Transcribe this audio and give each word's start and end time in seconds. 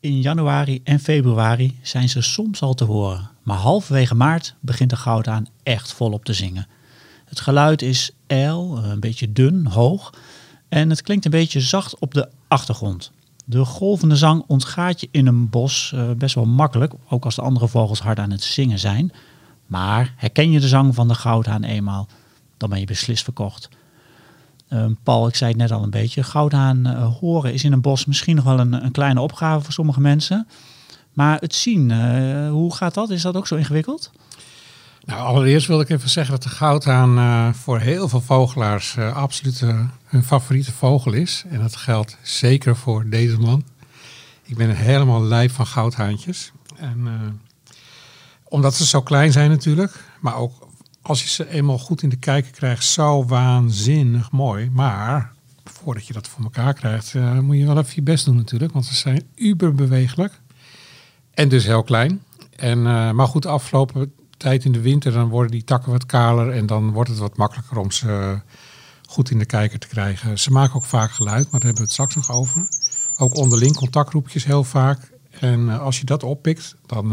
In 0.00 0.20
januari 0.20 0.80
en 0.84 1.00
februari 1.00 1.78
zijn 1.82 2.08
ze 2.08 2.20
soms 2.20 2.62
al 2.62 2.74
te 2.74 2.84
horen, 2.84 3.30
maar 3.42 3.56
halverwege 3.56 4.14
maart 4.14 4.54
begint 4.60 4.90
de 4.90 4.96
goudhaan 4.96 5.46
echt 5.62 5.92
volop 5.92 6.24
te 6.24 6.32
zingen. 6.32 6.66
Het 7.24 7.40
geluid 7.40 7.82
is 7.82 8.10
ijl, 8.26 8.84
een 8.84 9.00
beetje 9.00 9.32
dun, 9.32 9.66
hoog 9.66 10.14
en 10.68 10.90
het 10.90 11.02
klinkt 11.02 11.24
een 11.24 11.30
beetje 11.30 11.60
zacht 11.60 11.98
op 11.98 12.14
de 12.14 12.28
achtergrond. 12.48 13.12
De 13.44 13.64
golvende 13.64 14.16
zang 14.16 14.44
ontgaat 14.46 15.00
je 15.00 15.08
in 15.10 15.26
een 15.26 15.50
bos 15.50 15.92
uh, 15.94 16.10
best 16.10 16.34
wel 16.34 16.46
makkelijk, 16.46 16.92
ook 17.08 17.24
als 17.24 17.34
de 17.34 17.42
andere 17.42 17.68
vogels 17.68 18.00
hard 18.00 18.18
aan 18.18 18.30
het 18.30 18.42
zingen 18.42 18.78
zijn. 18.78 19.12
Maar 19.66 20.14
herken 20.16 20.50
je 20.50 20.60
de 20.60 20.68
zang 20.68 20.94
van 20.94 21.08
de 21.08 21.14
goudhaan 21.14 21.64
eenmaal, 21.64 22.08
dan 22.56 22.68
ben 22.68 22.80
je 22.80 22.86
beslist 22.86 23.24
verkocht. 23.24 23.68
Uh, 24.72 24.84
Paul, 25.02 25.28
ik 25.28 25.34
zei 25.34 25.50
het 25.50 25.60
net 25.60 25.70
al 25.70 25.82
een 25.82 25.90
beetje, 25.90 26.22
goudhaan 26.22 26.86
uh, 26.86 27.16
horen 27.18 27.52
is 27.52 27.64
in 27.64 27.72
een 27.72 27.80
bos 27.80 28.04
misschien 28.04 28.36
nog 28.36 28.44
wel 28.44 28.58
een, 28.58 28.84
een, 28.84 28.90
kleine 28.90 29.20
opgave 29.20 29.64
voor 29.64 29.72
sommige 29.72 30.00
mensen. 30.00 30.48
Maar 31.12 31.38
het 31.40 31.54
zien, 31.54 31.92
hoe 32.48 32.74
gaat 32.74 32.94
dat? 32.94 33.10
Is 33.10 33.22
dat 33.22 33.36
ook 33.36 33.46
zo 33.46 33.54
ingewikkeld? 33.54 34.10
Nou, 35.04 35.20
allereerst 35.20 35.66
wil 35.66 35.80
ik 35.80 35.88
even 35.88 36.10
zeggen 36.10 36.32
dat 36.32 36.42
de 36.42 36.48
goudhaan 36.48 37.18
uh, 37.18 37.52
voor 37.52 37.78
heel 37.78 38.08
veel 38.08 38.20
vogelaars 38.20 38.98
absoluut 38.98 39.64
hun 40.04 40.24
favoriete 40.24 40.72
vogel 40.72 41.12
is. 41.12 41.44
En 41.48 41.60
dat 41.60 41.76
geldt 41.76 42.16
zeker 42.22 42.76
voor 42.76 43.08
deze 43.08 43.38
man. 43.38 43.64
Ik 44.42 44.56
ben 44.56 44.76
helemaal 44.76 45.22
lijf 45.22 45.52
van 45.52 45.66
goudhaantjes. 45.66 46.52
En, 46.76 47.08
omdat 48.50 48.74
ze 48.74 48.86
zo 48.86 49.02
klein 49.02 49.32
zijn 49.32 49.50
natuurlijk, 49.50 50.04
maar 50.20 50.36
ook 50.36 50.68
als 51.02 51.22
je 51.22 51.28
ze 51.28 51.48
eenmaal 51.48 51.78
goed 51.78 52.02
in 52.02 52.08
de 52.08 52.16
kijker 52.16 52.52
krijgt, 52.52 52.84
zo 52.84 53.24
waanzinnig 53.24 54.30
mooi. 54.30 54.70
Maar 54.70 55.32
voordat 55.64 56.06
je 56.06 56.12
dat 56.12 56.28
voor 56.28 56.44
elkaar 56.44 56.74
krijgt, 56.74 57.14
moet 57.14 57.56
je 57.56 57.66
wel 57.66 57.78
even 57.78 57.92
je 57.94 58.02
best 58.02 58.24
doen 58.24 58.36
natuurlijk, 58.36 58.72
want 58.72 58.84
ze 58.84 58.94
zijn 58.94 59.22
uberbewegelijk 59.34 60.40
en 61.34 61.48
dus 61.48 61.64
heel 61.64 61.82
klein. 61.82 62.22
En, 62.56 62.82
maar 63.14 63.26
goed, 63.26 63.42
de 63.42 63.48
afgelopen 63.48 64.12
tijd 64.36 64.64
in 64.64 64.72
de 64.72 64.80
winter, 64.80 65.12
dan 65.12 65.28
worden 65.28 65.50
die 65.50 65.64
takken 65.64 65.92
wat 65.92 66.06
kaler 66.06 66.52
en 66.52 66.66
dan 66.66 66.90
wordt 66.90 67.10
het 67.10 67.18
wat 67.18 67.36
makkelijker 67.36 67.78
om 67.78 67.90
ze 67.90 68.40
goed 69.06 69.30
in 69.30 69.38
de 69.38 69.44
kijker 69.44 69.78
te 69.78 69.88
krijgen. 69.88 70.38
Ze 70.38 70.50
maken 70.50 70.74
ook 70.74 70.84
vaak 70.84 71.10
geluid, 71.10 71.50
maar 71.50 71.60
daar 71.60 71.70
hebben 71.70 71.74
we 71.74 71.82
het 71.82 71.92
straks 71.92 72.14
nog 72.14 72.30
over. 72.30 72.68
Ook 73.16 73.36
onderling 73.36 73.76
contactroepjes 73.76 74.44
heel 74.44 74.64
vaak. 74.64 75.10
En 75.40 75.60
uh, 75.60 75.80
als 75.80 75.98
je 75.98 76.04
dat 76.04 76.22
oppikt, 76.22 76.76
dan 76.86 77.10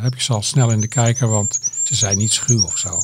heb 0.00 0.14
je 0.14 0.22
ze 0.22 0.32
al 0.32 0.42
snel 0.42 0.70
in 0.70 0.80
de 0.80 0.88
kijker, 0.88 1.28
want 1.28 1.60
ze 1.82 1.94
zijn 1.94 2.16
niet 2.16 2.32
schuw 2.32 2.62
of 2.62 2.78
zo. 2.78 2.98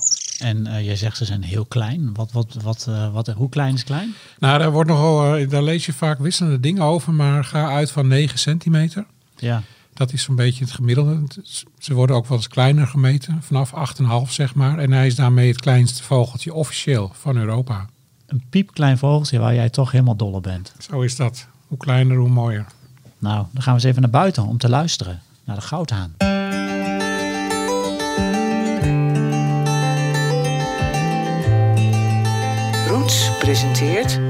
En 0.45 0.67
uh, 0.67 0.85
jij 0.85 0.97
zegt 0.97 1.17
ze 1.17 1.25
zijn 1.25 1.43
heel 1.43 1.65
klein. 1.65 2.15
Wat, 2.15 2.33
wat, 2.33 2.57
wat, 2.63 2.89
wat, 3.13 3.29
hoe 3.29 3.49
klein 3.49 3.75
is 3.75 3.85
klein? 3.85 4.15
Nou, 4.39 4.59
daar, 4.59 4.73
wordt 4.73 4.91
nogal, 4.91 5.49
daar 5.49 5.63
lees 5.63 5.87
je 5.87 5.93
vaak 5.93 6.19
wisselende 6.19 6.61
dingen 6.61 6.83
over, 6.83 7.13
maar 7.13 7.45
ga 7.45 7.69
uit 7.69 7.91
van 7.91 8.09
9 8.09 8.39
centimeter. 8.39 9.05
Ja. 9.37 9.63
Dat 9.95 10.13
is 10.13 10.23
zo'n 10.23 10.37
beetje 10.37 10.65
het 10.65 10.73
gemiddelde. 10.73 11.27
Ze 11.79 11.95
worden 11.95 12.17
ook 12.17 12.27
wel 12.27 12.37
eens 12.37 12.49
kleiner 12.49 12.87
gemeten, 12.87 13.43
vanaf 13.43 13.73
8,5 14.27 14.31
zeg 14.31 14.55
maar. 14.55 14.79
En 14.79 14.93
hij 14.93 15.07
is 15.07 15.15
daarmee 15.15 15.49
het 15.49 15.61
kleinste 15.61 16.03
vogeltje 16.03 16.55
officieel 16.55 17.11
van 17.15 17.37
Europa. 17.37 17.87
Een 18.27 18.43
piepklein 18.51 18.99
vogeltje 18.99 19.39
waar 19.39 19.55
jij 19.55 19.71
toch 19.71 19.91
helemaal 19.91 20.17
dol 20.17 20.33
op 20.33 20.43
bent. 20.43 20.75
Zo 20.79 21.01
is 21.01 21.17
dat. 21.17 21.47
Hoe 21.67 21.79
kleiner, 21.79 22.17
hoe 22.17 22.29
mooier. 22.29 22.67
Nou, 23.19 23.47
dan 23.51 23.63
gaan 23.63 23.75
we 23.75 23.81
eens 23.81 23.89
even 23.89 24.03
naar 24.03 24.11
buiten 24.11 24.47
om 24.47 24.59
te 24.59 24.69
luisteren 24.69 25.23
naar 25.45 25.57
de 25.57 25.63
goudhaan. 25.63 26.34
Presenteert 33.45 34.21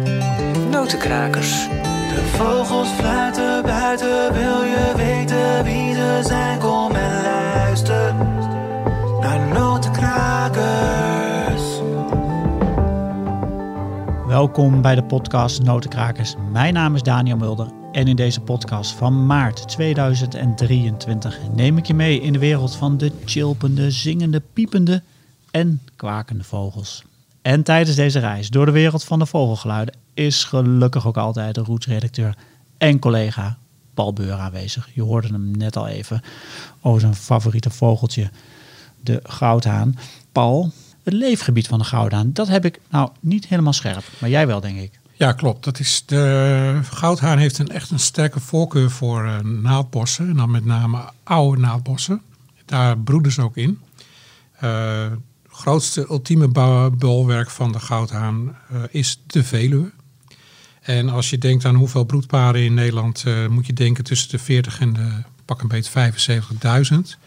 Notenkrakers. 0.70 1.68
De 2.08 2.32
vogels 2.36 2.88
fluiten 2.88 3.62
buiten, 3.62 4.32
wil 4.32 4.62
je 4.62 4.92
weten 4.96 5.64
wie 5.64 5.94
ze 5.94 6.20
zijn? 6.26 6.58
Kom 6.58 6.92
en 6.92 7.22
luister 7.22 8.14
naar 9.20 9.48
Notenkrakers. 9.48 11.62
Welkom 14.26 14.82
bij 14.82 14.94
de 14.94 15.04
podcast 15.04 15.62
Notenkrakers. 15.62 16.34
Mijn 16.52 16.74
naam 16.74 16.94
is 16.94 17.02
Daniel 17.02 17.36
Mulder 17.36 17.68
en 17.92 18.06
in 18.06 18.16
deze 18.16 18.40
podcast 18.40 18.92
van 18.92 19.26
maart 19.26 19.68
2023 19.68 21.38
neem 21.52 21.78
ik 21.78 21.86
je 21.86 21.94
mee 21.94 22.20
in 22.20 22.32
de 22.32 22.38
wereld 22.38 22.76
van 22.76 22.96
de 22.96 23.12
chilpende, 23.24 23.90
zingende, 23.90 24.42
piepende 24.52 25.02
en 25.50 25.80
kwakende 25.96 26.44
vogels. 26.44 27.04
En 27.44 27.62
tijdens 27.62 27.96
deze 27.96 28.18
reis 28.18 28.48
door 28.48 28.66
de 28.66 28.72
wereld 28.72 29.04
van 29.04 29.18
de 29.18 29.26
vogelgeluiden 29.26 29.94
is 30.14 30.44
gelukkig 30.44 31.06
ook 31.06 31.16
altijd 31.16 31.54
de 31.54 31.60
Roots-redacteur 31.60 32.36
en 32.78 32.98
collega 32.98 33.58
Paul 33.94 34.12
Beur 34.12 34.32
aanwezig. 34.32 34.88
Je 34.94 35.02
hoorde 35.02 35.28
hem 35.28 35.50
net 35.50 35.76
al 35.76 35.86
even 35.86 36.22
over 36.80 37.00
zijn 37.00 37.14
favoriete 37.14 37.70
vogeltje, 37.70 38.30
de 39.00 39.20
goudhaan. 39.22 39.98
Paul, 40.32 40.72
het 41.02 41.12
leefgebied 41.12 41.66
van 41.66 41.78
de 41.78 41.84
goudhaan, 41.84 42.32
dat 42.32 42.48
heb 42.48 42.64
ik 42.64 42.80
nou 42.90 43.10
niet 43.20 43.46
helemaal 43.46 43.72
scherp, 43.72 44.04
maar 44.18 44.30
jij 44.30 44.46
wel, 44.46 44.60
denk 44.60 44.78
ik. 44.78 44.98
Ja, 45.12 45.32
klopt. 45.32 45.64
Dat 45.64 45.78
is 45.78 46.02
de 46.06 46.80
goudhaan 46.82 47.38
heeft 47.38 47.58
een 47.58 47.70
echt 47.70 47.90
een 47.90 47.98
sterke 47.98 48.40
voorkeur 48.40 48.90
voor 48.90 49.24
uh, 49.24 49.38
naaldbossen, 49.40 50.28
en 50.28 50.36
dan 50.36 50.50
met 50.50 50.64
name 50.64 51.04
oude 51.22 51.60
naaldbossen. 51.60 52.22
Daar 52.64 52.98
broeden 52.98 53.32
ze 53.32 53.42
ook 53.42 53.56
in. 53.56 53.78
Uh, 54.62 55.06
grootste 55.54 56.06
ultieme 56.10 56.48
bolwerk 56.90 57.50
van 57.50 57.72
de 57.72 57.80
goudhaan 57.80 58.56
uh, 58.72 58.82
is 58.90 59.20
de 59.26 59.44
Veluwe. 59.44 59.90
En 60.80 61.08
als 61.08 61.30
je 61.30 61.38
denkt 61.38 61.64
aan 61.64 61.74
hoeveel 61.74 62.04
broedparen 62.04 62.62
in 62.62 62.74
Nederland, 62.74 63.24
uh, 63.26 63.46
moet 63.46 63.66
je 63.66 63.72
denken 63.72 64.04
tussen 64.04 64.30
de 64.30 64.38
40 64.38 64.80
en 64.80 64.92
de 64.92 65.22
pak 65.44 65.62
een 65.62 65.68
beetje 65.68 66.12
75.000. 66.92 67.20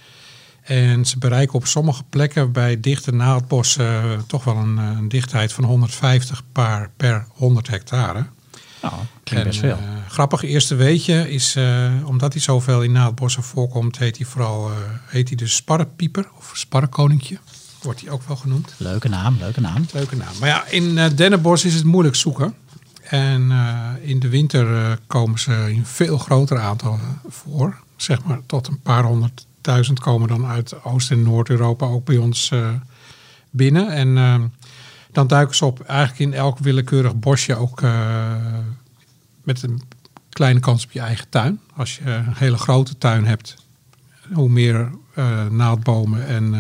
En 0.62 1.06
ze 1.06 1.18
bereiken 1.18 1.56
op 1.56 1.66
sommige 1.68 2.04
plekken 2.04 2.52
bij 2.52 2.80
dichte 2.80 3.14
naaldbossen 3.14 4.06
uh, 4.06 4.20
toch 4.28 4.44
wel 4.44 4.56
een, 4.56 4.78
een, 4.78 5.10
dichtheid 5.10 5.54
van 5.54 5.64
150 5.64 6.44
paar 6.52 6.90
per 6.98 7.26
100 7.30 7.68
hectare. 7.68 8.26
Nou, 8.82 8.94
klinkt 9.24 9.48
best 9.48 9.60
veel. 9.60 9.78
Grappig 10.08 10.44
eerste 10.44 10.76
weetje 10.76 11.32
is, 11.32 11.58
omdat 12.04 12.34
hij 12.34 12.42
zoveel 12.42 12.84
in 12.84 12.92
naaldbossen 12.92 13.44
voorkomt, 13.44 13.98
heet 13.98 14.18
hij 14.18 14.26
vooral 14.26 14.72
heet 15.06 15.28
hij 15.28 15.38
de 15.38 15.48
sparrenpieper 15.48 16.30
of 16.38 16.52
sparrenkoninkje. 16.54 17.38
Wordt 17.88 18.02
hij 18.02 18.12
ook 18.12 18.24
wel 18.24 18.36
genoemd. 18.36 18.74
Leuke 18.78 19.08
naam, 19.10 19.38
leuke 19.40 19.62
naam. 19.62 19.86
Leuke 19.94 20.16
naam. 20.16 20.34
Maar 20.40 20.50
ja, 20.50 20.66
in 20.66 21.16
dennenbos 21.16 21.66
is 21.66 21.74
het 21.74 21.84
moeilijk 21.84 22.16
zoeken. 22.16 22.54
En 23.02 23.42
uh, 23.42 23.90
in 24.02 24.20
de 24.20 24.30
winter 24.30 24.72
uh, 24.72 24.92
komen 25.08 25.40
ze 25.40 25.74
in 25.74 25.86
veel 25.86 26.18
grotere 26.18 26.60
aantallen 26.60 27.00
voor. 27.28 27.78
Zeg 27.96 28.24
maar 28.24 28.40
tot 28.46 28.68
een 28.68 28.80
paar 28.80 29.04
honderdduizend 29.04 30.00
komen 30.00 30.28
dan 30.28 30.46
uit 30.46 30.84
Oost- 30.84 31.12
en 31.12 31.24
Noord-Europa 31.24 31.86
ook 31.86 32.06
bij 32.06 32.18
ons 32.18 32.50
uh, 32.52 32.70
binnen. 33.50 33.90
En 33.90 34.52
dan 35.12 35.28
duiken 35.28 35.56
ze 35.56 35.66
op 35.66 35.82
eigenlijk 35.82 36.20
in 36.20 36.34
elk 36.34 36.60
willekeurig 36.60 37.16
bosje 37.16 37.56
ook 37.56 37.82
met 39.44 39.64
een 39.64 39.82
kleine 40.30 40.60
kans 40.60 40.84
op 40.84 40.92
je 40.92 41.00
eigen 41.00 41.30
tuin. 41.30 41.60
Als 41.76 41.96
je 41.96 42.12
een 42.12 42.36
hele 42.36 42.58
grote 42.58 42.98
tuin 42.98 43.26
hebt, 43.26 43.56
hoe 44.34 44.50
meer 44.50 44.92
naaldbomen 45.50 46.28
en 46.28 46.56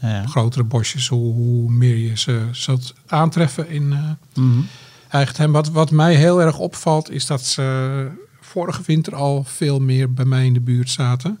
ja. 0.00 0.26
grotere 0.26 0.64
bosjes, 0.64 1.08
hoe, 1.08 1.32
hoe, 1.32 1.70
meer 1.70 1.96
je 1.96 2.16
ze 2.16 2.48
zult 2.52 2.94
aantreffen 3.06 3.68
in... 3.68 3.88
Mm 3.88 4.16
-hmm 4.34 4.66
eigen 5.08 5.50
wat, 5.50 5.68
wat 5.68 5.90
mij 5.90 6.14
heel 6.14 6.40
erg 6.40 6.58
opvalt 6.58 7.10
is 7.10 7.26
dat 7.26 7.44
ze 7.44 8.08
vorige 8.40 8.82
winter 8.86 9.14
al 9.14 9.44
veel 9.44 9.80
meer 9.80 10.12
bij 10.12 10.24
mij 10.24 10.46
in 10.46 10.52
de 10.52 10.60
buurt 10.60 10.90
zaten. 10.90 11.38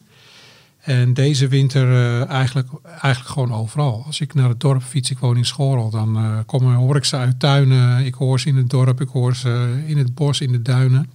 En 0.78 1.14
deze 1.14 1.48
winter 1.48 1.88
uh, 1.88 2.28
eigenlijk, 2.28 2.68
eigenlijk 2.82 3.32
gewoon 3.32 3.52
overal. 3.52 4.02
Als 4.06 4.20
ik 4.20 4.34
naar 4.34 4.48
het 4.48 4.60
dorp 4.60 4.82
fiets, 4.82 5.10
ik 5.10 5.18
woon 5.18 5.36
in 5.36 5.44
Schorel, 5.44 5.90
dan 5.90 6.24
uh, 6.24 6.38
kom, 6.46 6.74
hoor 6.74 6.96
ik 6.96 7.04
ze 7.04 7.16
uit 7.16 7.40
tuinen. 7.40 8.04
Ik 8.04 8.14
hoor 8.14 8.40
ze 8.40 8.48
in 8.48 8.56
het 8.56 8.70
dorp, 8.70 9.00
ik 9.00 9.08
hoor 9.08 9.36
ze 9.36 9.82
in 9.86 9.98
het 9.98 10.14
bos, 10.14 10.40
in 10.40 10.52
de 10.52 10.62
duinen. 10.62 11.10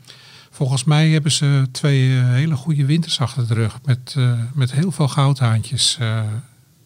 Volgens 0.49 0.83
mij 0.83 1.09
hebben 1.09 1.31
ze 1.31 1.67
twee 1.71 2.09
uh, 2.09 2.27
hele 2.27 2.55
goede 2.55 2.85
winters 2.85 3.19
achter 3.19 3.47
de 3.47 3.53
rug. 3.53 3.79
Met, 3.85 4.15
met 4.53 4.71
heel 4.71 4.91
veel 4.91 5.07
goudhaantjes 5.07 5.97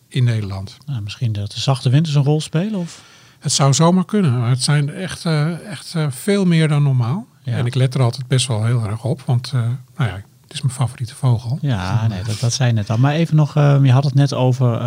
in 0.07 0.23
Nederland. 0.23 0.77
Nou, 0.85 1.01
misschien 1.01 1.31
dat 1.31 1.51
de 1.51 1.59
zachte 1.59 1.89
winters 1.89 2.15
een 2.15 2.23
rol 2.23 2.41
spelen? 2.41 2.79
Of? 2.79 3.01
Het 3.39 3.51
zou 3.51 3.73
zomaar 3.73 4.05
kunnen. 4.05 4.39
Maar 4.39 4.49
het 4.49 4.63
zijn 4.63 4.89
echt, 4.89 5.25
uh, 5.25 5.69
echt 5.69 5.93
uh, 5.95 6.07
veel 6.09 6.45
meer 6.45 6.67
dan 6.67 6.83
normaal. 6.83 7.27
Ja. 7.43 7.53
En 7.53 7.65
ik 7.65 7.75
let 7.75 7.93
er 7.93 8.01
altijd 8.01 8.27
best 8.27 8.47
wel 8.47 8.65
heel 8.65 8.83
erg 8.83 9.03
op. 9.03 9.21
Want 9.21 9.51
uh, 9.55 9.61
nou 9.61 10.09
ja, 10.09 10.21
het 10.43 10.53
is 10.53 10.61
mijn 10.61 10.73
favoriete 10.73 11.15
vogel. 11.15 11.57
Ja, 11.61 12.07
nee, 12.07 12.23
dat, 12.23 12.39
dat 12.39 12.53
zei 12.53 12.69
je 12.69 12.75
net 12.75 12.89
al. 12.89 12.97
Maar 12.97 13.13
even 13.13 13.35
nog, 13.35 13.55
um, 13.55 13.85
je 13.85 13.91
had 13.91 14.03
het 14.03 14.13
net 14.13 14.33
over, 14.33 14.79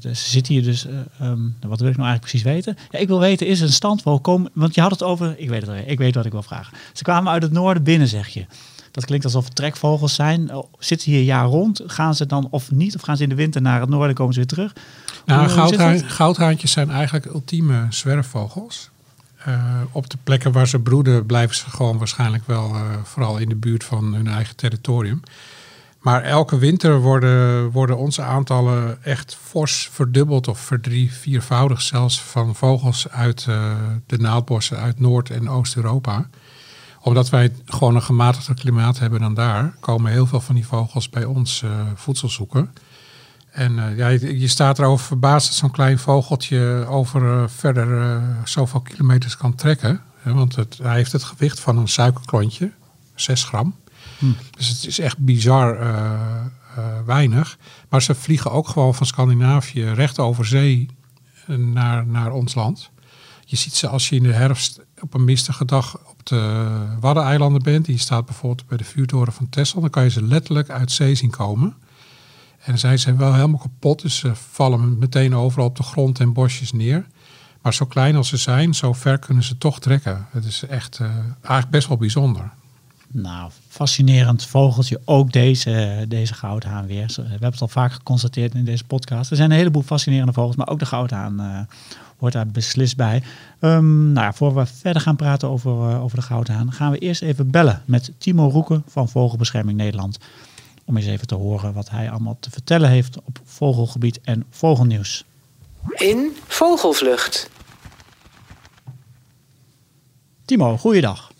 ze 0.00 0.30
zitten 0.30 0.54
hier 0.54 0.62
dus, 0.62 0.86
um, 1.22 1.56
wat 1.60 1.80
wil 1.80 1.88
ik 1.88 1.96
nou 1.96 2.08
eigenlijk 2.08 2.20
precies 2.20 2.42
weten? 2.42 2.76
Ja, 2.90 2.98
ik 2.98 3.08
wil 3.08 3.20
weten, 3.20 3.46
is 3.46 3.60
een 3.60 3.72
standvogel 3.72 4.20
komen, 4.20 4.50
want 4.54 4.74
je 4.74 4.80
had 4.80 4.90
het 4.90 5.02
over, 5.02 5.38
ik 5.38 5.48
weet 5.48 5.60
het 5.60 5.70
al, 5.70 5.76
ik 5.86 5.98
weet 5.98 6.14
wat 6.14 6.26
ik 6.26 6.32
wil 6.32 6.42
vragen. 6.42 6.76
Ze 6.92 7.02
kwamen 7.02 7.32
uit 7.32 7.42
het 7.42 7.52
noorden 7.52 7.82
binnen, 7.82 8.08
zeg 8.08 8.28
je. 8.28 8.46
Dat 8.92 9.04
klinkt 9.04 9.24
alsof 9.24 9.44
het 9.44 9.54
trekvogels 9.54 10.14
zijn. 10.14 10.54
Oh, 10.54 10.72
zitten 10.78 11.10
ze 11.10 11.16
hier 11.16 11.24
jaar 11.24 11.46
rond? 11.46 11.82
Gaan 11.86 12.14
ze 12.14 12.26
dan 12.26 12.48
of 12.50 12.70
niet? 12.70 12.94
Of 12.94 13.02
gaan 13.02 13.16
ze 13.16 13.22
in 13.22 13.28
de 13.28 13.34
winter 13.34 13.62
naar 13.62 13.80
het 13.80 13.88
noorden 13.88 14.14
komen 14.14 14.32
ze 14.32 14.38
weer 14.38 14.48
terug? 14.48 14.72
Nou, 15.26 15.48
goudhaan, 15.48 15.98
goudhaantjes 15.98 16.72
zijn 16.72 16.90
eigenlijk 16.90 17.24
ultieme 17.24 17.86
zwerfvogels. 17.90 18.90
Eh, 19.44 19.80
op 19.92 20.10
de 20.10 20.18
plekken 20.24 20.52
waar 20.52 20.68
ze 20.68 20.78
broeden 20.78 21.26
blijven 21.26 21.56
ze 21.56 21.70
gewoon 21.70 21.98
waarschijnlijk 21.98 22.46
wel 22.46 22.74
eh, 22.74 22.80
vooral 23.02 23.38
in 23.38 23.48
de 23.48 23.56
buurt 23.56 23.84
van 23.84 24.14
hun 24.14 24.26
eigen 24.26 24.56
territorium. 24.56 25.22
Maar 26.00 26.22
elke 26.22 26.58
winter 26.58 27.00
worden, 27.00 27.70
worden 27.70 27.96
onze 27.96 28.22
aantallen 28.22 29.04
echt 29.04 29.36
fors 29.42 29.88
verdubbeld 29.92 30.48
of 30.48 30.60
verdrie, 30.60 31.10
zelfs 31.76 32.22
van 32.22 32.54
vogels 32.54 33.08
uit 33.08 33.46
eh, 33.48 33.74
de 34.06 34.18
naaldbossen 34.18 34.78
uit 34.78 35.00
Noord- 35.00 35.30
en 35.30 35.48
Oost-Europa. 35.48 36.28
Omdat 37.02 37.30
wij 37.30 37.52
gewoon 37.64 37.94
een 37.94 38.02
gematigder 38.02 38.54
klimaat 38.54 38.98
hebben 38.98 39.20
dan 39.20 39.34
daar, 39.34 39.74
komen 39.80 40.12
heel 40.12 40.26
veel 40.26 40.40
van 40.40 40.54
die 40.54 40.66
vogels 40.66 41.08
bij 41.08 41.24
ons 41.24 41.62
eh, 41.62 41.70
voedsel 41.94 42.28
zoeken. 42.28 42.70
En 43.52 43.78
eh, 43.78 43.96
ja, 43.96 44.08
je, 44.08 44.40
je 44.40 44.48
staat 44.48 44.78
erover 44.78 45.06
verbaasd 45.06 45.46
dat 45.48 45.56
zo'n 45.56 45.70
klein 45.70 45.98
vogeltje 45.98 46.86
over 46.88 47.32
eh, 47.32 47.48
verder 47.48 48.00
eh, 48.00 48.22
zoveel 48.44 48.80
kilometers 48.80 49.36
kan 49.36 49.54
trekken. 49.54 50.02
Hè, 50.18 50.32
want 50.34 50.56
het, 50.56 50.78
hij 50.82 50.94
heeft 50.94 51.12
het 51.12 51.24
gewicht 51.24 51.60
van 51.60 51.78
een 51.78 51.88
suikerklontje, 51.88 52.72
6 53.14 53.44
gram. 53.44 53.74
Dus 54.56 54.68
het 54.68 54.86
is 54.86 54.98
echt 54.98 55.18
bizar 55.18 55.78
weinig. 57.06 57.58
Maar 57.88 58.02
ze 58.02 58.14
vliegen 58.14 58.50
ook 58.50 58.68
gewoon 58.68 58.94
van 58.94 59.06
Scandinavië 59.06 59.84
recht 59.84 60.18
over 60.18 60.46
zee 60.46 60.88
naar, 61.46 62.06
naar 62.06 62.32
ons 62.32 62.54
land. 62.54 62.90
Je 63.44 63.56
ziet 63.56 63.74
ze 63.74 63.88
als 63.88 64.08
je 64.08 64.16
in 64.16 64.22
de 64.22 64.32
herfst 64.32 64.80
op 65.02 65.14
een 65.14 65.24
mistige 65.24 65.64
dag 65.64 65.98
op 66.10 66.26
de 66.26 66.70
Waddeneilanden 67.00 67.62
bent. 67.62 67.84
Die 67.84 67.98
staat 67.98 68.26
bijvoorbeeld 68.26 68.68
bij 68.68 68.76
de 68.76 68.84
vuurtoren 68.84 69.32
van 69.32 69.48
Texel. 69.48 69.80
Dan 69.80 69.90
kan 69.90 70.02
je 70.02 70.10
ze 70.10 70.22
letterlijk 70.22 70.70
uit 70.70 70.92
zee 70.92 71.14
zien 71.14 71.30
komen. 71.30 71.74
En 72.64 72.78
zij 72.78 72.96
zijn 72.96 73.16
wel 73.16 73.34
helemaal 73.34 73.60
kapot. 73.60 74.02
Dus 74.02 74.16
ze 74.16 74.34
vallen 74.34 74.98
meteen 74.98 75.34
overal 75.34 75.66
op 75.66 75.76
de 75.76 75.82
grond 75.82 76.20
en 76.20 76.32
bosjes 76.32 76.72
neer. 76.72 77.06
Maar 77.62 77.74
zo 77.74 77.86
klein 77.86 78.16
als 78.16 78.28
ze 78.28 78.36
zijn, 78.36 78.74
zo 78.74 78.92
ver 78.92 79.18
kunnen 79.18 79.44
ze 79.44 79.58
toch 79.58 79.80
trekken. 79.80 80.26
Het 80.30 80.44
is 80.44 80.62
echt 80.66 80.98
eh, 80.98 81.06
eigenlijk 81.34 81.70
best 81.70 81.88
wel 81.88 81.96
bijzonder. 81.96 82.50
Nou, 83.08 83.50
fascinerend 83.68 84.46
vogeltje. 84.46 85.00
Ook 85.04 85.32
deze, 85.32 86.04
deze 86.08 86.34
goudhaan 86.34 86.86
weer. 86.86 87.12
We 87.16 87.22
hebben 87.22 87.50
het 87.50 87.60
al 87.60 87.68
vaak 87.68 87.92
geconstateerd 87.92 88.54
in 88.54 88.64
deze 88.64 88.84
podcast. 88.84 89.30
Er 89.30 89.36
zijn 89.36 89.50
een 89.50 89.56
heleboel 89.56 89.82
fascinerende 89.82 90.32
vogels, 90.32 90.56
maar 90.56 90.68
ook 90.68 90.78
de 90.78 90.86
goudhaan 90.86 91.40
eh, 91.40 91.60
hoort 92.22 92.32
daar 92.32 92.46
beslist 92.46 92.96
bij. 92.96 93.22
Ehm, 93.60 94.12
nou, 94.12 94.26
ja, 94.26 94.32
voor 94.32 94.54
we 94.54 94.66
verder 94.66 95.02
gaan 95.02 95.16
praten 95.16 95.48
over, 95.48 95.70
eh, 95.70 96.04
over 96.04 96.16
de 96.16 96.22
goudhaan, 96.22 96.72
gaan 96.72 96.90
we 96.90 96.98
eerst 96.98 97.22
even 97.22 97.50
bellen 97.50 97.82
met 97.86 98.12
Timo 98.18 98.48
Roeken 98.48 98.82
van 98.86 99.08
Vogelbescherming 99.08 99.78
Nederland. 99.78 100.18
Om 100.84 100.96
eens 100.96 101.06
even 101.06 101.26
te 101.26 101.34
horen 101.34 101.72
wat 101.72 101.90
hij 101.90 102.10
allemaal 102.10 102.36
te 102.40 102.50
vertellen 102.50 102.88
heeft 102.88 103.18
op 103.24 103.38
vogelgebied 103.44 104.20
en 104.20 104.46
vogelnieuws. 104.50 105.24
In 105.94 106.36
Vogelvlucht. 106.46 107.50
Timo, 110.44 110.76
goeiedag. 110.76 111.32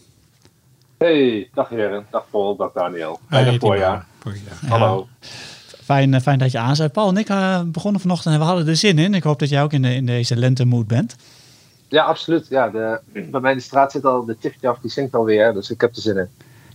Hey, 0.98 1.48
dag 1.54 1.68
heren. 1.68 2.06
Dag 2.10 2.24
Paul, 2.30 2.56
dag 2.56 2.72
Daniel. 2.72 3.20
Hey, 3.28 3.58
voorjaar. 3.58 4.06
Voorjaar. 4.18 4.58
Hallo. 4.68 5.08
Fijn, 5.92 6.14
eh, 6.14 6.20
fijn 6.20 6.38
dat 6.38 6.52
je 6.52 6.58
aanzet. 6.58 6.92
Paul 6.92 7.08
en 7.08 7.16
ik 7.16 7.28
eh, 7.28 7.60
begonnen 7.64 8.00
vanochtend 8.00 8.34
en 8.34 8.40
we 8.40 8.46
hadden 8.46 8.68
er 8.68 8.76
zin 8.76 8.98
in. 8.98 9.14
Ik 9.14 9.22
hoop 9.22 9.38
dat 9.38 9.48
jij 9.48 9.62
ook 9.62 9.72
in, 9.72 9.82
de, 9.82 9.94
in 9.94 10.06
deze 10.06 10.36
lentemoed 10.36 10.86
bent. 10.86 11.16
Ja, 11.88 12.04
absoluut. 12.04 12.46
Ja, 12.48 12.68
de, 12.68 13.00
bij 13.30 13.40
mij 13.40 13.50
in 13.50 13.56
de 13.56 13.62
straat 13.62 13.92
zit 13.92 14.04
al 14.04 14.24
de 14.24 14.38
Tjiftjaf, 14.38 14.78
die 14.78 14.90
zingt 14.90 15.14
alweer, 15.14 15.52
dus 15.52 15.70
ik 15.70 15.80
heb 15.80 15.94
er 15.96 16.02
zin 16.02 16.16
in. 16.16 16.28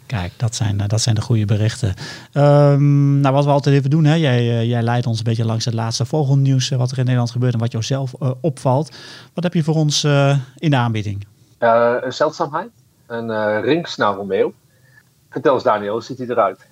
Kijk, 0.05 0.31
dat 0.37 0.55
zijn, 0.55 0.79
eh, 0.79 0.87
dat 0.87 1.01
zijn 1.01 1.15
de 1.15 1.21
goede 1.21 1.45
berichten. 1.45 1.93
Ehm, 2.31 3.19
nou, 3.19 3.33
wat 3.33 3.45
we 3.45 3.51
altijd 3.51 3.75
even 3.75 3.89
doen, 3.89 4.05
hè? 4.05 4.13
Jij, 4.13 4.65
jij 4.67 4.81
leidt 4.81 5.07
ons 5.07 5.17
een 5.17 5.23
beetje 5.23 5.45
langs 5.45 5.65
het 5.65 5.73
laatste 5.73 6.05
vogelnieuws, 6.05 6.69
wat 6.69 6.91
er 6.91 6.97
in 6.97 7.03
Nederland 7.03 7.31
gebeurt 7.31 7.53
en 7.53 7.59
wat 7.59 7.71
jou 7.71 7.83
zelf 7.83 8.13
opvalt. 8.41 8.95
Wat 9.33 9.43
heb 9.43 9.53
je 9.53 9.63
voor 9.63 9.75
ons 9.75 10.03
in 10.55 10.69
de 10.69 10.75
aanbieding? 10.75 11.25
Een 11.57 12.13
zeldzaamheid, 12.13 12.69
een 13.07 13.61
ringsnavelmeeuw. 13.61 14.53
Vertel 15.29 15.53
eens 15.53 15.63
Daniel, 15.63 15.93
hoe 15.93 16.03
ziet 16.03 16.17
hij 16.17 16.27
eruit? 16.27 16.66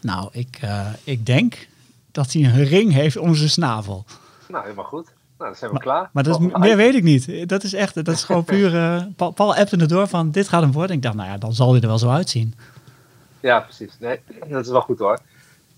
Nou, 0.00 0.28
ik, 0.32 0.58
eh, 0.60 0.86
ik 1.04 1.26
denk 1.26 1.68
dat 2.12 2.32
hij 2.32 2.42
een 2.44 2.64
ring 2.64 2.92
heeft 2.92 3.16
om 3.16 3.34
zijn 3.34 3.48
snavel. 3.50 4.04
Nou, 4.48 4.62
helemaal 4.62 4.84
goed. 4.84 5.04
Nou, 5.38 5.50
dan 5.50 5.54
zijn 5.58 5.70
we 5.70 5.78
klaar. 5.78 6.10
Maar 6.12 6.22
dat 6.22 6.40
is, 6.40 6.46
meer 6.58 6.76
weet 6.76 6.94
ik 6.94 7.02
niet. 7.02 7.48
Dat 7.48 7.62
is 7.62 7.72
echt, 7.74 7.94
dat 7.94 8.08
is 8.08 8.24
gewoon 8.24 8.44
puur... 8.54 8.74
eh, 8.76 9.02
Paul, 9.16 9.30
Paul 9.30 9.54
appte 9.54 9.76
het 9.76 9.88
door 9.88 10.08
van, 10.08 10.30
dit 10.30 10.48
gaat 10.48 10.62
hem 10.62 10.72
worden. 10.72 10.96
Ik 10.96 11.02
dacht, 11.02 11.14
nou 11.14 11.28
ja, 11.28 11.36
dan 11.38 11.52
zal 11.54 11.72
hij 11.72 11.80
er 11.80 11.86
wel 11.88 11.98
zo 11.98 12.08
uitzien. 12.10 12.54
Ja, 13.40 13.60
precies. 13.60 13.96
Nee, 14.00 14.20
dat 14.48 14.64
is 14.64 14.70
wel 14.70 14.80
goed 14.80 14.98
hoor. 14.98 15.18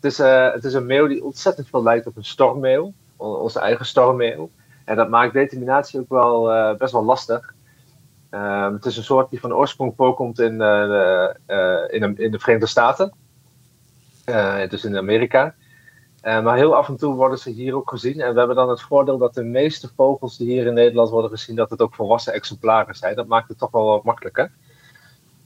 Het 0.01 0.13
is, 0.13 0.19
eh, 0.19 0.53
het 0.53 0.65
is 0.65 0.75
een 0.75 0.87
meeuw 0.87 1.07
die 1.07 1.25
ontzettend 1.25 1.69
veel 1.69 1.83
lijkt 1.83 2.07
op 2.07 2.17
een 2.17 2.25
stormmeeuw. 2.25 2.93
On- 3.17 3.37
Onze 3.37 3.59
eigen 3.61 3.87
stormmeeuw. 3.87 4.51
En 4.85 4.97
dat 4.97 5.09
maakt 5.09 5.33
determinatie 5.33 6.01
ook 6.01 6.09
wel 6.09 6.43
best 6.77 6.93
wel 6.93 7.05
lastig. 7.05 7.55
Ehm, 8.31 8.73
het 8.73 8.85
is 8.87 8.97
een 8.97 9.05
soort 9.05 9.31
die 9.31 9.41
van 9.41 9.53
oorsprong 9.53 9.93
voorkomt 9.97 10.39
in, 10.39 10.47
in, 10.53 10.59
de, 12.01 12.13
in 12.17 12.31
de 12.31 12.39
Verenigde 12.39 12.67
Staten. 12.67 13.13
Eh, 14.31 14.69
dus 14.69 14.85
in 14.85 14.97
Amerika. 14.97 15.55
Eh, 16.21 16.43
maar 16.43 16.57
heel 16.57 16.75
af 16.75 16.89
en 16.89 16.97
toe 16.97 17.15
worden 17.15 17.39
ze 17.39 17.51
hier 17.51 17.75
ook 17.75 17.91
gezien. 17.91 18.21
En 18.21 18.33
we 18.33 18.39
hebben 18.39 18.57
dan 18.57 18.69
het 18.69 18.81
voordeel 18.81 19.19
dat 19.19 19.35
de 19.35 19.45
meeste 19.45 19.91
vogels 19.97 20.37
die 20.37 20.51
hier 20.51 20.67
in 20.67 20.75
Nederland 20.75 21.11
worden 21.11 21.31
gezien, 21.31 21.57
dat 21.57 21.71
het 21.71 21.81
ook 21.81 21.95
volwassen 21.95 22.33
exemplaren 22.33 22.95
zijn. 22.95 23.17
Dat 23.17 23.27
maakt 23.27 23.49
het 23.49 23.59
toch 23.59 23.71
wel 23.71 23.85
wat 23.85 24.05
makkelijker. 24.05 24.51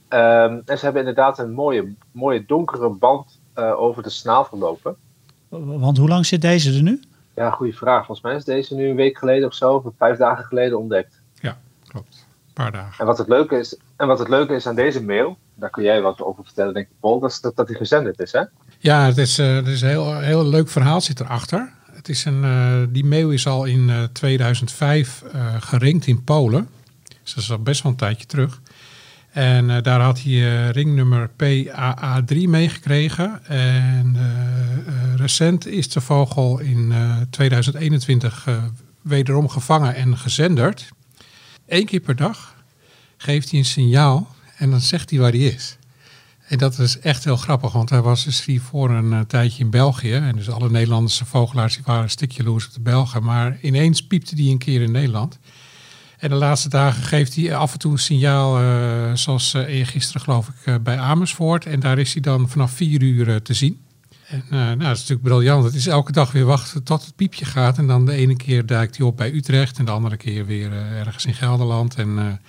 Ehm, 0.09 0.61
en 0.65 0.79
ze 0.79 0.85
hebben 0.85 1.03
inderdaad 1.03 1.39
een 1.39 1.53
mooie, 1.53 1.95
mooie 2.13 2.45
donkere 2.45 2.89
band 2.89 3.41
eh, 3.55 3.81
over 3.81 4.03
de 4.03 4.11
snavel 4.11 4.59
lopen. 4.59 4.97
Want 5.49 5.99
hoe 5.99 6.09
lang 6.09 6.27
zit 6.27 6.41
deze 6.41 6.75
er 6.75 6.83
nu? 6.83 7.01
Ja, 7.35 7.51
goede 7.51 7.73
vraag. 7.73 8.07
Volgens 8.07 8.27
mij 8.27 8.35
is 8.35 8.45
deze 8.45 8.75
nu 8.75 8.89
een 8.89 8.97
week 8.97 9.19
geleden 9.19 9.49
of 9.49 9.55
zo, 9.55 9.75
of 9.75 9.93
vijf 9.99 10.19
dagen 10.19 10.45
geleden 10.45 10.79
ontdekt. 10.79 11.23
Ja, 11.41 11.59
klopt. 11.87 12.27
Een 12.47 12.53
paar 12.53 12.73
dagen. 12.73 12.99
En 12.99 13.07
wat 13.07 13.19
het 13.19 13.29
leuke 13.29 13.59
is, 13.59 13.79
en 13.97 14.07
wat 14.07 14.19
het 14.19 14.29
leuke 14.29 14.55
is 14.55 14.67
aan 14.67 14.75
deze 14.75 15.05
mail, 15.05 15.37
daar 15.55 15.71
kun 15.71 15.83
jij 15.83 16.03
wat 16.03 16.23
over 16.23 16.45
vertellen, 16.45 16.75
denk 16.75 16.87
ik, 16.87 16.93
Paul, 17.01 17.21
dat 17.21 17.31
is 17.31 17.41
dat, 17.41 17.57
dat 17.57 17.67
die 17.67 17.77
gezenderd 17.77 18.21
is, 18.21 18.33
hè? 18.33 18.43
Ja, 18.85 19.07
het 19.07 19.19
is, 19.19 19.39
eh, 19.39 19.67
is 19.67 19.81
een 19.81 19.89
heel, 19.89 20.21
heel 20.21 20.47
leuk 20.47 20.69
verhaal 20.69 21.01
zit 21.01 21.21
erachter. 21.21 21.73
Het 21.93 22.09
is 22.09 22.25
een, 22.25 22.45
eh, 22.45 22.83
die 22.89 23.05
meeuw 23.05 23.31
is 23.31 23.47
al 23.47 23.65
in 23.65 23.91
eh, 23.91 24.03
2005 24.13 25.23
eh, 25.33 25.55
geringd 25.61 26.07
in 26.07 26.25
Polen. 26.25 26.69
Dus 27.23 27.35
dat 27.35 27.45
is 27.45 27.51
al 27.51 27.59
best 27.59 27.83
wel 27.83 27.93
een 27.93 27.99
tijdje 27.99 28.27
terug. 28.27 28.61
En 29.31 29.83
daar 29.83 30.01
had 30.01 30.23
hij 30.23 30.71
ringnummer 30.71 31.29
PAA3 31.29 32.49
meegekregen. 32.49 33.47
En 33.47 34.17
recent 35.17 35.67
is 35.67 35.89
de 35.89 36.01
vogel 36.01 36.59
in 36.59 36.93
eh, 36.93 37.17
2021 37.31 38.47
eh, 38.47 38.65
wederom 39.03 39.49
gevangen 39.49 39.95
en 39.95 40.19
gezenderd. 40.19 40.89
Eén 41.67 41.87
keer 41.87 42.01
per 42.01 42.17
dag 42.17 42.55
geeft 43.17 43.51
hij 43.51 43.59
een 43.59 43.65
signaal 43.65 44.35
en 44.57 44.71
dan 44.71 44.81
zegt 44.81 45.11
hij 45.11 45.19
waar 45.19 45.31
hij 45.31 45.41
is. 45.41 45.77
En 46.49 46.59
dat 46.59 46.79
is 46.79 46.99
echt 46.99 47.25
heel 47.25 47.37
grappig, 47.37 47.73
want 47.73 47.91
hij 47.91 48.01
was 48.01 48.25
dus 48.25 48.45
hiervoor 48.45 48.91
een 48.91 49.13
eh, 49.13 49.21
tijdje 49.21 49.65
in 49.65 49.71
België. 49.71 50.13
En 50.13 50.37
dus 50.37 50.51
alle 50.51 50.71
Nederlandse 50.71 51.25
vogelaars 51.25 51.75
die 51.75 51.83
waren 51.87 52.03
een 52.03 52.11
stukje 52.11 52.43
jaloers 52.43 52.67
op 52.67 52.73
de 52.73 52.81
Belgen. 52.81 53.23
Maar 53.23 53.59
ineens 53.63 54.07
piepte 54.07 54.35
hij 54.35 54.45
een 54.45 54.59
keer 54.59 54.83
in 54.83 54.91
Nederland. 54.93 55.39
En 56.19 56.29
de 56.29 56.35
laatste 56.35 56.69
dagen 56.69 57.03
geeft 57.03 57.35
hij 57.35 57.57
af 57.57 57.73
en 57.73 57.79
toe 57.79 57.93
een 57.93 57.99
signaal, 57.99 58.61
eh, 58.61 59.15
zoals 59.15 59.55
uh, 59.55 59.87
geloof 59.87 60.49
ik, 60.49 60.83
bij 60.83 60.99
Amersfoort. 60.99 61.67
En 61.67 61.81
daar 61.81 61.99
is 61.99 62.13
hij 62.13 62.23
dan 62.23 62.49
vanaf 62.49 62.73
vier 62.73 63.03
uur 63.03 63.43
te 63.43 63.55
zien. 63.55 63.81
En 64.29 64.45
nou, 64.51 64.79
dat 64.79 64.97
is 64.97 64.99
natuurlijk 64.99 65.23
briljant. 65.23 65.65
Het 65.65 65.75
is 65.75 65.87
elke 65.87 66.13
dag 66.13 66.33
weer 66.33 66.45
wachten 66.45 66.83
tot 66.83 67.05
het 67.05 67.17
piepje 67.17 67.45
gaat. 67.45 67.79
En 67.79 67.87
dan 67.87 68.07
de 68.07 68.13
ene 68.13 68.37
keer 68.37 68.67
duikt 68.67 68.97
hij 68.97 69.07
op 69.07 69.17
bij 69.17 69.33
Utrecht 69.33 69.79
en 69.79 69.85
de 69.85 69.91
andere 69.91 70.17
keer 70.17 70.47
weer 70.47 70.73
ergens 70.73 71.27
in 71.27 71.35
Gelderland. 71.35 71.95
En, 71.95 72.41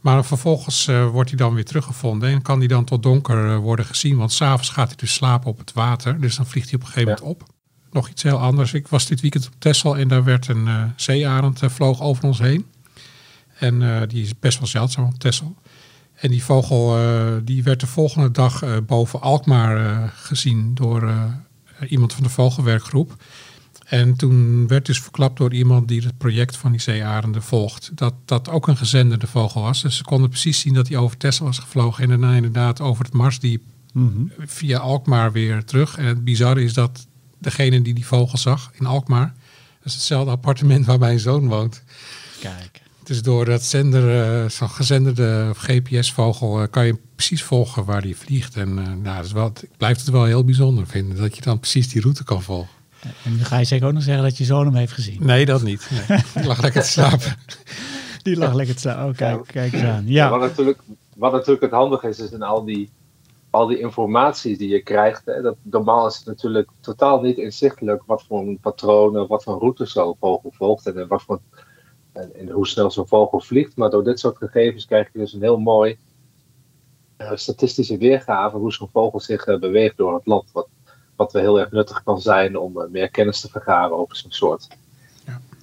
maar 0.00 0.24
vervolgens 0.24 0.86
eh, 0.88 1.08
wordt 1.08 1.28
hij 1.28 1.38
dan 1.38 1.54
weer 1.54 1.64
teruggevonden 1.64 2.28
en 2.30 2.42
kan 2.42 2.58
hij 2.58 2.66
dan 2.68 2.84
tot 2.84 3.02
donker 3.02 3.50
eh, 3.50 3.56
worden 3.56 3.84
gezien. 3.84 4.16
Want 4.16 4.32
s'avonds 4.32 4.68
gaat 4.68 4.86
hij 4.86 4.96
dus 4.96 5.14
slapen 5.14 5.50
op 5.50 5.58
het 5.58 5.72
water. 5.72 6.20
Dus 6.20 6.36
dan 6.36 6.46
vliegt 6.46 6.70
hij 6.70 6.78
op 6.78 6.86
een 6.86 6.92
gegeven 6.92 7.12
Ja. 7.12 7.18
moment 7.20 7.40
op. 7.42 7.48
Nog 7.90 8.08
iets 8.08 8.22
heel 8.22 8.38
anders. 8.38 8.72
Ik 8.72 8.88
was 8.88 9.06
dit 9.06 9.20
weekend 9.20 9.46
op 9.46 9.52
Texel 9.58 9.96
en 9.96 10.08
daar 10.08 10.24
werd 10.24 10.48
een 10.48 10.68
eh, 10.68 10.82
zeearend 10.96 11.60
vloog 11.64 12.00
over 12.00 12.24
ons 12.24 12.38
heen. 12.38 12.66
En 13.58 14.08
die 14.08 14.22
is 14.22 14.38
best 14.38 14.58
wel 14.58 14.68
zeldzaam 14.68 15.04
op 15.04 15.18
Texel. 15.18 15.56
En 16.14 16.30
die 16.30 16.44
vogel 16.44 16.96
die 17.44 17.62
werd 17.62 17.80
de 17.80 17.86
volgende 17.86 18.30
dag 18.30 18.84
boven 18.86 19.20
Alkmaar 19.20 20.08
gezien 20.08 20.74
door 20.74 21.12
iemand 21.88 22.12
van 22.12 22.22
de 22.22 22.28
vogelwerkgroep. 22.28 23.16
En 23.88 24.16
toen 24.16 24.66
werd 24.66 24.86
dus 24.86 25.00
verklapt 25.00 25.38
door 25.38 25.54
iemand 25.54 25.88
die 25.88 26.02
het 26.02 26.18
project 26.18 26.56
van 26.56 26.70
die 26.70 26.80
zeearenden 26.80 27.42
volgt, 27.42 27.90
dat 27.94 28.14
dat 28.24 28.48
ook 28.48 28.68
een 28.68 28.76
gezenderde 28.76 29.26
vogel 29.26 29.62
was. 29.62 29.82
Dus 29.82 29.96
ze 29.96 30.04
konden 30.04 30.28
precies 30.28 30.60
zien 30.60 30.74
dat 30.74 30.88
hij 30.88 30.96
over 30.96 31.16
Texel 31.16 31.44
was 31.44 31.58
gevlogen 31.58 32.02
en 32.02 32.08
daarna 32.08 32.34
inderdaad 32.34 32.80
over 32.80 33.04
het 33.04 33.14
Marsdiep 33.14 33.62
via 34.38 34.78
Alkmaar 34.78 35.32
weer 35.32 35.64
terug. 35.64 35.96
En 35.96 36.04
het 36.04 36.24
bizarre 36.24 36.62
is 36.62 36.72
dat 36.72 37.06
degene 37.38 37.82
die 37.82 37.94
die 37.94 38.06
vogel 38.06 38.38
zag 38.38 38.70
in 38.78 38.86
Alkmaar, 38.86 39.34
dat 39.78 39.86
is 39.86 39.94
hetzelfde 39.94 40.30
appartement 40.30 40.86
waar 40.86 40.98
mijn 40.98 41.18
zoon 41.18 41.48
woont. 41.48 41.82
Kijk. 42.40 42.80
Dus 43.02 43.22
door 43.22 43.44
dat 43.44 43.62
zender, 43.62 44.42
eh, 44.42 44.50
zo'n 44.50 44.70
gezenderde 44.70 45.50
GPS-vogel, 45.54 46.62
eh, 46.62 46.66
kan 46.70 46.86
je 46.86 46.98
precies 47.14 47.42
volgen 47.42 47.84
waar 47.84 48.02
die 48.02 48.16
vliegt. 48.16 48.56
En 48.56 48.78
eh, 48.78 48.84
nou, 48.86 49.16
dat 49.16 49.24
is 49.24 49.32
wel, 49.32 49.46
ik 49.46 49.76
blijf 49.76 49.98
het 49.98 50.08
wel 50.08 50.24
heel 50.24 50.44
bijzonder 50.44 50.86
vinden 50.86 51.16
dat 51.16 51.36
je 51.36 51.42
dan 51.42 51.60
precies 51.60 51.88
die 51.88 52.02
route 52.02 52.24
kan 52.24 52.42
volgen. 52.42 52.77
En 53.24 53.36
nu 53.36 53.44
ga 53.44 53.58
je 53.58 53.64
zeker 53.64 53.86
ook 53.86 53.92
nog 53.92 54.02
zeggen 54.02 54.22
dat 54.22 54.36
je 54.36 54.44
zoon 54.44 54.66
hem 54.66 54.74
heeft 54.74 54.92
gezien. 54.92 55.18
Nee, 55.20 55.44
dat 55.44 55.62
niet. 55.62 55.90
Nee. 56.08 56.18
ik 56.34 56.44
lag 56.44 56.62
lekker 56.62 56.82
te 56.82 56.88
slapen. 56.88 57.36
Die 58.22 58.36
lag 58.36 58.54
lekker 58.54 58.74
te 58.74 58.80
slaan. 58.80 59.08
Oh, 59.08 59.16
kijk, 59.16 59.46
kijk 59.46 59.72
eens 59.72 59.82
aan. 59.82 60.04
Ja, 60.06 60.30
Wat, 60.30 60.40
natuurlijk, 60.40 60.78
wat 61.16 61.32
natuurlijk 61.32 61.60
het 61.60 61.70
handige 61.70 62.08
is, 62.08 62.18
is 62.18 62.30
in 62.30 62.42
al 62.42 62.64
die, 62.64 62.90
al 63.50 63.66
die 63.66 63.78
informatie 63.78 64.56
die 64.56 64.68
je 64.68 64.82
krijgt. 64.82 65.24
Hè, 65.24 65.42
dat, 65.42 65.56
normaal 65.62 66.06
is 66.06 66.16
het 66.16 66.26
natuurlijk 66.26 66.70
totaal 66.80 67.20
niet 67.20 67.36
inzichtelijk 67.36 68.02
wat 68.06 68.22
voor 68.22 68.56
patronen, 68.60 69.26
wat 69.26 69.42
voor 69.42 69.58
routes 69.58 69.92
zo'n 69.92 70.16
vogel 70.20 70.52
volgt 70.54 70.86
en, 70.86 71.08
wat 71.08 71.22
voor, 71.22 71.40
en, 72.12 72.34
en 72.34 72.50
hoe 72.50 72.66
snel 72.66 72.90
zo'n 72.90 73.08
vogel 73.08 73.40
vliegt. 73.40 73.76
Maar 73.76 73.90
door 73.90 74.04
dit 74.04 74.18
soort 74.18 74.36
gegevens 74.36 74.86
krijg 74.86 75.08
je 75.12 75.18
dus 75.18 75.32
een 75.32 75.42
heel 75.42 75.58
mooi 75.58 75.98
eh, 77.16 77.32
statistische 77.34 77.96
weergave 77.96 78.56
hoe 78.56 78.72
zo'n 78.72 78.88
vogel 78.92 79.20
zich 79.20 79.46
eh, 79.46 79.58
beweegt 79.58 79.96
door 79.96 80.14
het 80.14 80.26
land. 80.26 80.52
Wat, 80.52 80.68
wat 81.18 81.32
wel 81.32 81.42
heel 81.42 81.60
erg 81.60 81.70
nuttig 81.70 82.02
kan 82.02 82.20
zijn 82.20 82.56
om 82.58 82.80
eh, 82.80 82.88
meer 82.90 83.08
kennis 83.10 83.40
te 83.40 83.48
vergaren 83.48 83.98
over 83.98 84.16
zo'n 84.16 84.32
soort. 84.32 84.68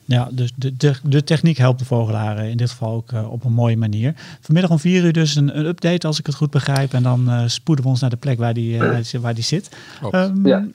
ja 0.06 0.28
dus 0.32 0.52
de, 0.56 0.78
de, 0.78 0.94
de 1.04 1.24
techniek 1.24 1.58
helpt 1.58 1.80
de 1.80 1.86
vogelaar 1.86 2.38
eh, 2.38 2.50
in 2.50 2.58
dit 2.58 2.70
geval 2.70 2.94
ook 2.94 3.12
eh, 3.12 3.32
op 3.32 3.44
een 3.44 3.54
mooie 3.54 3.78
manier. 3.78 4.14
Vanmiddag 4.42 4.72
om 4.72 4.80
vier 4.80 5.04
uur 5.04 5.14
dus 5.14 5.36
een, 5.36 5.58
een 5.58 5.66
update, 5.66 6.08
als 6.08 6.20
ik 6.20 6.26
het 6.26 6.36
goed 6.36 6.52
begrijp. 6.52 6.94
En 6.94 7.04
dan 7.04 7.30
eh, 7.30 7.44
spoeden 7.48 7.84
we 7.86 7.92
ons 7.92 8.02
naar 8.02 8.10
de 8.10 8.16
plek 8.18 8.38
waar 8.38 8.54
die, 8.54 8.80
eh, 8.80 9.22
waar 9.22 9.34
die 9.34 9.44
zit. 9.44 9.76
Ehm, 10.12 10.48
Ja. 10.48 10.66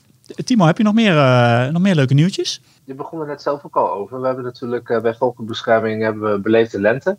Timo, 0.44 0.66
heb 0.66 0.76
je 0.78 0.82
nog 0.82 0.94
meer, 0.94 1.18
eh, 1.18 1.68
nog 1.72 1.82
meer 1.82 1.94
leuke 1.94 2.14
nieuwtjes? 2.14 2.60
Je 2.84 2.94
begon 2.94 3.20
er 3.20 3.26
net 3.26 3.42
zelf 3.42 3.64
ook 3.64 3.76
al 3.76 3.92
over. 3.92 4.20
We 4.20 4.26
hebben 4.26 4.44
natuurlijk 4.44 4.88
eh, 4.88 5.00
bij 5.00 5.14
Vogelbescherming 5.14 6.02
hebben 6.02 6.32
we 6.32 6.38
beleefde 6.38 6.80
lente. 6.80 7.16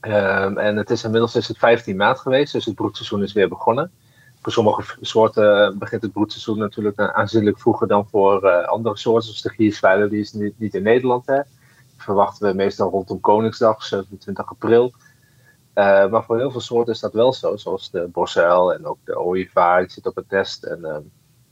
Ehm, 0.00 0.58
en 0.58 0.76
het 0.76 0.90
is 0.90 1.04
inmiddels 1.04 1.34
is 1.36 1.48
het 1.48 1.58
15 1.58 1.96
maart 1.96 2.18
geweest, 2.18 2.52
dus 2.52 2.64
het 2.64 2.74
broedseizoen 2.74 3.22
is 3.22 3.32
weer 3.32 3.48
begonnen. 3.48 3.90
Voor 4.42 4.52
sommige 4.52 4.96
soorten 5.00 5.66
eh, 5.66 5.76
begint 5.76 6.02
het 6.02 6.12
broedseizoen 6.12 6.58
natuurlijk 6.58 6.98
eh, 6.98 7.06
aanzienlijk 7.06 7.58
vroeger 7.58 7.88
dan 7.88 8.08
voor 8.08 8.42
eh, 8.42 8.68
andere 8.68 8.96
soorten. 8.96 9.22
Zoals 9.22 9.42
de 9.42 9.48
gierzwijler, 9.48 10.10
die 10.10 10.20
is 10.20 10.32
niet, 10.32 10.74
in 10.74 10.82
Nederland. 10.82 11.26
Hè. 11.26 11.40
Verwachten 11.96 12.48
we 12.48 12.54
meestal 12.54 12.90
rondom 12.90 13.20
Koningsdag, 13.20 13.82
27 13.82 14.48
april. 14.48 14.92
Maar 15.74 16.24
voor 16.24 16.38
heel 16.38 16.50
veel 16.50 16.60
soorten 16.60 16.92
is 16.92 17.00
dat 17.00 17.12
wel 17.12 17.32
zo, 17.32 17.56
zoals 17.56 17.90
de 17.90 18.08
bosuil 18.12 18.74
en 18.74 18.86
ook 18.86 18.98
de 19.04 19.20
ooievaar, 19.20 19.80
die 19.80 19.90
zit 19.90 20.06
op 20.06 20.16
het 20.16 20.30
nest. 20.30 20.64
En 20.64 20.84
ehm, 20.84 21.02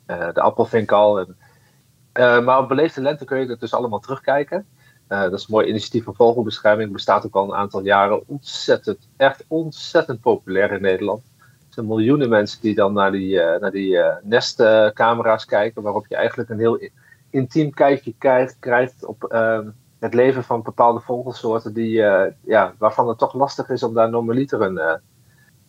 eh, 0.07 0.33
de 0.35 0.41
appelvink 0.41 0.93
al. 0.93 1.19
En, 1.19 2.45
maar 2.45 2.59
op 2.59 2.69
beleefde 2.69 3.01
lente 3.01 3.25
kun 3.25 3.39
je 3.39 3.47
het 3.47 3.61
dus 3.61 3.75
allemaal 3.75 4.01
terugkijken. 4.01 4.67
Dat 5.09 5.33
is 5.33 5.41
een 5.41 5.55
mooi 5.55 5.67
initiatief 5.67 6.05
van 6.05 6.15
vogelbescherming. 6.15 6.93
Bestaat 6.93 7.27
ook 7.27 7.35
al 7.35 7.45
een 7.45 7.59
aantal 7.59 7.81
jaren. 7.81 8.29
Ontzettend, 8.29 9.09
echt 9.17 9.45
ontzettend 9.49 10.21
populair 10.21 10.73
in 10.73 10.83
Nederland. 10.83 11.30
Zijn 11.71 11.87
miljoenen 11.87 12.29
mensen 12.29 12.61
die 12.61 12.75
dan 12.75 12.93
naar 12.93 13.13
die, 13.13 13.41
eh, 13.41 13.61
naar 13.61 13.71
die 13.71 13.99
eh, 13.99 14.17
nestcamera's 14.23 15.45
kijken. 15.45 15.83
Waarop 15.83 16.07
je 16.07 16.17
eigenlijk 16.17 16.51
een 16.51 16.59
heel 16.59 16.89
intiem 17.31 17.71
kijkje 17.71 18.15
krijgt, 18.19 18.57
krijgt 18.59 19.05
op 19.05 19.25
ehm, 19.25 19.69
het 19.99 20.15
leven 20.15 20.45
van 20.45 20.63
bepaalde 20.63 21.01
vogelsoorten. 21.01 21.75
Die, 21.75 22.03
eh, 22.03 22.33
ja, 22.45 22.75
waarvan 22.79 23.09
het 23.09 23.19
toch 23.19 23.35
lastig 23.35 23.69
is 23.69 23.83
om 23.83 23.95
daar 23.95 24.11
normaliter 24.11 24.61
een, 24.61 25.01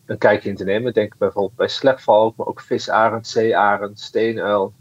een 0.05 0.17
kijkje 0.17 0.49
in 0.49 0.55
te 0.55 0.63
nemen. 0.63 0.93
Denk 0.93 1.17
bijvoorbeeld 1.17 1.55
bij 1.55 1.67
slechtvalk, 1.67 2.35
maar 2.35 2.47
ook 2.47 2.61
visarend, 2.61 3.27
zeearend, 3.27 3.99
steenuil. 3.99 4.73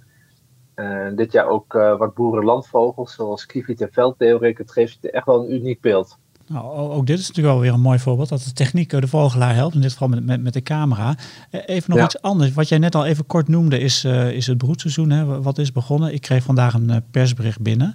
En 0.75 1.17
dit 1.17 1.33
jaar 1.33 1.47
ook 1.47 1.73
wat 1.73 2.15
boerenlandvogels, 2.15 3.15
zoals 3.15 3.47
kieviet 3.47 3.81
en 3.81 3.93
veldleeuwerik. 3.93 4.59
Het 4.59 4.73
geeft 4.73 5.11
echt 5.11 5.27
wel 5.27 5.45
een 5.45 5.53
uniek 5.53 5.81
beeld. 5.81 6.19
Nou, 6.53 6.65
ook 6.91 7.07
dit 7.07 7.19
is 7.19 7.27
natuurlijk 7.29 7.55
wel 7.55 7.63
weer 7.65 7.73
een 7.73 7.81
mooi 7.81 7.99
voorbeeld 7.99 8.29
dat 8.29 8.43
de 8.43 8.53
techniek 8.53 8.93
eh, 8.93 9.01
de 9.01 9.09
vogelaar 9.09 9.55
helpt. 9.55 9.75
In 9.75 9.81
dit 9.81 9.93
geval 9.93 10.09
met, 10.09 10.25
met, 10.27 10.43
met 10.43 10.53
de 10.53 10.63
camera. 10.63 11.17
Eh, 11.51 11.61
Even 11.67 11.91
nog 11.91 11.99
Ja. 11.99 12.05
iets 12.05 12.23
anders. 12.23 12.53
Wat 12.53 12.69
jij 12.69 12.79
net 12.79 12.95
al 12.95 13.07
even 13.07 13.27
kort 13.27 13.49
noemde 13.49 13.79
is, 13.79 14.05
eh, 14.05 14.31
is 14.31 14.47
het 14.47 14.59
broedseizoen. 14.59 15.11
Hè, 15.11 15.25
wat 15.43 15.59
is 15.59 15.73
begonnen. 15.73 16.13
Ik 16.15 16.21
kreeg 16.21 16.43
vandaag 16.43 16.75
een 16.75 17.03
persbericht 17.11 17.61
binnen. 17.61 17.95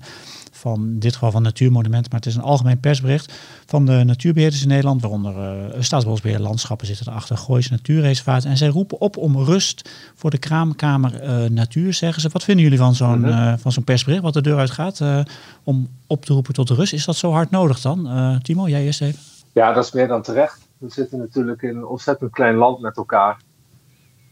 Van 0.65 0.81
in 0.87 0.99
dit 0.99 1.13
geval 1.13 1.31
van 1.31 1.41
Natuurmonumenten, 1.41 2.11
maar 2.11 2.19
het 2.19 2.29
is 2.29 2.35
een 2.35 2.41
algemeen 2.41 2.79
persbericht 2.79 3.33
van 3.65 3.85
de 3.85 4.03
natuurbeheerders 4.05 4.61
in 4.61 4.67
Nederland, 4.67 5.01
waaronder 5.01 5.37
eh 5.73 5.81
Staatsbosbeheer 5.81 6.39
Landschappen 6.39 6.87
zitten 6.87 7.07
erachter, 7.09 7.37
Gooise 7.37 7.71
Natuurreservaat. 7.71 8.45
En 8.45 8.57
zij 8.57 8.67
roepen 8.67 8.99
op 9.01 9.17
om 9.17 9.37
rust 9.37 9.89
voor 10.15 10.29
de 10.29 10.37
kraamkamer 10.37 11.21
eh, 11.21 11.49
Natuur, 11.49 11.93
zeggen 11.93 12.21
ze. 12.21 12.29
Wat 12.31 12.43
vinden 12.43 12.63
jullie 12.63 12.79
van 12.79 12.95
zo'n 12.95 13.19
Mhm. 13.19 13.29
eh, 13.31 13.53
van 13.57 13.71
zo'n 13.71 13.83
persbericht 13.83 14.23
wat 14.23 14.33
de 14.33 14.41
deur 14.41 14.57
uitgaat 14.57 15.01
eh, 15.01 15.19
om 15.63 15.89
op 16.07 16.25
te 16.25 16.33
roepen 16.33 16.53
tot 16.53 16.67
de 16.67 16.73
rust? 16.73 16.93
Is 16.93 17.05
dat 17.05 17.15
zo 17.15 17.31
hard 17.31 17.49
nodig 17.51 17.81
dan? 17.81 18.39
Timo, 18.41 18.67
jij 18.67 18.83
eerst 18.83 19.01
even. 19.01 19.19
Ja, 19.53 19.73
dat 19.73 19.85
is 19.85 19.91
meer 19.91 20.07
dan 20.07 20.21
terecht. 20.21 20.67
We 20.77 20.89
zitten 20.89 21.17
natuurlijk 21.19 21.61
in 21.61 21.75
een 21.75 21.85
ontzettend 21.85 22.31
klein 22.31 22.55
land 22.55 22.79
met 22.79 22.97
elkaar. 22.97 23.37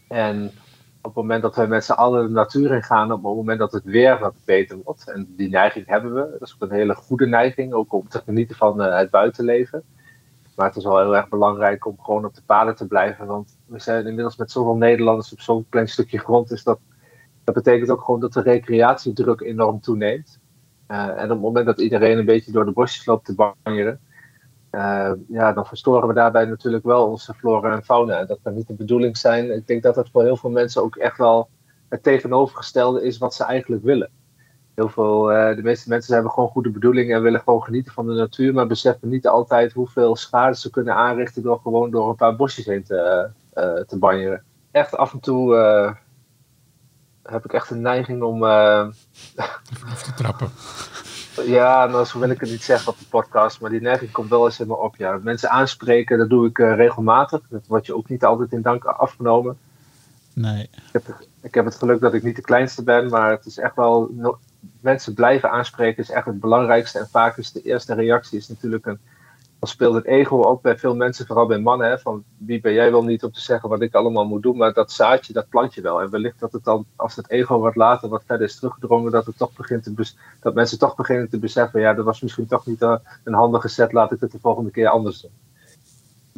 En 0.08 0.52
op 1.04 1.16
het 1.16 1.24
moment 1.24 1.42
dat 1.42 1.56
we 1.56 1.66
met 1.66 1.86
z'n 1.86 1.92
allen 1.92 2.28
de 2.28 2.34
natuur 2.34 2.72
in 2.72 2.84
gaan, 2.84 3.12
op 3.12 3.24
het 3.24 3.36
moment 3.36 3.60
dat 3.60 3.72
het 3.72 3.84
weer 3.84 4.20
wat 4.20 4.36
beter 4.46 4.78
wordt, 4.84 5.12
en 5.12 5.34
die 5.38 5.50
neiging 5.50 5.88
hebben 5.88 6.14
we, 6.14 6.28
dat 6.32 6.42
is 6.42 6.54
ook 6.54 6.70
een 6.70 6.76
hele 6.76 6.96
goede 6.96 7.26
neiging, 7.26 7.74
ook 7.74 7.94
om 7.94 8.08
te 8.08 8.22
genieten 8.26 8.56
van 8.56 8.82
eh, 8.82 8.98
het 8.98 9.10
buitenleven. 9.10 9.84
Maar 10.56 10.68
het 10.68 10.76
is 10.76 10.84
wel 10.84 11.00
heel 11.00 11.16
erg 11.16 11.30
belangrijk 11.30 11.86
om 11.86 12.00
gewoon 12.00 12.26
op 12.26 12.36
de 12.36 12.42
paden 12.46 12.76
te 12.76 12.88
blijven, 12.88 13.26
want 13.26 13.58
we 13.66 13.80
zijn 13.80 14.08
inmiddels 14.08 14.36
met 14.36 14.52
zoveel 14.52 14.76
Nederlanders 14.76 15.32
op 15.32 15.40
zo'n 15.40 15.66
klein 15.70 15.88
stukje 15.88 16.20
grond, 16.20 16.50
dus 16.50 16.64
dat, 16.64 16.80
dat 17.44 17.56
betekent 17.56 17.90
ook 17.90 18.02
gewoon 18.02 18.20
dat 18.20 18.34
de 18.34 18.42
recreatiedruk 18.42 19.42
enorm 19.42 19.82
toeneemt. 19.82 20.40
Eh, 20.88 21.08
en 21.08 21.24
op 21.24 21.30
het 21.30 21.42
moment 21.42 21.66
dat 21.66 21.80
iedereen 21.82 22.18
een 22.18 22.26
beetje 22.26 22.52
door 22.52 22.66
de 22.66 22.72
bosjes 22.72 23.06
loopt 23.06 23.26
te 23.26 23.54
banjeren, 23.64 24.00
eh, 24.74 25.12
ja, 25.28 25.54
dan 25.54 25.66
verstoren 25.66 26.08
we 26.08 26.14
daarbij 26.14 26.46
natuurlijk 26.46 26.84
wel 26.84 27.08
onze 27.08 27.34
flora 27.34 27.76
en 27.76 27.84
fauna. 27.84 28.20
En 28.20 28.28
dat 28.28 28.40
kan 28.44 28.54
niet 28.54 28.68
de 28.68 28.74
bedoeling 28.74 29.18
zijn. 29.18 29.52
Ik 29.52 29.68
denk 29.68 29.84
dat 29.84 29.96
het 29.96 30.10
voor 30.10 30.24
heel 30.24 30.38
veel 30.38 30.50
mensen 30.50 30.82
ook 30.82 30.96
echt 30.96 31.18
wel 31.18 31.50
het 31.90 32.04
tegenovergestelde 32.04 33.04
is 33.04 33.18
wat 33.18 33.34
ze 33.34 33.44
eigenlijk 33.44 33.84
willen. 33.84 34.10
Heel 34.76 34.90
veel, 34.90 35.32
eh, 35.32 35.56
de 35.56 35.62
meeste 35.62 35.90
mensen 35.90 36.14
hebben 36.14 36.32
gewoon 36.32 36.50
goede 36.50 36.70
bedoelingen 36.70 37.16
en 37.16 37.22
willen 37.22 37.42
gewoon 37.42 37.64
genieten 37.64 37.94
van 37.94 38.08
de 38.08 38.14
natuur, 38.14 38.54
maar 38.54 38.68
beseffen 38.68 39.10
niet 39.10 39.28
altijd 39.28 39.74
hoeveel 39.74 40.16
schade 40.16 40.56
ze 40.56 40.70
kunnen 40.70 40.96
aanrichten 40.96 41.44
door 41.44 41.60
gewoon 41.60 41.92
door 41.92 42.10
een 42.10 42.16
paar 42.16 42.36
bosjes 42.36 42.66
heen 42.66 42.84
te, 42.84 43.30
eh, 43.54 43.74
te 43.74 43.98
banjeren. 43.98 44.44
Echt 44.72 44.96
af 44.96 45.14
en 45.14 45.20
toe 45.20 45.56
heb 47.24 47.46
ik 47.46 47.54
echt 47.54 47.70
een 47.70 47.82
neiging 47.82 48.22
om 48.22 48.46
Even 48.46 49.88
af 49.88 50.04
te 50.04 50.14
trappen. 50.14 50.50
Ja, 51.46 51.86
nou, 51.86 52.06
zo 52.06 52.20
wil 52.20 52.30
ik 52.30 52.40
het 52.40 52.50
niet 52.50 52.64
zeggen 52.64 52.92
op 52.92 53.00
de 53.00 53.06
podcast, 53.10 53.62
maar 53.62 53.70
die 53.70 53.82
neiging 53.82 54.12
komt 54.12 54.30
wel 54.30 54.46
eens 54.46 54.60
in 54.60 54.68
me 54.68 54.78
op. 54.78 54.96
Ja. 54.96 55.20
Mensen 55.22 55.50
aanspreken, 55.50 56.18
dat 56.18 56.30
doe 56.30 56.48
ik 56.48 56.60
eh, 56.60 56.76
regelmatig. 56.76 57.42
Dat 57.50 57.68
wordt 57.68 57.86
je 57.86 57.96
ook 57.96 58.10
niet 58.10 58.24
altijd 58.24 58.52
in 58.52 58.62
dank 58.62 58.86
afgenomen. 58.86 59.58
Nee. 60.34 60.64
Ik 60.64 60.92
heb, 60.92 61.04
ik 61.42 61.54
heb 61.54 61.66
het 61.66 61.76
geluk 61.76 62.00
dat 62.00 62.14
ik 62.14 62.24
niet 62.24 62.36
de 62.36 62.42
kleinste 62.42 62.84
ben, 62.84 63.10
maar 63.10 63.32
het 63.32 63.46
is 63.46 63.58
echt 63.58 63.76
wel. 63.76 64.10
no- 64.12 64.40
mensen 64.80 65.14
blijven 65.14 65.52
aanspreken 65.52 66.04
is 66.04 66.10
echt 66.10 66.26
het 66.26 66.40
belangrijkste. 66.40 67.00
En 67.00 67.08
vaak 67.12 67.38
is 67.38 67.52
de 67.52 67.62
eerste 67.62 67.94
reactie 67.94 68.38
is 68.38 68.48
natuurlijk 68.48 68.86
een. 68.86 69.00
Dan 69.64 69.72
speelt 69.72 69.94
het 69.94 70.06
ego 70.06 70.44
ook 70.44 70.62
bij 70.62 70.78
veel 70.78 70.96
mensen, 70.96 71.26
vooral 71.26 71.46
bij 71.46 71.60
mannen. 71.60 71.88
Hè, 71.88 72.00
van 72.00 72.24
wie 72.38 72.62
ben 72.62 72.74
jij 72.74 72.92
wel 72.92 73.04
niet 73.04 73.24
om 73.24 73.32
te 73.32 73.42
zeggen 73.42 73.70
wat 73.70 73.82
ik 73.82 73.96
allemaal 73.96 74.26
moet 74.26 74.42
doen. 74.42 74.58
Maar 74.58 74.74
dat 74.74 74.92
zaadje, 74.92 75.34
dat 75.34 75.50
plant 75.50 75.74
je 75.74 75.82
wel. 75.82 76.02
En 76.02 76.10
wellicht 76.10 76.40
dat 76.40 76.52
het 76.52 76.64
dan, 76.64 76.86
als 76.96 77.16
het 77.16 77.30
ego 77.30 77.60
wat 77.60 77.76
later 77.76 78.10
wat 78.10 78.24
verder 78.26 78.48
is 78.48 78.60
teruggedrongen, 78.60 79.12
dat, 79.12 79.26
het 79.26 79.38
toch 79.38 79.56
begint 79.56 79.84
te 79.84 80.14
dat 80.42 80.54
mensen 80.54 80.80
toch 80.80 80.96
beginnen 80.96 81.30
te 81.30 81.40
beseffen. 81.40 81.80
Ja, 81.80 81.94
dat 81.94 82.06
was 82.06 82.22
misschien 82.22 82.48
toch 82.48 82.66
niet 82.66 82.82
eh, 82.82 82.96
een 83.24 83.34
handige 83.34 83.68
set. 83.68 83.92
Laat 83.92 84.12
ik 84.12 84.20
het 84.20 84.32
de 84.32 84.40
volgende 84.40 84.72
keer 84.72 84.88
anders 84.88 85.22
doen. 85.22 85.32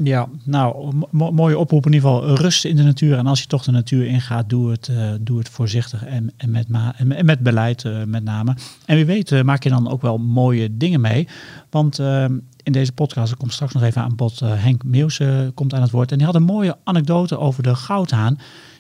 Ja, 0.04 0.28
nou, 0.44 0.94
mo- 1.12 1.32
mooie 1.32 1.58
oproep 1.58 1.86
in 1.86 1.94
ieder 1.94 2.10
geval. 2.10 2.36
Rust 2.36 2.66
in 2.66 2.76
de 2.76 2.84
natuur. 2.84 3.18
En 3.18 3.28
als 3.28 3.42
je 3.42 3.48
toch 3.48 3.64
de 3.64 3.72
natuur 3.72 4.06
ingaat, 4.06 4.50
doe 4.50 4.72
het, 4.72 4.88
eh, 4.88 5.10
doe 5.22 5.38
het 5.38 5.50
voorzichtig 5.50 6.06
en, 6.06 6.32
en, 6.38 6.52
met, 6.52 6.68
en 6.98 7.26
met 7.26 7.40
beleid 7.40 7.86
eh, 7.86 8.04
met 8.04 8.24
name. 8.24 8.56
En 8.86 8.96
wie 8.96 9.06
weet 9.06 9.32
eh, 9.32 9.42
maak 9.42 9.64
je 9.64 9.70
dan 9.70 9.90
ook 9.90 10.02
wel 10.02 10.18
mooie 10.18 10.78
dingen 10.78 11.02
mee. 11.02 11.28
Want 11.70 12.00
eh, 12.00 12.26
in 12.64 12.72
deze 12.72 12.92
podcast, 12.92 13.32
ik 13.32 13.38
kom 13.38 13.50
straks 13.50 13.74
nog 13.74 13.84
even 13.84 14.02
aan 14.02 14.16
bod, 14.16 14.40
Henk 14.40 14.84
Meeuws 14.84 15.20
komt 15.54 15.74
aan 15.74 15.82
het 15.82 15.92
woord. 15.92 16.12
En 16.12 16.18
die 16.18 16.26
had 16.26 16.36
een 16.36 16.44
mooie 16.44 16.78
anekdote 16.84 17.38
over 17.38 17.64
de 17.64 17.76
goudhaan. 17.76 18.40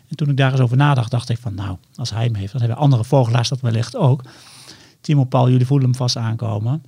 En 0.10 0.15
toen 0.15 0.29
ik 0.29 0.38
daar 0.38 0.51
eens 0.51 0.62
over 0.62 0.77
nadacht, 0.77 1.12
dacht 1.12 1.29
ik 1.29 1.38
van 1.38 1.53
nou, 1.55 1.77
als 1.95 2.10
hij 2.10 2.24
hem 2.24 2.36
heeft, 2.36 2.51
dan 2.51 2.62
hebben 2.62 2.79
andere 2.79 3.03
vogelaars 3.03 3.50
dat 3.50 3.62
wellicht 3.62 3.95
ook. 3.95 4.22
Timo, 5.01 5.24
Paul, 5.24 5.50
jullie 5.50 5.65
voelen 5.65 5.88
hem 5.89 5.95
vast 5.98 6.17
aankomen. 6.17 6.84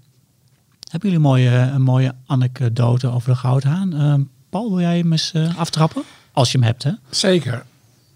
Hebben 0.92 1.10
jullie 1.10 1.26
een 1.26 1.32
mooie, 1.32 1.50
een 1.50 1.82
mooie 1.82 2.16
anekdote 2.26 3.08
over 3.08 3.30
de 3.30 3.36
goudhaan? 3.36 3.94
Ehm, 3.94 4.22
Paul, 4.50 4.70
wil 4.70 4.80
jij 4.80 4.98
hem 4.98 5.12
eens 5.12 5.32
eh, 5.32 5.58
aftrappen? 5.58 6.04
Als 6.32 6.52
je 6.52 6.58
hem 6.58 6.68
hebt, 6.68 6.84
hè? 6.84 6.92
Zeker. 7.10 7.66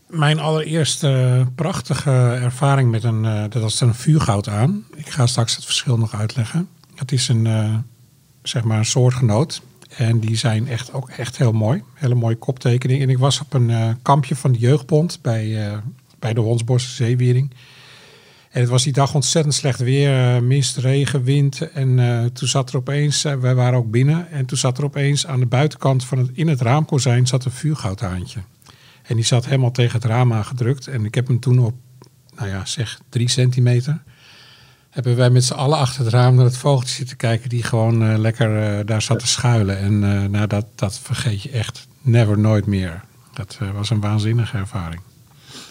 Mijn 0.07 0.39
allereerste 0.39 1.45
prachtige 1.55 2.11
ervaring 2.41 2.91
met 2.91 3.03
een, 3.03 3.25
eh, 3.25 3.43
dat 3.49 3.61
was 3.61 3.81
een 3.81 3.95
vuurgoud 3.95 4.47
aan. 4.47 4.85
Ik 4.95 5.09
ga 5.09 5.27
straks 5.27 5.55
het 5.55 5.65
verschil 5.65 5.97
nog 5.97 6.13
uitleggen. 6.13 6.67
Het 6.95 7.11
is 7.11 7.27
een, 7.27 7.47
eh, 7.47 7.75
zeg 8.43 8.63
maar 8.63 8.77
een 8.77 8.85
soortgenoot. 8.85 9.61
En 9.97 10.19
die 10.19 10.37
zijn 10.37 10.67
echt 10.67 10.93
ook 10.93 11.09
echt 11.09 11.37
heel 11.37 11.51
mooi. 11.51 11.83
Hele 11.93 12.15
mooie 12.15 12.35
koptekening. 12.35 13.01
En 13.01 13.09
ik 13.09 13.17
was 13.17 13.39
op 13.39 13.53
een 13.53 13.97
kampje 14.01 14.35
van 14.35 14.51
de 14.51 14.59
jeugdbond 14.59 15.19
bij, 15.21 15.79
bij 16.19 16.33
de 16.33 16.39
Honsborse 16.39 16.89
Zeewiering. 16.89 17.53
En 18.51 18.61
het 18.61 18.69
was 18.69 18.83
die 18.83 18.93
dag 18.93 19.13
ontzettend 19.15 19.53
slecht 19.53 19.79
weer. 19.79 20.35
eh, 20.35 20.41
mist, 20.41 20.77
regen, 20.77 21.23
wind. 21.23 21.71
En 21.71 21.99
eh, 21.99 22.25
toen 22.25 22.47
zat 22.47 22.69
er 22.69 22.77
opeens, 22.77 23.23
eh, 23.25 23.35
wij 23.35 23.55
waren 23.55 23.77
ook 23.77 23.91
binnen. 23.91 24.31
En 24.31 24.45
toen 24.45 24.57
zat 24.57 24.77
er 24.77 24.83
opeens 24.83 25.27
aan 25.27 25.39
de 25.39 25.45
buitenkant 25.45 26.05
van 26.05 26.17
het, 26.17 26.29
in 26.33 26.47
het 26.47 26.61
raamkozijn 26.61 27.27
zat 27.27 27.45
een 27.45 27.51
vuurgoudhaantje. 27.51 28.39
En 29.03 29.15
die 29.15 29.25
zat 29.25 29.45
helemaal 29.45 29.71
tegen 29.71 30.01
het 30.01 30.05
raam 30.05 30.33
aangedrukt. 30.33 30.87
En 30.87 31.05
ik 31.05 31.15
heb 31.15 31.27
hem 31.27 31.39
toen 31.39 31.59
op, 31.59 31.75
nou 32.35 32.49
ja, 32.49 32.65
zeg 32.65 32.99
drie 33.09 33.29
centimeter. 33.29 34.01
hebben 34.89 35.15
wij 35.15 35.29
met 35.29 35.43
z'n 35.43 35.53
allen 35.53 35.77
achter 35.77 36.03
het 36.03 36.13
raam 36.13 36.35
naar 36.35 36.45
het 36.45 36.57
vogeltje 36.57 36.95
zitten 36.95 37.17
kijken 37.17 37.49
die 37.49 37.63
gewoon 37.63 38.17
lekker 38.17 38.85
daar 38.85 39.01
zat 39.01 39.19
te 39.19 39.27
schuilen. 39.27 39.77
En 39.77 39.99
nou, 40.31 40.47
dat, 40.47 40.65
dat 40.75 40.99
vergeet 40.99 41.41
je 41.41 41.49
echt 41.49 41.87
never, 42.01 42.39
nooit 42.39 42.65
meer. 42.65 43.01
Dat 43.33 43.59
was 43.73 43.89
een 43.89 43.99
waanzinnige 43.99 44.57
ervaring. 44.57 45.01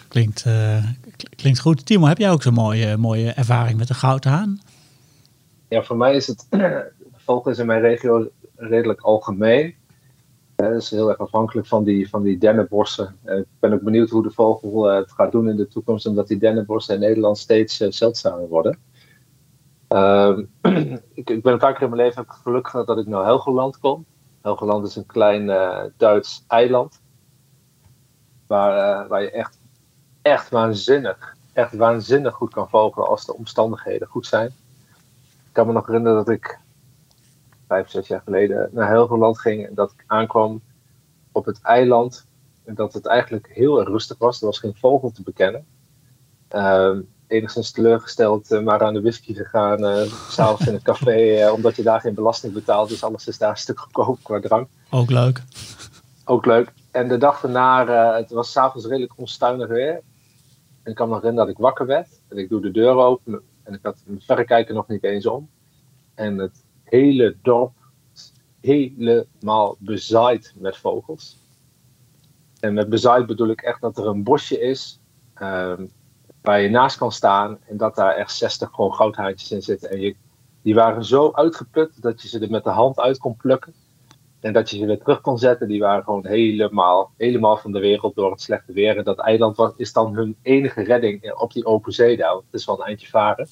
Klinkt, 0.08 0.44
klinkt 1.36 1.60
goed. 1.60 1.86
Timo, 1.86 2.06
heb 2.06 2.18
jij 2.18 2.30
ook 2.30 2.42
zo'n 2.42 2.54
mooie, 2.54 2.96
mooie 2.96 3.32
ervaring 3.32 3.78
met 3.78 3.88
de 3.88 3.94
gouden 3.94 4.30
haan? 4.30 4.60
Ja, 5.68 5.82
voor 5.82 5.96
mij 5.96 6.14
is 6.14 6.26
het. 6.26 6.46
Vogel 7.24 7.50
is 7.50 7.58
in 7.58 7.66
mijn 7.66 7.80
regio 7.80 8.30
redelijk 8.56 9.00
algemeen. 9.00 9.74
Het 10.56 10.82
is 10.82 10.90
heel 10.90 11.08
erg 11.08 11.18
afhankelijk 11.18 11.66
van 11.66 11.84
die, 11.84 12.08
van 12.08 12.22
die 12.22 12.38
dennenbossen. 12.38 13.16
Eh, 13.24 13.38
ik 13.38 13.46
ben 13.58 13.72
ook 13.72 13.82
benieuwd 13.82 14.10
hoe 14.10 14.22
de 14.22 14.30
vogel 14.30 14.90
eh, 14.90 14.96
het 14.96 15.12
gaat 15.12 15.32
doen 15.32 15.48
in 15.48 15.56
de 15.56 15.68
toekomst, 15.68 16.06
omdat 16.06 16.28
die 16.28 16.38
dennenbossen 16.38 16.94
in 16.94 17.00
Nederland 17.00 17.38
steeds 17.38 17.80
eh, 17.80 17.90
zeldzamer 17.90 18.48
worden. 18.48 18.78
Ehm, 19.88 20.44
ik, 21.14 21.30
ik 21.30 21.42
ben 21.42 21.52
een 21.52 21.58
paar 21.58 21.72
keer 21.72 21.82
in 21.82 21.90
mijn 21.90 22.02
leven 22.02 22.16
heb 22.16 22.24
ik 22.24 22.30
het 22.30 22.42
geluk 22.42 22.68
gehad 22.68 22.86
dat 22.86 22.98
ik 22.98 23.06
naar 23.06 23.24
Helgoland 23.24 23.78
kom. 23.78 24.04
Helgoland 24.42 24.86
is 24.86 24.96
een 24.96 25.06
klein 25.06 25.46
Duits 25.96 26.44
eiland. 26.48 27.00
Waar, 28.46 29.08
waar 29.08 29.22
je 29.22 29.30
echt, 29.30 29.59
echt 30.22 30.50
waanzinnig, 30.50 31.36
echt 31.52 31.74
waanzinnig 31.74 32.34
goed 32.34 32.52
kan 32.52 32.68
vogelen 32.68 33.08
als 33.08 33.26
de 33.26 33.34
omstandigheden 33.34 34.08
goed 34.08 34.26
zijn. 34.26 34.46
Ik 35.46 35.52
kan 35.52 35.66
me 35.66 35.72
nog 35.72 35.86
herinneren 35.86 36.16
dat 36.16 36.28
ik 36.28 36.58
vijf, 37.66 37.90
zes 37.90 38.08
jaar 38.08 38.22
geleden 38.24 38.68
naar 38.72 38.88
Helgoland 38.88 39.40
ging 39.40 39.66
en 39.66 39.74
dat 39.74 39.92
ik 39.92 40.04
aankwam 40.06 40.60
op 41.32 41.44
het 41.44 41.60
eiland 41.62 42.26
en 42.64 42.74
dat 42.74 42.92
het 42.92 43.06
eigenlijk 43.06 43.50
heel 43.52 43.78
erg 43.78 43.88
rustig 43.88 44.18
was. 44.18 44.40
Er 44.40 44.46
was 44.46 44.58
geen 44.58 44.76
vogel 44.76 45.10
te 45.10 45.22
bekennen. 45.22 45.66
Ehm, 46.48 47.00
enigszins 47.26 47.70
teleurgesteld, 47.70 48.52
eh, 48.52 48.60
maar 48.60 48.82
aan 48.82 48.94
de 48.94 49.00
whisky 49.00 49.34
gegaan, 49.34 50.06
s 50.06 50.34
s'avonds 50.34 50.66
in 50.66 50.74
een 50.74 50.82
café, 50.82 51.34
eh, 51.34 51.52
omdat 51.52 51.76
je 51.76 51.82
daar 51.82 52.00
geen 52.00 52.14
belasting 52.14 52.52
betaalt. 52.52 52.88
Dus 52.88 53.04
alles 53.04 53.26
is 53.26 53.38
daar 53.38 53.50
een 53.50 53.56
stuk 53.56 53.80
goedkoop 53.80 54.18
qua 54.22 54.40
drank. 54.40 54.68
Ook 54.90 55.10
leuk. 55.10 55.42
Ook 56.24 56.46
leuk. 56.46 56.72
En 56.90 57.08
de 57.08 57.18
dag 57.18 57.40
daarna, 57.40 57.86
het 58.16 58.30
was 58.30 58.52
s'avonds 58.52 58.86
redelijk 58.86 59.12
onstuimig 59.16 59.68
weer. 59.68 60.02
En 60.90 60.96
ik 60.96 61.02
kan 61.02 61.08
nog 61.08 61.20
herinneren 61.20 61.48
dat 61.48 61.56
ik 61.56 61.62
wakker 61.62 61.86
werd. 61.86 62.20
En 62.28 62.36
ik 62.36 62.48
doe 62.48 62.60
de 62.60 62.70
deur 62.70 62.94
open. 62.96 63.42
En 63.62 63.74
ik 63.74 63.78
had 63.82 64.02
mijn 64.06 64.20
verrekijker 64.20 64.74
nog 64.74 64.88
niet 64.88 65.04
eens 65.04 65.26
om. 65.26 65.50
En 66.14 66.38
het 66.38 66.64
hele 66.84 67.36
dorp 67.42 67.72
helemaal 68.60 69.76
bezaaid 69.78 70.54
met 70.56 70.76
vogels. 70.76 71.38
En 72.60 72.74
met 72.74 72.88
bezaaid 72.88 73.26
bedoel 73.26 73.48
ik 73.48 73.62
echt 73.62 73.80
dat 73.80 73.98
er 73.98 74.06
een 74.06 74.22
bosje 74.22 74.60
is. 74.60 75.00
ehm, 75.34 75.86
waar 76.42 76.60
je 76.60 76.68
naast 76.68 76.98
kan 76.98 77.12
staan. 77.12 77.58
En 77.66 77.76
dat 77.76 77.94
daar 77.94 78.14
echt 78.14 78.34
60 78.34 78.70
gewoon 78.70 78.94
goudhaantjes 78.94 79.50
in 79.50 79.62
zitten. 79.62 79.90
En 79.90 80.00
je, 80.00 80.16
die 80.62 80.74
waren 80.74 81.04
zo 81.04 81.32
uitgeput 81.32 82.02
dat 82.02 82.22
je 82.22 82.28
ze 82.28 82.38
er 82.38 82.50
met 82.50 82.64
de 82.64 82.70
hand 82.70 83.00
uit 83.00 83.18
kon 83.18 83.36
plukken. 83.36 83.74
En 84.40 84.52
dat 84.52 84.70
je 84.70 84.76
ze 84.76 84.86
weer 84.86 84.98
terug 84.98 85.20
kon 85.20 85.38
zetten, 85.38 85.68
die 85.68 85.80
waren 85.80 86.04
gewoon 86.04 86.26
helemaal, 86.26 87.12
helemaal 87.16 87.56
van 87.56 87.72
de 87.72 87.78
wereld 87.78 88.14
door 88.14 88.30
het 88.30 88.40
slechte 88.40 88.72
weer. 88.72 88.96
En 88.96 89.04
dat 89.04 89.18
eiland 89.18 89.56
was, 89.56 89.72
is 89.76 89.92
dan 89.92 90.14
hun 90.14 90.36
enige 90.42 90.82
redding 90.82 91.32
op 91.32 91.52
die 91.52 91.64
open 91.64 91.92
zee 91.92 92.16
daar. 92.16 92.34
Het 92.34 92.44
is 92.50 92.64
wel 92.64 92.80
een 92.80 92.86
eindje 92.86 93.08
varen. 93.08 93.48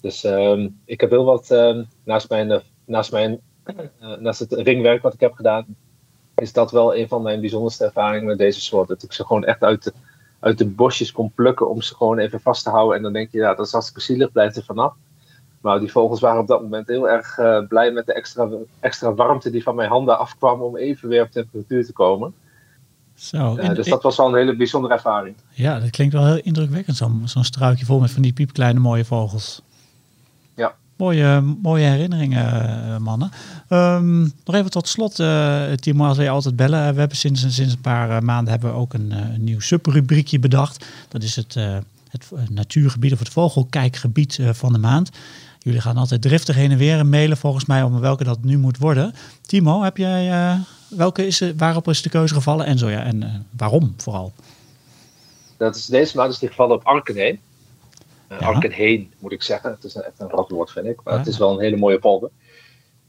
Dus 0.00 0.24
ehm, 0.24 0.68
ik 0.84 1.00
heb 1.00 1.10
heel 1.10 1.24
wat, 1.24 1.50
ehm, 1.50 1.84
naast, 2.04 2.28
mijn, 2.28 2.50
eh, 2.50 2.60
naast, 2.84 3.12
mijn, 3.12 3.40
eh, 4.00 4.16
naast 4.18 4.40
het 4.40 4.52
ringwerk 4.52 5.02
wat 5.02 5.14
ik 5.14 5.20
heb 5.20 5.32
gedaan, 5.32 5.76
is 6.34 6.52
dat 6.52 6.70
wel 6.70 6.96
een 6.96 7.08
van 7.08 7.22
mijn 7.22 7.40
bijzonderste 7.40 7.84
ervaringen 7.84 8.26
met 8.26 8.38
deze 8.38 8.60
soort. 8.60 8.88
Dat 8.88 9.02
ik 9.02 9.12
ze 9.12 9.24
gewoon 9.24 9.44
echt 9.44 9.62
uit 9.62 9.84
de, 9.84 9.92
uit 10.40 10.58
de 10.58 10.66
bosjes 10.66 11.12
kon 11.12 11.32
plukken 11.34 11.68
om 11.68 11.82
ze 11.82 11.94
gewoon 11.94 12.18
even 12.18 12.40
vast 12.40 12.64
te 12.64 12.70
houden. 12.70 12.96
En 12.96 13.02
dan 13.02 13.12
denk 13.12 13.32
je, 13.32 13.38
ja, 13.38 13.54
dat 13.54 13.66
is 13.66 13.72
hartstikke 13.72 14.00
zielig, 14.00 14.32
blijft 14.32 14.56
er 14.56 14.64
vanaf. 14.64 14.94
Maar 15.62 15.80
die 15.80 15.90
vogels 15.90 16.20
waren 16.20 16.40
op 16.40 16.46
dat 16.46 16.62
moment 16.62 16.88
heel 16.88 17.08
erg 17.08 17.38
eh, 17.38 17.58
blij 17.68 17.90
met 17.90 18.06
de 18.06 18.12
extra, 18.12 18.48
extra 18.80 19.14
warmte 19.14 19.50
die 19.50 19.62
van 19.62 19.74
mijn 19.74 19.88
handen 19.88 20.18
afkwam 20.18 20.60
om 20.60 20.76
even 20.76 21.08
weer 21.08 21.22
op 21.22 21.30
temperatuur 21.30 21.86
te 21.86 21.92
komen. 21.92 22.34
Zo. 23.14 23.56
Eh, 23.56 23.74
dus 23.74 23.86
dat 23.86 24.02
was 24.02 24.16
wel 24.16 24.28
een 24.28 24.34
hele 24.34 24.56
bijzondere 24.56 24.94
ervaring. 24.94 25.34
Ja, 25.50 25.80
dat 25.80 25.90
klinkt 25.90 26.14
wel 26.14 26.26
heel 26.26 26.40
indrukwekkend. 26.42 26.96
Zo'n 26.96 27.22
zo'n 27.24 27.44
struikje 27.44 27.84
vol 27.84 28.00
met 28.00 28.10
van 28.10 28.22
die 28.22 28.32
piepkleine 28.32 28.80
mooie 28.80 29.04
vogels. 29.04 29.62
Ja. 30.54 30.74
Mooie, 30.96 31.40
mooie 31.62 31.84
herinneringen, 31.84 32.46
eh, 32.46 32.96
mannen. 32.96 33.30
Ehm, 33.68 34.20
nog 34.20 34.54
even 34.54 34.70
tot 34.70 34.88
slot, 34.88 35.18
eh 35.18 35.72
Timo, 35.72 36.06
als 36.06 36.16
wij 36.16 36.30
altijd 36.30 36.56
bellen. 36.56 36.92
We 36.92 36.98
hebben 36.98 37.16
sinds, 37.16 37.40
sinds 37.40 37.72
een 37.72 37.80
paar 37.80 38.24
maanden 38.24 38.52
hebben 38.52 38.70
we 38.70 38.76
ook 38.76 38.94
een, 38.94 39.10
een 39.10 39.44
nieuw 39.44 39.60
subrubriekje 39.60 40.38
bedacht. 40.38 40.86
Dat 41.08 41.22
is 41.22 41.36
het, 41.36 41.54
het 42.08 42.50
natuurgebied 42.50 43.12
of 43.12 43.18
het 43.18 43.28
vogelkijkgebied 43.28 44.38
van 44.52 44.72
de 44.72 44.78
maand. 44.78 45.10
Jullie 45.62 45.80
gaan 45.80 45.96
altijd 45.96 46.22
driftig 46.22 46.54
heen 46.56 46.70
en 46.70 46.78
weer 46.78 47.06
mailen 47.06 47.36
volgens 47.36 47.64
mij 47.66 47.82
om 47.82 48.00
welke 48.00 48.24
dat 48.24 48.42
nu 48.42 48.58
moet 48.58 48.78
worden. 48.78 49.14
Timo, 49.40 49.82
heb 49.82 49.96
jij, 49.96 50.30
eh, 50.30 50.58
welke 50.88 51.26
is, 51.26 51.42
waarop 51.56 51.88
is 51.88 52.02
de 52.02 52.08
keuze 52.08 52.34
gevallen 52.34 52.66
en 52.66 52.78
zo 52.78 52.88
ja, 52.90 53.02
en 53.02 53.22
eh, 53.22 53.34
waarom 53.56 53.94
vooral? 53.96 54.32
Dat 55.56 55.76
is 55.76 55.86
deze 55.86 56.16
maand 56.16 56.32
is 56.32 56.38
die 56.38 56.48
gevallen 56.48 56.76
op 56.76 56.84
Arkenheen. 56.84 57.40
Uh, 58.28 58.40
Ja. 58.40 58.46
Arkenheen 58.46 59.12
moet 59.18 59.32
ik 59.32 59.42
zeggen. 59.42 59.70
Het 59.70 59.84
is 59.84 59.94
echt 59.94 60.20
een 60.20 60.28
ratwoord 60.28 60.70
vind 60.70 60.86
ik. 60.86 61.00
Maar 61.04 61.12
Ja. 61.12 61.18
het 61.18 61.28
is 61.28 61.38
wel 61.38 61.52
een 61.52 61.60
hele 61.60 61.76
mooie 61.76 61.98
polder. 61.98 62.30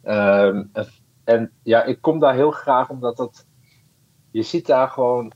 Ehm, 0.03 0.63
en, 0.73 0.87
en 1.23 1.51
ja, 1.63 1.83
ik 1.83 1.97
kom 2.01 2.19
daar 2.19 2.33
heel 2.33 2.51
graag 2.51 2.89
omdat 2.89 3.17
dat... 3.17 3.45
Je 4.31 4.43
ziet 4.43 4.65
daar 4.65 4.87
gewoon 4.89 5.25
eh, 5.25 5.33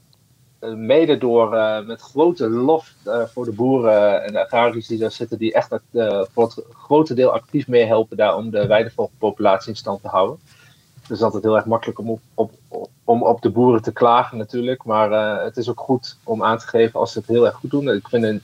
mede 0.59 1.17
door 1.17 1.53
eh, 1.53 1.85
met 1.85 2.01
grote 2.01 2.49
lof 2.49 2.93
eh, 3.03 3.23
voor 3.25 3.45
de 3.45 3.51
boeren 3.51 4.23
en 4.23 4.33
de 4.33 4.45
agrariërs 4.45 4.87
die 4.87 4.97
daar 4.97 5.11
zitten, 5.11 5.37
die 5.37 5.53
echt 5.53 5.71
eh, 5.71 6.21
voor 6.31 6.43
het 6.43 6.65
grote 6.71 7.13
deel 7.13 7.31
actief 7.31 7.67
meehelpen 7.67 8.17
daar 8.17 8.35
om 8.35 8.49
de 8.49 8.67
weidevogelpopulatie 8.67 9.69
in 9.69 9.75
stand 9.75 10.01
te 10.01 10.07
houden. 10.07 10.39
Het 11.01 11.17
is 11.17 11.21
altijd 11.21 11.43
heel 11.43 11.55
erg 11.55 11.65
makkelijk 11.65 11.99
om 11.99 12.19
op, 12.33 12.51
om 13.07 13.23
op 13.23 13.41
de 13.41 13.49
boeren 13.49 13.81
te 13.81 13.91
klagen 13.91 14.37
natuurlijk, 14.37 14.83
maar 14.83 15.11
eh, 15.11 15.43
het 15.43 15.57
is 15.57 15.69
ook 15.69 15.79
goed 15.79 16.17
om 16.23 16.43
aan 16.43 16.57
te 16.57 16.67
geven 16.67 16.99
als 16.99 17.11
ze 17.11 17.19
het 17.19 17.27
heel 17.27 17.45
erg 17.45 17.55
goed 17.55 17.69
doen. 17.69 17.89
Ik 17.89 18.07
vind 18.07 18.41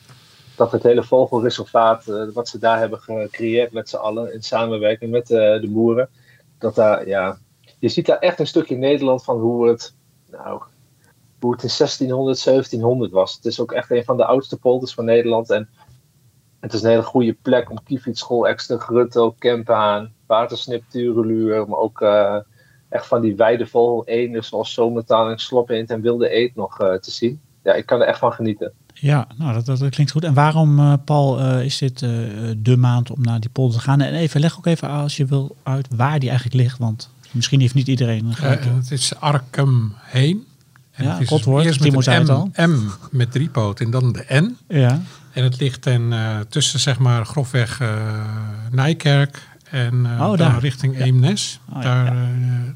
dat 0.55 0.71
het 0.71 0.83
hele 0.83 1.03
vogelreservaat, 1.03 2.07
eh, 2.07 2.23
wat 2.33 2.47
ze 2.47 2.59
daar 2.59 2.79
hebben 2.79 2.99
gecreëerd 2.99 3.71
met 3.71 3.89
z'n 3.89 3.95
allen 3.95 4.33
in 4.33 4.43
samenwerking 4.43 5.11
met 5.11 5.31
eh, 5.31 5.61
de 5.61 5.69
boeren, 5.69 6.09
dat 6.57 6.75
daar, 6.75 7.07
ja, 7.07 7.37
je 7.79 7.89
ziet 7.89 8.05
daar 8.05 8.19
echt 8.19 8.39
een 8.39 8.47
stukje 8.47 8.75
Nederland 8.75 9.23
van 9.23 9.39
hoe 9.39 9.67
het, 9.67 9.93
nou, 10.31 10.61
hoe 11.43 11.53
het 11.53 11.63
in 11.63 11.69
1600, 11.77 12.43
1700 12.43 13.11
was. 13.11 13.35
Het 13.35 13.45
is 13.45 13.59
ook 13.59 13.71
echt 13.71 13.91
een 13.91 14.03
van 14.03 14.17
de 14.17 14.25
oudste 14.25 14.57
polders 14.57 14.93
van 14.93 15.05
Nederland. 15.05 15.49
En 15.49 15.69
het 16.59 16.73
is 16.73 16.81
een 16.81 16.89
hele 16.89 17.03
goede 17.03 17.33
plek 17.41 17.69
om 17.69 17.83
Kiefietsschool, 17.83 18.47
Exter, 18.47 18.79
Grutto, 18.79 19.31
Kempaan, 19.31 20.13
Watersnip, 20.27 20.83
Tureluur. 20.89 21.67
Maar 21.67 21.79
ook 21.79 22.01
eh, 22.01 22.37
echt 22.89 23.07
van 23.07 23.21
die 23.21 23.35
weidevogel 23.35 24.05
eenden 24.05 24.43
zoals 24.43 24.73
zomertaling, 24.73 25.41
sloppeend 25.41 25.89
en 25.89 26.01
wilde 26.01 26.29
eend 26.29 26.55
nog 26.55 26.79
eh, 26.79 26.93
te 26.93 27.11
zien. 27.11 27.41
Ja, 27.63 27.73
ik 27.73 27.85
kan 27.85 28.01
er 28.01 28.07
echt 28.07 28.19
van 28.19 28.33
genieten. 28.33 28.73
Ja, 28.93 29.27
nou, 29.37 29.53
dat, 29.53 29.65
dat, 29.65 29.79
dat 29.79 29.89
klinkt 29.89 30.11
goed. 30.11 30.23
En 30.23 30.33
waarom, 30.33 30.79
eh, 30.79 30.93
Paul, 31.05 31.39
eh, 31.39 31.65
is 31.65 31.77
dit 31.77 32.01
eh, 32.01 32.09
de 32.57 32.77
maand 32.77 33.11
om 33.11 33.21
naar 33.21 33.39
die 33.39 33.49
polder 33.49 33.77
te 33.77 33.83
gaan? 33.83 34.01
En 34.01 34.13
even, 34.13 34.39
leg 34.39 34.57
ook 34.57 34.65
even 34.65 34.89
als 34.89 35.17
je 35.17 35.25
wil 35.25 35.55
uit 35.63 35.87
waar 35.95 36.19
die 36.19 36.29
eigenlijk 36.29 36.61
ligt. 36.61 36.77
Want 36.77 37.09
misschien 37.31 37.59
heeft 37.59 37.73
niet 37.73 37.87
iedereen 37.87 38.25
een 38.25 38.33
gelijk. 38.33 38.65
het 38.65 38.91
is 38.91 39.15
Arkham 39.19 39.93
heen. 40.01 40.45
En 40.93 41.05
Ja, 41.05 41.11
het 41.11 41.21
is 41.21 41.45
eerst 41.45 41.79
met 41.91 42.07
een 42.07 42.51
M, 42.55 42.71
M 42.71 42.89
met 43.11 43.31
drie 43.31 43.49
poten 43.49 43.85
en 43.85 43.91
dan 43.91 44.13
de 44.13 44.25
N. 44.29 44.57
ja, 44.67 45.01
En 45.31 45.43
het 45.43 45.59
ligt 45.59 45.81
ten, 45.81 46.13
eh, 46.13 46.39
tussen 46.49 46.79
zeg 46.79 46.99
maar 46.99 47.25
grofweg 47.25 47.79
eh, 47.79 48.25
Nijkerk 48.71 49.47
en 49.69 50.05
eh, 50.05 50.29
Oh, 50.29 50.37
daar. 50.37 50.59
richting 50.59 50.97
Ja. 50.97 51.03
Eemnes. 51.03 51.59
Oh, 51.73 51.81
daar, 51.81 52.15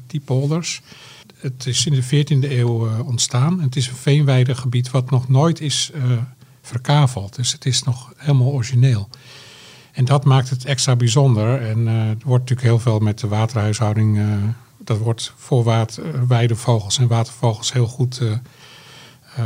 die 0.06 0.20
polders. 0.20 0.82
Het 1.40 1.66
is 1.66 1.86
in 1.86 1.92
de 1.92 2.02
14e 2.02 2.50
eeuw 2.50 3.02
ontstaan. 3.02 3.58
En 3.58 3.64
het 3.64 3.76
is 3.76 3.88
een 3.88 3.94
veenweidegebied 3.96 4.90
wat 4.90 5.10
nog 5.10 5.28
nooit 5.28 5.60
is 5.60 5.90
verkaveld. 6.62 7.36
Dus 7.36 7.52
het 7.52 7.66
is 7.66 7.82
nog 7.82 8.12
helemaal 8.16 8.52
origineel. 8.52 9.08
En 9.92 10.04
dat 10.04 10.24
maakt 10.24 10.50
het 10.50 10.64
extra 10.64 10.96
bijzonder. 10.96 11.62
En 11.62 11.86
er 11.86 12.16
wordt 12.24 12.48
natuurlijk 12.48 12.68
heel 12.68 12.78
veel 12.78 12.98
met 12.98 13.18
de 13.18 13.28
waterhuishouding. 13.28 14.20
Eh, 14.88 14.96
dat 14.96 15.04
wordt 15.04 15.32
voor 15.36 15.64
water, 15.64 16.28
weidevogels 16.28 16.98
en 16.98 17.06
watervogels 17.06 17.72
heel 17.72 17.86
goed 17.86 18.18
eh, 18.18 18.30
eh, 19.36 19.44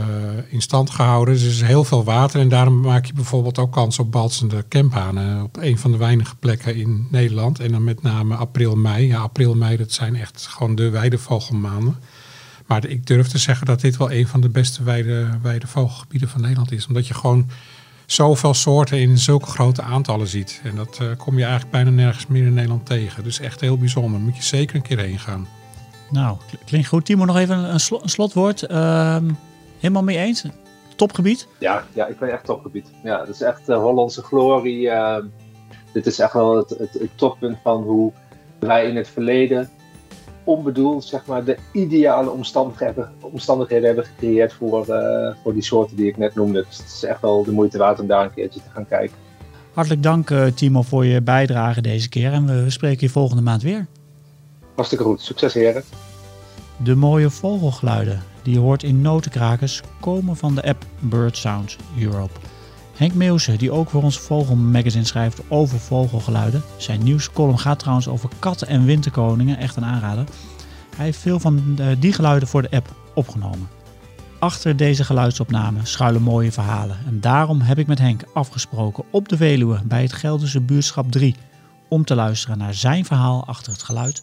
in 0.48 0.62
stand 0.62 0.90
gehouden. 0.90 1.34
Dus 1.34 1.42
er 1.42 1.50
is 1.50 1.62
heel 1.62 1.84
veel 1.84 2.04
water. 2.04 2.40
En 2.40 2.48
daarom 2.48 2.80
maak 2.80 3.04
je 3.04 3.12
bijvoorbeeld 3.12 3.58
ook 3.58 3.72
kans 3.72 3.98
op 3.98 4.12
balsende 4.12 4.64
kempanen. 4.68 5.42
Op 5.42 5.56
een 5.56 5.78
van 5.78 5.90
de 5.90 5.96
weinige 5.96 6.36
plekken 6.36 6.76
in 6.76 7.06
Nederland. 7.10 7.60
En 7.60 7.72
dan 7.72 7.84
met 7.84 8.02
name 8.02 8.34
april, 8.34 8.76
mei. 8.76 9.06
Ja, 9.06 9.20
april, 9.20 9.54
mei, 9.54 9.76
dat 9.76 9.92
zijn 9.92 10.16
echt 10.16 10.46
gewoon 10.46 10.74
de 10.74 10.90
weidevogelmaanden. 10.90 11.96
Maar 12.66 12.86
ik 12.86 13.06
durf 13.06 13.28
te 13.28 13.38
zeggen 13.38 13.66
dat 13.66 13.80
dit 13.80 13.96
wel 13.96 14.12
een 14.12 14.26
van 14.26 14.40
de 14.40 14.48
beste 14.48 14.82
weide, 14.82 15.38
weidevogelgebieden 15.42 16.28
van 16.28 16.40
Nederland 16.40 16.72
is. 16.72 16.86
Omdat 16.86 17.06
je 17.06 17.14
gewoon 17.14 17.48
zoveel 18.06 18.54
soorten 18.54 18.98
in 19.00 19.18
zulke 19.18 19.46
grote 19.46 19.82
aantallen 19.82 20.26
ziet. 20.26 20.60
En 20.64 20.76
dat 20.76 20.98
eh, 21.00 21.06
kom 21.16 21.34
je 21.36 21.42
eigenlijk 21.42 21.72
bijna 21.72 21.90
nergens 21.90 22.26
meer 22.26 22.46
in 22.46 22.54
Nederland 22.54 22.86
tegen. 22.86 23.24
Dus 23.24 23.40
echt 23.40 23.60
heel 23.60 23.78
bijzonder. 23.78 24.20
Moet 24.20 24.36
je 24.36 24.42
zeker 24.42 24.76
een 24.76 24.82
keer 24.82 24.98
heen 24.98 25.18
gaan. 25.18 25.48
nou, 26.10 26.36
kl- 26.48 26.56
klinkt 26.66 26.88
goed. 26.88 27.04
Timo, 27.04 27.24
nog 27.24 27.36
even 27.36 27.58
een, 27.58 27.72
een 28.02 28.08
slotwoord. 28.08 28.62
Ehm, 28.62 29.30
helemaal 29.80 30.02
mee 30.02 30.18
eens? 30.18 30.44
Topgebied? 30.96 31.48
Ja, 31.58 31.84
ja, 31.92 32.06
ik 32.06 32.18
ben 32.18 32.32
echt 32.32 32.44
topgebied. 32.44 32.90
Ja, 33.02 33.20
het 33.20 33.28
is 33.28 33.40
echt 33.40 33.68
eh, 33.68 33.76
Hollandse 33.76 34.22
glorie. 34.22 34.88
eh, 34.90 35.16
dit 35.92 36.06
is 36.06 36.18
echt 36.18 36.32
wel 36.32 36.56
het, 36.56 36.70
het, 36.70 36.92
het 36.92 37.10
toppunt 37.14 37.58
van 37.62 37.82
hoe 37.82 38.12
wij 38.58 38.88
in 38.88 38.96
het 38.96 39.08
verleden 39.08 39.70
onbedoeld 40.44 41.04
zeg 41.04 41.26
maar, 41.26 41.44
de 41.44 41.56
ideale 41.72 42.30
omstandigheden, 42.30 43.10
omstandigheden 43.20 43.86
hebben 43.86 44.04
gecreëerd 44.04 44.52
voor, 44.52 44.88
eh, 44.88 45.34
voor 45.42 45.52
die 45.52 45.62
soorten 45.62 45.96
die 45.96 46.06
ik 46.06 46.16
net 46.16 46.34
noemde. 46.34 46.64
Dus 46.68 46.76
het 46.76 46.86
is 46.86 47.04
echt 47.04 47.20
wel 47.20 47.44
de 47.44 47.52
moeite 47.52 47.78
waard 47.78 48.00
om 48.00 48.06
daar 48.06 48.24
een 48.24 48.34
keertje 48.34 48.60
te 48.60 48.70
gaan 48.72 48.86
kijken. 48.86 49.16
Hartelijk 49.72 50.02
dank 50.02 50.30
eh, 50.30 50.46
Timo 50.46 50.82
voor 50.82 51.04
je 51.04 51.22
bijdrage 51.22 51.80
deze 51.80 52.08
keer 52.08 52.32
en 52.32 52.64
we 52.64 52.70
spreken 52.70 53.06
je 53.06 53.12
volgende 53.12 53.42
maand 53.42 53.62
weer. 53.62 53.86
Hartstikke 54.74 55.04
goed. 55.04 55.20
Succes 55.20 55.54
heren. 55.54 55.82
De 56.76 56.94
mooie 56.94 57.30
vogelgeluiden 57.30 58.22
die 58.42 58.54
je 58.54 58.60
hoort 58.60 58.82
in 58.82 59.00
notenkrakers 59.00 59.82
komen 60.00 60.36
van 60.36 60.54
de 60.54 60.62
app 60.62 60.84
Bird 60.98 61.36
Sounds 61.36 61.76
Europe. 62.00 62.32
Henk 62.96 63.14
Meeuwse, 63.14 63.56
die 63.56 63.70
ook 63.70 63.90
voor 63.90 64.02
ons 64.02 64.18
Vogelmagazine 64.18 65.04
schrijft 65.04 65.40
over 65.48 65.78
vogelgeluiden. 65.78 66.62
Zijn 66.76 67.02
nieuwscolumn 67.02 67.58
gaat 67.58 67.78
trouwens 67.78 68.08
over 68.08 68.30
katten 68.38 68.68
en 68.68 68.84
winterkoningen, 68.84 69.58
echt 69.58 69.76
een 69.76 69.84
aanrader. 69.84 70.24
Hij 70.96 71.04
heeft 71.04 71.18
veel 71.18 71.40
van 71.40 71.78
eh, 71.78 71.86
die 71.98 72.12
geluiden 72.12 72.48
voor 72.48 72.62
de 72.62 72.70
app 72.70 72.94
opgenomen. 73.14 73.68
Achter 74.38 74.76
deze 74.76 75.04
geluidsopname 75.04 75.78
schuilen 75.82 76.22
mooie 76.22 76.52
verhalen. 76.52 76.96
En 77.06 77.20
daarom 77.20 77.60
heb 77.60 77.78
ik 77.78 77.86
met 77.86 77.98
Henk 77.98 78.24
afgesproken 78.34 79.04
op 79.10 79.28
de 79.28 79.36
Veluwe 79.36 79.80
bij 79.84 80.02
het 80.02 80.12
Gelderse 80.12 80.60
buurtschap 80.60 81.12
3 81.12 81.36
om 81.88 82.04
te 82.04 82.14
luisteren 82.14 82.58
naar 82.58 82.74
zijn 82.74 83.04
verhaal 83.04 83.46
achter 83.46 83.72
het 83.72 83.82
geluid 83.82 84.22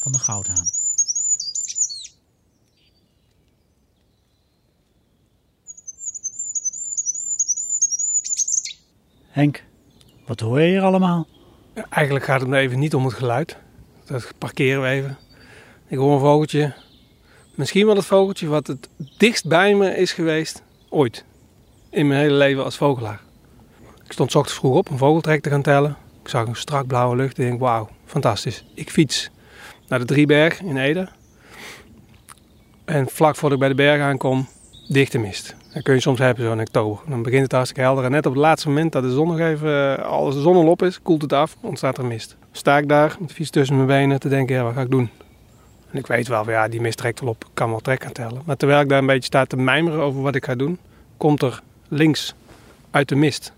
van 0.00 0.12
de 0.12 0.18
goudhaan. 0.18 0.77
Wat 10.26 10.40
hoor 10.40 10.60
je 10.60 10.68
hier 10.68 10.82
allemaal? 10.82 11.26
Eigenlijk 11.90 12.24
gaat 12.24 12.40
het 12.40 12.48
me 12.48 12.58
even 12.58 12.78
niet 12.78 12.94
om 12.94 13.04
het 13.04 13.14
geluid. 13.14 13.56
Dat 14.06 14.32
parkeren 14.38 14.82
we 14.82 14.88
even. 14.88 15.18
Ik 15.86 15.98
hoor 15.98 16.12
een 16.12 16.20
vogeltje. 16.20 16.74
Misschien 17.54 17.86
wel 17.86 17.96
het 17.96 18.04
vogeltje 18.04 18.46
wat 18.46 18.66
het 18.66 18.88
dichtst 19.18 19.48
bij 19.48 19.74
me 19.74 19.96
is 19.96 20.12
geweest 20.12 20.62
ooit. 20.88 21.24
In 21.90 22.06
mijn 22.06 22.20
hele 22.20 22.34
leven 22.34 22.64
als 22.64 22.76
vogelaar. 22.76 23.20
Ik 24.04 24.12
stond 24.12 24.34
ochtends 24.34 24.58
vroeg 24.58 24.76
op 24.76 24.90
een 24.90 24.98
vogeltrek 24.98 25.42
te 25.42 25.50
gaan 25.50 25.62
tellen. 25.62 25.96
Ik 26.22 26.28
zag 26.28 26.46
een 26.46 26.56
strak 26.56 26.86
blauwe 26.86 27.16
lucht 27.16 27.38
en 27.38 27.44
denk, 27.44 27.60
wauw, 27.60 27.88
fantastisch. 28.04 28.64
Ik 28.74 28.90
fiets 28.90 29.30
naar 29.88 29.98
de 29.98 30.04
Drieberg 30.04 30.60
in 30.60 30.76
Ede. 30.76 31.08
En 32.84 33.08
vlak 33.08 33.36
voordat 33.36 33.52
ik 33.52 33.58
bij 33.58 33.68
de 33.68 33.82
berg 33.82 34.00
aankom, 34.00 34.48
dichte 34.88 35.18
mist. 35.18 35.56
Dat 35.72 35.82
kun 35.82 35.94
je 35.94 36.00
soms 36.00 36.18
hebben 36.18 36.44
zo 36.44 36.52
in 36.52 36.60
oktober. 36.60 36.98
Dan 37.06 37.22
begint 37.22 37.42
het 37.42 37.52
hartstikke 37.52 37.82
helder. 37.82 38.04
En 38.04 38.10
net 38.10 38.26
op 38.26 38.32
het 38.32 38.40
laatste 38.40 38.68
moment 38.68 38.92
dat 38.92 39.02
de 39.02 39.12
zon 39.12 39.28
nog 39.28 39.38
even, 39.38 40.04
als 40.04 40.34
de 40.34 40.40
zon 40.40 40.56
al 40.56 40.66
op 40.66 40.82
is, 40.82 41.02
koelt 41.02 41.22
het 41.22 41.32
af, 41.32 41.56
ontstaat 41.60 41.98
er 41.98 42.04
mist. 42.04 42.36
Sta 42.52 42.78
ik 42.78 42.88
daar 42.88 43.16
met 43.20 43.32
fiets 43.32 43.50
tussen 43.50 43.76
mijn 43.76 43.88
benen 43.88 44.20
te 44.20 44.28
denken, 44.28 44.56
ja, 44.56 44.62
wat 44.62 44.74
ga 44.74 44.80
ik 44.80 44.90
doen? 44.90 45.10
En 45.90 45.98
ik 45.98 46.06
weet 46.06 46.28
wel, 46.28 46.50
ja, 46.50 46.68
die 46.68 46.80
mist 46.80 46.98
trekt 46.98 47.20
wel 47.20 47.28
op, 47.28 47.44
ik 47.44 47.50
kan 47.54 47.70
wel 47.70 47.80
trek 47.80 48.02
gaan 48.02 48.12
tellen. 48.12 48.42
Maar 48.44 48.56
terwijl 48.56 48.80
ik 48.80 48.88
daar 48.88 48.98
een 48.98 49.06
beetje 49.06 49.24
sta 49.24 49.44
te 49.44 49.56
mijmeren 49.56 50.00
over 50.00 50.22
wat 50.22 50.34
ik 50.34 50.44
ga 50.44 50.54
doen, 50.54 50.78
komt 51.16 51.42
er 51.42 51.62
links 51.88 52.34
uit 52.90 53.08
de 53.08 53.16
mist 53.16 53.52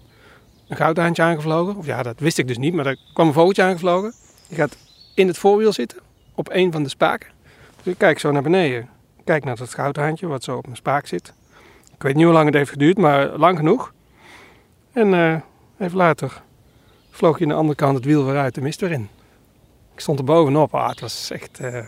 een 0.70 0.76
goudhaantje 0.76 1.22
aangevlogen. 1.22 1.76
Of 1.76 1.86
ja, 1.86 2.02
dat 2.02 2.18
wist 2.18 2.38
ik 2.38 2.46
dus 2.46 2.58
niet, 2.58 2.74
maar 2.74 2.86
er 2.86 2.96
kwam 3.12 3.26
een 3.26 3.32
vogeltje 3.32 3.62
aangevlogen. 3.62 4.12
Die 4.48 4.56
gaat 4.56 4.76
in 5.14 5.26
het 5.26 5.38
voorwiel 5.38 5.72
zitten, 5.72 5.98
op 6.34 6.48
een 6.52 6.72
van 6.72 6.82
de 6.82 6.88
spaken. 6.88 7.28
Dus 7.82 7.92
ik 7.92 7.98
kijk 7.98 8.18
zo 8.18 8.30
naar 8.30 8.42
beneden. 8.42 8.88
Kijk 9.24 9.44
naar 9.44 9.56
dat 9.56 9.74
goudhaantje 9.74 10.26
wat 10.26 10.44
zo 10.44 10.56
op 10.56 10.64
mijn 10.64 10.76
spaak 10.76 11.06
zit. 11.06 11.32
Ik 12.00 12.06
weet 12.06 12.14
niet 12.14 12.24
hoe 12.24 12.32
lang 12.34 12.46
het 12.46 12.54
heeft 12.54 12.70
geduurd, 12.70 12.98
maar 12.98 13.28
lang 13.36 13.56
genoeg. 13.58 13.92
En 14.92 15.14
eh, 15.14 15.36
even 15.78 15.96
later 15.96 16.42
vloog 17.10 17.38
je 17.38 17.44
aan 17.44 17.50
de 17.50 17.56
andere 17.56 17.74
kant 17.76 17.96
het 17.96 18.04
wiel 18.04 18.24
weer 18.24 18.36
uit 18.38 18.54
de 18.54 18.60
mist 18.60 18.80
weer 18.80 18.90
in. 18.90 19.08
Ik 19.94 20.00
stond 20.00 20.18
er 20.18 20.24
bovenop. 20.24 20.74
Ah, 20.74 20.88
het 20.88 21.00
was 21.00 21.30
echt... 21.30 21.58
eh, 21.60 21.84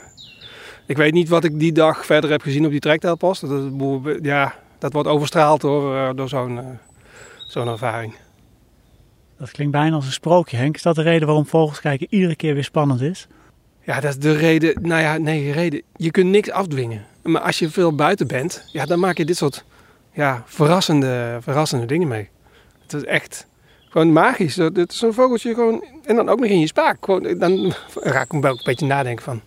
Ik 0.87 0.97
weet 0.97 1.13
niet 1.13 1.29
wat 1.29 1.45
ik 1.45 1.59
die 1.59 1.73
dag 1.73 2.07
verder 2.07 2.31
heb 2.31 2.43
gezien 2.43 2.65
op 2.65 2.71
die 2.71 2.81
trektelpost. 2.81 3.49
Dat, 3.49 3.71
ja, 4.23 4.55
dat 4.79 4.93
wordt 4.93 5.09
overstraald 5.09 5.61
door, 5.61 5.97
eh, 5.97 6.11
door 6.15 6.29
zo'n 6.29 6.79
zo'n 7.47 7.69
ervaring. 7.69 8.15
Dat 9.39 9.51
klinkt 9.51 9.73
bijna 9.73 9.95
als 9.95 10.07
een 10.07 10.13
sprookje, 10.13 10.57
Henk. 10.57 10.75
Is 10.75 10.83
dat 10.83 10.95
de 10.95 11.03
reden 11.03 11.27
waarom 11.27 11.47
vogels 11.47 11.81
kijken 11.81 12.07
iedere 12.11 12.37
keer 12.37 12.55
weer 12.55 12.65
spannend 12.65 13.01
is? 13.01 13.27
Ja, 13.81 14.01
dat 14.01 14.11
is 14.11 14.19
de 14.19 14.33
reden. 14.37 14.83
Nou 14.83 15.01
ja, 15.03 15.17
nee, 15.17 15.45
de 15.45 15.53
reden. 15.53 15.83
Je 15.97 16.11
kunt 16.11 16.31
niks 16.31 16.51
afdwingen. 16.51 17.05
Maar 17.23 17.43
als 17.43 17.59
je 17.59 17.71
veel 17.71 17.95
buiten 17.95 18.27
bent, 18.27 18.69
ja, 18.73 18.87
dan 18.87 18.99
maak 18.99 19.17
je 19.17 19.25
dit 19.25 19.37
soort 19.37 19.65
ja, 20.13 20.43
verrassende, 20.47 21.39
verrassende 21.41 21.87
dingen 21.87 22.09
mee. 22.09 22.29
Het 22.83 22.93
is 22.93 23.05
echt 23.05 23.47
gewoon 23.89 24.13
magisch. 24.13 24.57
Het 24.57 24.93
is 24.93 25.03
een 25.03 25.13
vogeltje 25.13 25.55
gewoon. 25.55 25.85
En 26.05 26.17
dan 26.17 26.29
ook 26.29 26.41
nog 26.41 26.49
in 26.49 26.61
je 26.61 26.67
spaak. 26.67 26.97
Gewoon, 27.05 27.39
dan 27.39 27.73
raak 27.95 28.25
ik 28.25 28.33
me 28.33 28.49
ook 28.49 28.59
een 28.59 28.65
beetje 28.65 28.87
nadenken 28.87 29.25
van. 29.25 29.41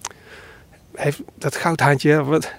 Heeft 0.94 1.22
dat 1.38 1.56
goudhaantje, 1.56 2.24
wat, 2.24 2.54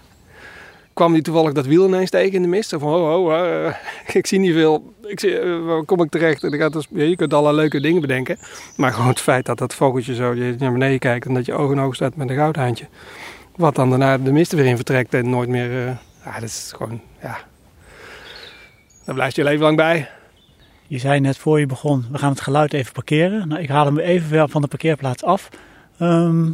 kwam 0.96 1.12
die 1.12 1.22
toevallig 1.22 1.52
dat 1.52 1.66
wiel 1.66 1.86
ineens 1.86 2.10
tegen 2.10 2.32
in 2.32 2.42
de 2.42 2.48
mist? 2.48 2.72
Of 2.72 2.80
van, 2.80 2.94
oh, 2.94 3.24
oh, 3.24 3.34
eh, 3.34 3.74
ik 4.20 4.26
zie 4.26 4.38
niet 4.38 4.52
veel. 4.52 4.94
Ik 5.02 5.20
zie, 5.20 5.38
eh, 5.38 5.64
waar 5.64 5.84
kom 5.84 6.02
ik 6.02 6.10
terecht? 6.10 6.42
En 6.42 6.50
dan 6.50 6.58
gaat 6.58 6.86
je 6.90 7.16
kunt 7.16 7.34
allerlei 7.34 7.56
leuke 7.56 7.80
dingen 7.80 8.00
bedenken. 8.00 8.38
Maar 8.76 8.92
gewoon 8.92 9.08
het 9.08 9.20
feit 9.20 9.46
dat 9.46 9.58
dat 9.58 9.74
vogeltje 9.74 10.14
zo 10.14 10.34
naar 10.34 10.72
beneden 10.72 10.98
kijkt 10.98 11.26
en 11.26 11.34
dat 11.34 11.46
je 11.46 11.54
oog 11.54 11.70
in 11.70 11.80
oog 11.80 11.94
staat 11.94 12.16
met 12.16 12.30
een 12.30 12.36
goudhaantje. 12.36 12.86
Wat 13.56 13.74
dan 13.74 13.90
daarna 13.90 14.18
de 14.18 14.32
mist 14.32 14.52
er 14.52 14.58
weer 14.58 14.66
in 14.66 14.76
vertrekt 14.76 15.14
en 15.14 15.30
nooit 15.30 15.48
meer. 15.48 15.70
eh, 15.70 15.96
ja, 16.24 16.34
dat 16.40 16.48
is 16.48 16.72
gewoon, 16.76 17.00
ja. 17.22 17.38
Daar 19.06 19.14
blijf 19.14 19.36
je 19.36 19.44
leven 19.44 19.62
lang 19.62 19.76
bij. 19.76 20.08
Je 20.86 20.98
zei 20.98 21.20
net 21.20 21.38
voor 21.38 21.60
je 21.60 21.66
begon, 21.66 22.06
we 22.10 22.18
gaan 22.18 22.30
het 22.30 22.40
geluid 22.40 22.72
even 22.72 22.92
parkeren. 22.92 23.48
Nou, 23.48 23.62
ik 23.62 23.68
haal 23.68 23.84
hem 23.84 23.98
even 23.98 24.30
weer 24.30 24.48
van 24.48 24.62
de 24.62 24.68
parkeerplaats 24.68 25.22
af. 25.22 25.48
Ehm, 25.98 26.52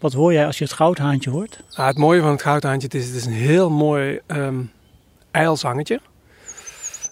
wat 0.00 0.12
hoor 0.12 0.32
jij 0.32 0.46
als 0.46 0.58
je 0.58 0.64
het 0.64 0.72
goudhaantje 0.72 1.30
hoort? 1.30 1.60
Ah, 1.74 1.86
het 1.86 1.98
mooie 1.98 2.20
van 2.20 2.30
het 2.30 2.42
goudhaantje 2.42 2.86
het 2.86 2.94
is, 2.94 3.06
het 3.06 3.14
is 3.14 3.26
een 3.26 3.32
heel 3.32 3.70
mooi 3.70 4.20
ehm 4.26 4.62
ijlzangetje. 5.30 6.00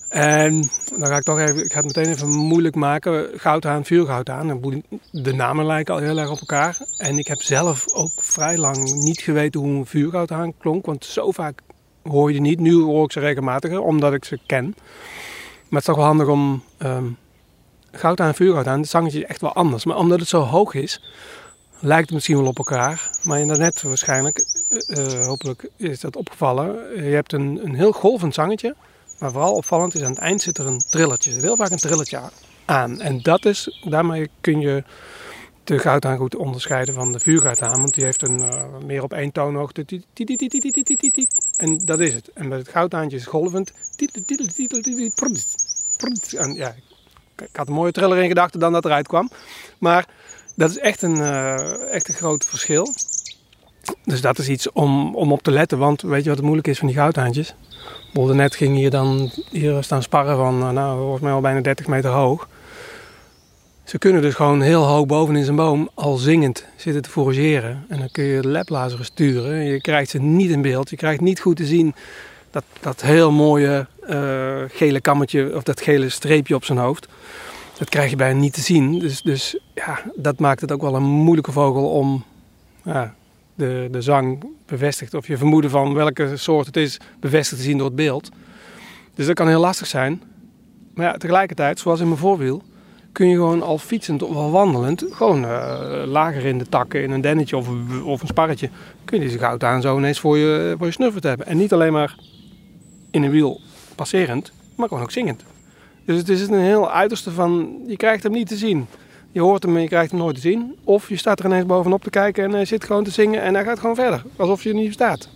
En 0.09 0.53
dan 0.97 1.09
ga 1.09 1.17
ik 1.17 1.23
toch 1.23 1.39
even, 1.39 1.65
ik 1.65 1.73
ga 1.73 1.81
het 1.81 1.97
meteen 1.97 2.13
even 2.13 2.29
moeilijk 2.29 2.75
maken. 2.75 3.29
Goudhaan, 3.37 3.85
vuurgoudhaan. 3.85 4.61
De 5.11 5.33
namen 5.33 5.67
lijken 5.67 5.95
al 5.95 6.01
heel 6.01 6.19
erg 6.19 6.31
op 6.31 6.41
elkaar. 6.41 6.79
En 6.99 7.19
ik 7.19 7.27
heb 7.27 7.43
zelf 7.43 7.95
ook 7.95 8.13
vrij 8.17 8.59
lang 8.59 8.77
niet 8.95 9.21
geweten 9.21 9.61
hoe 9.61 9.71
een 9.71 9.87
vuurgoudhaan 9.87 10.57
klonk. 10.59 10.87
Want 10.87 11.05
zo 11.05 11.31
vaak 11.31 11.61
hoor 12.09 12.33
je 12.33 12.41
niet. 12.41 12.61
Nu 12.61 12.75
hoor 12.75 13.05
ik 13.05 13.13
ze 13.13 13.21
regelmatiger, 13.21 13.81
omdat 13.81 14.13
ik 14.13 14.25
ze 14.25 14.39
ken. 14.47 14.65
Maar 14.65 14.75
het 15.69 15.79
is 15.79 15.85
toch 15.85 15.97
wel 15.97 16.05
handig 16.05 16.29
om 16.29 16.63
ehm 16.79 17.07
goudhaan 17.99 18.29
en 18.29 18.35
vuurgoudhaan, 18.35 18.81
het 18.81 18.89
zangetje 18.89 19.19
is 19.19 19.29
echt 19.29 19.41
wel 19.41 19.53
anders. 19.53 19.85
Maar 19.85 19.97
omdat 19.97 20.21
het 20.21 20.29
zo 20.29 20.41
hoog 20.41 20.75
is, 20.75 21.01
lijkt 21.81 22.05
het 22.05 22.15
misschien 22.15 22.37
wel 22.37 22.47
op 22.47 22.59
elkaar. 22.59 23.11
Maar 23.23 23.47
net 23.47 23.83
waarschijnlijk, 23.83 24.47
eh, 24.69 25.21
eh, 25.21 25.27
hopelijk 25.27 25.69
is 25.77 26.01
dat 26.01 26.17
opgevallen. 26.17 26.95
Je 27.05 27.15
hebt 27.15 27.33
een, 27.33 27.61
een 27.65 27.75
heel 27.75 27.93
golvend 27.93 28.35
zangetje. 28.35 28.75
Maar 29.19 29.33
vooral 29.33 29.55
opvallend 29.55 29.95
is 29.95 30.03
aan 30.03 30.11
het 30.11 30.19
eind 30.19 30.43
zit 30.43 30.59
er 30.59 30.67
een 30.67 30.79
trilletje. 30.91 31.31
Er 31.31 31.35
zit 31.35 31.45
heel 31.45 31.57
vaak 31.57 31.71
een 31.71 31.77
trilletje 31.77 32.21
aan. 32.65 33.01
En 33.01 33.23
dat 33.23 33.45
is, 33.45 33.81
daarmee 33.85 34.31
kun 34.41 34.61
je 34.61 34.85
de 35.65 35.79
goudhaan 35.79 36.17
goed 36.17 36.37
onderscheiden 36.37 36.95
van 36.95 37.13
de 37.13 37.21
vuurgoudhaan. 37.21 37.81
Want 37.81 37.95
die 37.95 38.05
heeft 38.05 38.23
een 38.23 38.41
eh, 38.41 38.65
meer 38.85 39.03
op 39.03 39.13
één 39.13 39.33
toonhoogte. 39.33 39.85
En 41.57 41.79
dat 41.85 42.01
is 42.01 42.15
het. 42.15 42.31
En 42.35 42.49
met 42.49 42.59
het 42.59 42.69
goudhaantje 42.69 43.17
is 43.17 43.27
golvend. 43.27 43.73
En 46.37 46.55
ja, 46.55 46.75
ik 47.37 47.57
had 47.57 47.69
een 47.69 47.75
mooie 47.75 47.93
triller 47.93 48.19
in 48.19 48.29
gedachten 48.29 48.61
dan 48.61 48.73
dat 48.73 48.85
eruit 48.85 49.09
kwam. 49.09 49.31
Maar 49.79 50.09
dat 50.55 50.71
is 50.71 50.79
echt 50.79 51.03
een, 51.03 51.17
eh, 51.17 51.93
echt 51.93 52.09
een 52.09 52.15
groot 52.15 52.45
verschil. 52.45 52.95
Dus 54.05 54.21
dat 54.21 54.39
is 54.39 54.49
iets 54.49 54.73
om, 54.73 55.15
om 55.15 55.33
op 55.33 55.43
te 55.43 55.51
letten. 55.51 55.79
Want 55.79 56.03
weet 56.03 56.23
je 56.23 56.29
wat 56.29 56.37
het 56.37 56.47
moeilijk 56.47 56.69
is 56.69 56.79
van 56.79 56.87
die 56.87 56.97
goudhaantjes? 56.97 57.55
Bijvoorbeeld 58.05 58.39
net 58.39 58.55
ging 58.55 58.77
hier 58.77 58.91
dan 58.91 59.31
hier 59.51 59.83
staan 59.83 60.03
sparren 60.03 60.37
van, 60.37 60.63
eh, 60.63 60.71
nou, 60.71 60.99
volgens 60.99 61.23
mij 61.23 61.33
al 61.33 61.41
bijna 61.41 61.61
30 61.61 61.87
meter 61.87 62.11
hoog. 62.11 62.49
Ze 63.87 63.99
kunnen 63.99 64.23
dus 64.23 64.35
gewoon 64.35 64.61
heel 64.61 64.83
hoog 64.83 65.07
boven 65.07 65.37
in 65.37 65.45
zijn 65.45 65.57
boom 65.57 65.89
al 65.95 66.17
zingend 66.17 66.65
zitten 66.77 67.03
te 67.03 67.11
forageren. 67.11 67.85
En 67.89 67.99
dan 67.99 68.09
kun 68.13 68.25
je 68.25 68.41
de 68.41 68.49
leplazeren 68.49 69.05
sturen. 69.05 69.65
Je 69.65 69.81
krijgt 69.81 70.11
ze 70.11 70.19
niet 70.19 70.51
in 70.51 70.63
beeld. 70.63 70.91
Je 70.91 70.97
krijgt 70.97 71.21
niet 71.21 71.41
goed 71.41 71.57
te 71.57 71.67
zien 71.67 71.95
dat, 72.51 72.65
dat 72.81 73.03
heel 73.03 73.33
mooie 73.33 73.87
eh, 74.07 74.63
gele 74.69 75.01
kammetje 75.01 75.57
of 75.57 75.63
dat 75.63 75.81
gele 75.81 76.09
streepje 76.09 76.55
op 76.55 76.65
zijn 76.65 76.79
hoofd. 76.79 77.09
Dat 77.79 77.89
krijg 77.89 78.11
je 78.11 78.17
bijna 78.17 78.41
niet 78.41 78.53
te 78.53 78.61
zien. 78.61 78.99
Dus, 78.99 79.23
dus 79.23 79.59
ja, 79.75 80.03
dat 80.15 80.39
maakt 80.39 80.61
het 80.61 80.73
ook 80.73 80.83
wel 80.83 80.95
een 80.95 81.03
moeilijke 81.03 81.53
vogel 81.53 81.91
om 81.91 82.25
ja, 82.85 83.15
de, 83.55 83.89
de 83.91 84.03
zang 84.03 84.45
bevestigd 84.67 85.15
of 85.15 85.27
je 85.27 85.37
vermoeden 85.37 85.71
van 85.71 85.95
welke 85.95 86.37
soort 86.37 86.67
het 86.67 86.77
is 86.77 87.01
bevestigd 87.21 87.61
te 87.61 87.67
zien 87.67 87.79
door 87.79 87.87
het 87.87 87.97
beeld. 87.97 88.29
Dus 89.15 89.27
dat 89.27 89.35
kan 89.35 89.49
heel 89.49 89.61
lastig 89.61 89.87
zijn. 89.87 90.23
Maar 90.95 91.07
ja, 91.07 91.17
tegelijkertijd, 91.17 91.79
zoals 91.79 92.01
in 92.01 92.07
mijn 92.07 92.19
voorwiel, 92.19 92.63
kun 93.17 93.29
je 93.29 93.35
gewoon 93.35 93.63
al 93.63 93.79
fietsend 93.79 94.23
of 94.23 94.37
al 94.37 94.51
wandelend, 94.51 95.05
gewoon 95.11 95.45
eh, 95.45 96.03
lager 96.07 96.45
in 96.45 96.59
de 96.59 96.69
takken, 96.69 97.03
in 97.03 97.11
een 97.11 97.21
dennetje 97.21 97.57
of, 97.57 97.69
of 98.05 98.21
een 98.21 98.27
sparretje, 98.27 98.71
kun 99.05 99.19
je 99.19 99.25
deze 99.25 99.39
goud 99.39 99.65
aan 99.65 99.81
zo 99.81 99.99
ineens 99.99 100.21
voor 100.21 100.39
je, 100.39 100.75
voor 100.79 100.87
je 100.87 100.93
snuffert 100.93 101.25
hebben. 101.25 101.47
En 101.47 101.57
niet 101.57 101.73
alleen 101.73 101.93
maar 101.93 102.17
in 103.11 103.23
een 103.23 103.31
wiel 103.31 103.61
passerend, 103.95 104.53
maar 104.75 104.89
gewoon 104.89 105.03
ook 105.03 105.11
zingend. 105.11 105.45
Dus 106.05 106.19
het 106.19 106.29
is 106.29 106.49
een 106.49 106.61
heel 106.61 106.91
uiterste 106.91 107.31
van, 107.31 107.79
je 107.87 107.97
krijgt 107.97 108.23
hem 108.23 108.33
niet 108.33 108.49
te 108.49 108.57
zien. 108.57 108.87
Je 109.33 109.41
hoort 109.41 109.63
hem 109.63 109.77
en 109.77 109.83
je 109.83 109.89
krijgt 109.89 110.11
hem 110.11 110.21
nooit 110.21 110.35
te 110.35 110.41
zien. 110.41 110.77
Of 110.85 111.09
je 111.09 111.17
staat 111.17 111.39
er 111.39 111.45
ineens 111.45 111.67
bovenop 111.67 112.03
te 112.03 112.11
kijken 112.11 112.45
en 112.45 112.51
hij 112.51 112.65
zit 112.65 112.85
gewoon 112.85 113.05
te 113.05 113.11
zingen 113.11 113.43
en 113.43 113.55
hij 113.55 113.65
gaat 113.65 113.79
gewoon 113.79 113.95
verder. 113.95 114.23
Alsof 114.37 114.63
je 114.63 114.69
er 114.69 114.75
niet 114.75 114.93
staat. 114.93 115.29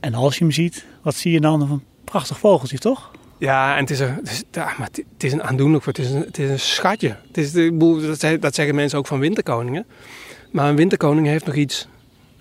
En 0.00 0.14
als 0.14 0.38
je 0.38 0.44
hem 0.44 0.52
ziet, 0.52 0.86
wat 1.02 1.14
zie 1.14 1.32
je 1.32 1.40
dan? 1.40 1.60
Een 1.60 1.82
prachtig 2.04 2.38
vogeltje, 2.38 2.78
toch? 2.78 3.10
Ja, 3.38 3.74
en 3.74 3.80
het 3.80 3.90
is 3.90 4.00
een, 4.00 4.14
het 4.14 5.22
is, 5.24 5.32
een 5.32 5.42
aandoenlijk, 5.42 5.84
het 5.84 5.98
is 5.98 6.10
een, 6.10 6.20
het 6.20 6.38
is 6.38 6.50
een 6.50 6.60
schatje. 6.60 7.16
Het 7.26 7.36
is, 7.36 7.52
dat, 8.40 8.54
zeggen- 8.54 8.74
mensen 8.74 8.98
ook 8.98 9.06
van 9.06 9.18
winterkoningen. 9.18 9.86
Maar 10.50 10.68
een 10.68 10.76
winterkoning 10.76 11.26
heeft 11.26 11.46
nog 11.46 11.54
iets, 11.54 11.88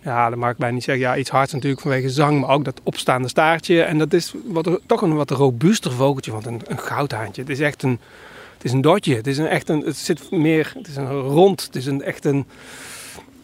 ja, 0.02 0.30
dat 0.30 0.40
mag 0.40 0.52
ik 0.52 0.58
bijna 0.58 0.74
niet 0.74 0.84
zeggen, 0.84 1.04
ja, 1.04 1.18
iets 1.18 1.30
hards 1.30 1.54
natuurlijk 1.54 1.82
vanwege 1.82 2.10
zang, 2.10 2.40
maar 2.40 2.50
ook 2.50 2.66
dat 2.66 2.82
opstaande 2.84 3.28
staartje. 3.28 3.82
En 3.82 3.98
dat 3.98 4.14
is 4.14 4.34
wat, 4.46 4.80
toch 4.86 5.02
een 5.02 5.16
wat 5.16 5.30
robuuster 5.30 5.92
vogeltje, 5.92 6.32
want 6.32 6.46
een, 6.46 6.62
een 6.68 6.80
goudhaantje. 6.80 7.42
Het 7.42 7.52
is 7.52 7.60
echt 7.60 7.84
een, 7.84 8.00
het 8.54 8.64
is 8.64 8.72
een 8.72 8.82
dotje. 8.82 9.16
Het 9.16 9.28
is 9.28 9.38
een 9.38 9.48
echt 9.48 9.70
een, 9.70 9.82
het 9.82 9.98
zit 9.98 10.32
meer, 10.32 10.72
het 10.78 10.88
is 10.88 10.96
een 10.96 11.12
rond, 11.12 11.62
het 11.64 11.76
is 11.76 11.86
een 11.86 12.02
echt 12.02 12.26
een, 12.26 12.46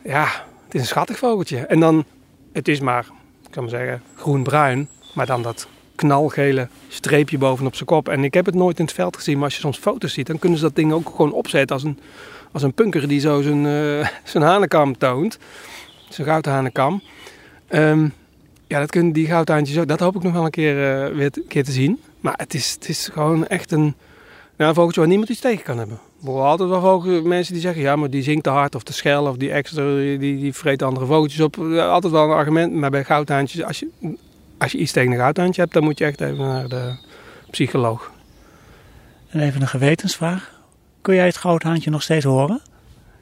ja, 0.04 0.24
het 0.66 0.74
is 0.76 0.82
een 0.82 0.88
schattig 0.88 1.18
vogeltje. 1.18 1.58
En 1.58 1.80
dan, 1.80 2.06
het 2.54 2.68
is 2.68 2.80
maar, 2.80 3.06
ik 3.46 3.52
kan 3.52 3.64
maar 3.64 3.72
zeggen, 3.72 4.02
groen-bruin, 4.16 4.88
maar 5.14 5.26
dan 5.26 5.42
dat 5.42 5.68
knalgele 6.02 6.68
streepje 6.88 7.38
bovenop 7.38 7.76
zijn 7.76 7.86
kop. 7.86 8.10
En 8.10 8.24
ik 8.24 8.34
heb 8.34 8.46
het 8.46 8.56
nooit 8.56 8.80
in 8.80 8.86
het 8.86 8.94
veld 8.94 9.16
gezien, 9.16 9.36
maar 9.36 9.44
als 9.44 9.54
je 9.54 9.60
soms 9.60 9.78
foto's 9.78 10.14
ziet, 10.14 10.28
dan 10.28 10.40
kunnen 10.40 10.58
ze 10.58 10.64
dat 10.64 10.76
ding 10.76 10.94
ook 10.94 11.10
gewoon 11.10 11.32
opzetten 11.32 11.76
als 11.76 11.84
een, 11.84 12.00
als 12.52 12.64
een 12.64 12.74
punker 12.74 13.08
die 13.08 13.20
zo 13.20 13.42
zijn, 13.42 13.66
eh, 13.66 14.08
zijn 14.32 14.44
hanenkam 14.44 14.98
toont. 14.98 15.38
Zijn 16.10 16.28
goudhanenkam. 16.28 17.02
Ehm 17.68 18.08
ja, 18.68 18.80
dat 18.80 18.90
kunnen 18.90 19.12
die 19.12 19.28
goudhaantjes 19.28 19.78
ook. 19.78 19.88
Dat 19.88 20.00
hoop 20.00 20.16
ik 20.16 20.24
nog 20.24 20.34
wel 20.34 20.46
een 20.46 20.52
keer, 20.52 21.06
eh, 21.06 21.16
weer 21.16 21.30
een 21.34 21.48
keer 21.48 21.64
te 21.64 21.72
zien. 21.72 22.00
Maar 22.20 22.34
het 22.38 22.54
is, 22.54 22.72
het 22.72 22.90
is 22.90 23.10
gewoon 23.14 23.48
echt 23.48 23.72
een, 23.72 23.96
nou, 24.58 24.74
vogeltje 24.74 25.00
waar 25.00 25.10
niemand 25.10 25.30
iets 25.30 25.40
tegen 25.40 25.64
kan 25.64 25.78
hebben. 25.78 26.00
Er 26.26 26.30
altijd 26.30 26.70
wel 26.70 26.82
vogel, 26.82 27.22
mensen 27.22 27.54
die 27.54 27.62
zeggen, 27.62 27.82
ja, 27.82 27.96
maar 27.96 28.10
die 28.10 28.24
zingt 28.24 28.44
te 28.44 28.50
hard 28.50 28.76
of 28.76 28.84
te 28.84 28.94
schel 28.94 29.26
of 29.26 29.38
die 29.38 29.52
extra, 29.52 29.96
die, 29.96 30.18
die 30.18 30.54
vreet 30.54 30.82
andere 30.82 31.06
vogeltjes 31.06 31.42
op. 31.42 31.58
Altijd 31.78 32.14
wel 32.14 32.24
een 32.24 32.36
argument, 32.36 32.74
maar 32.74 32.90
bij 32.90 33.04
goudhaantjes, 33.04 33.64
als 33.64 33.80
je, 33.80 33.88
als 34.62 34.72
je 34.72 34.78
iets 34.78 34.92
tegen 34.92 35.12
een 35.12 35.18
goudhaantje 35.18 35.62
hebt, 35.62 35.74
dan 35.74 35.84
moet 35.84 35.98
je 35.98 36.06
echt 36.06 36.22
even 36.22 36.38
naar 36.38 36.68
de 36.68 36.96
psycholoog. 37.50 38.12
En 39.30 39.40
even 39.40 39.62
een 39.62 39.68
gewetensvraag. 39.68 40.52
Kun 41.02 41.16
jij 41.16 41.26
het 41.26 41.38
goudhaantje 41.38 41.90
nog 41.90 42.02
steeds 42.02 42.26
horen? 42.26 42.62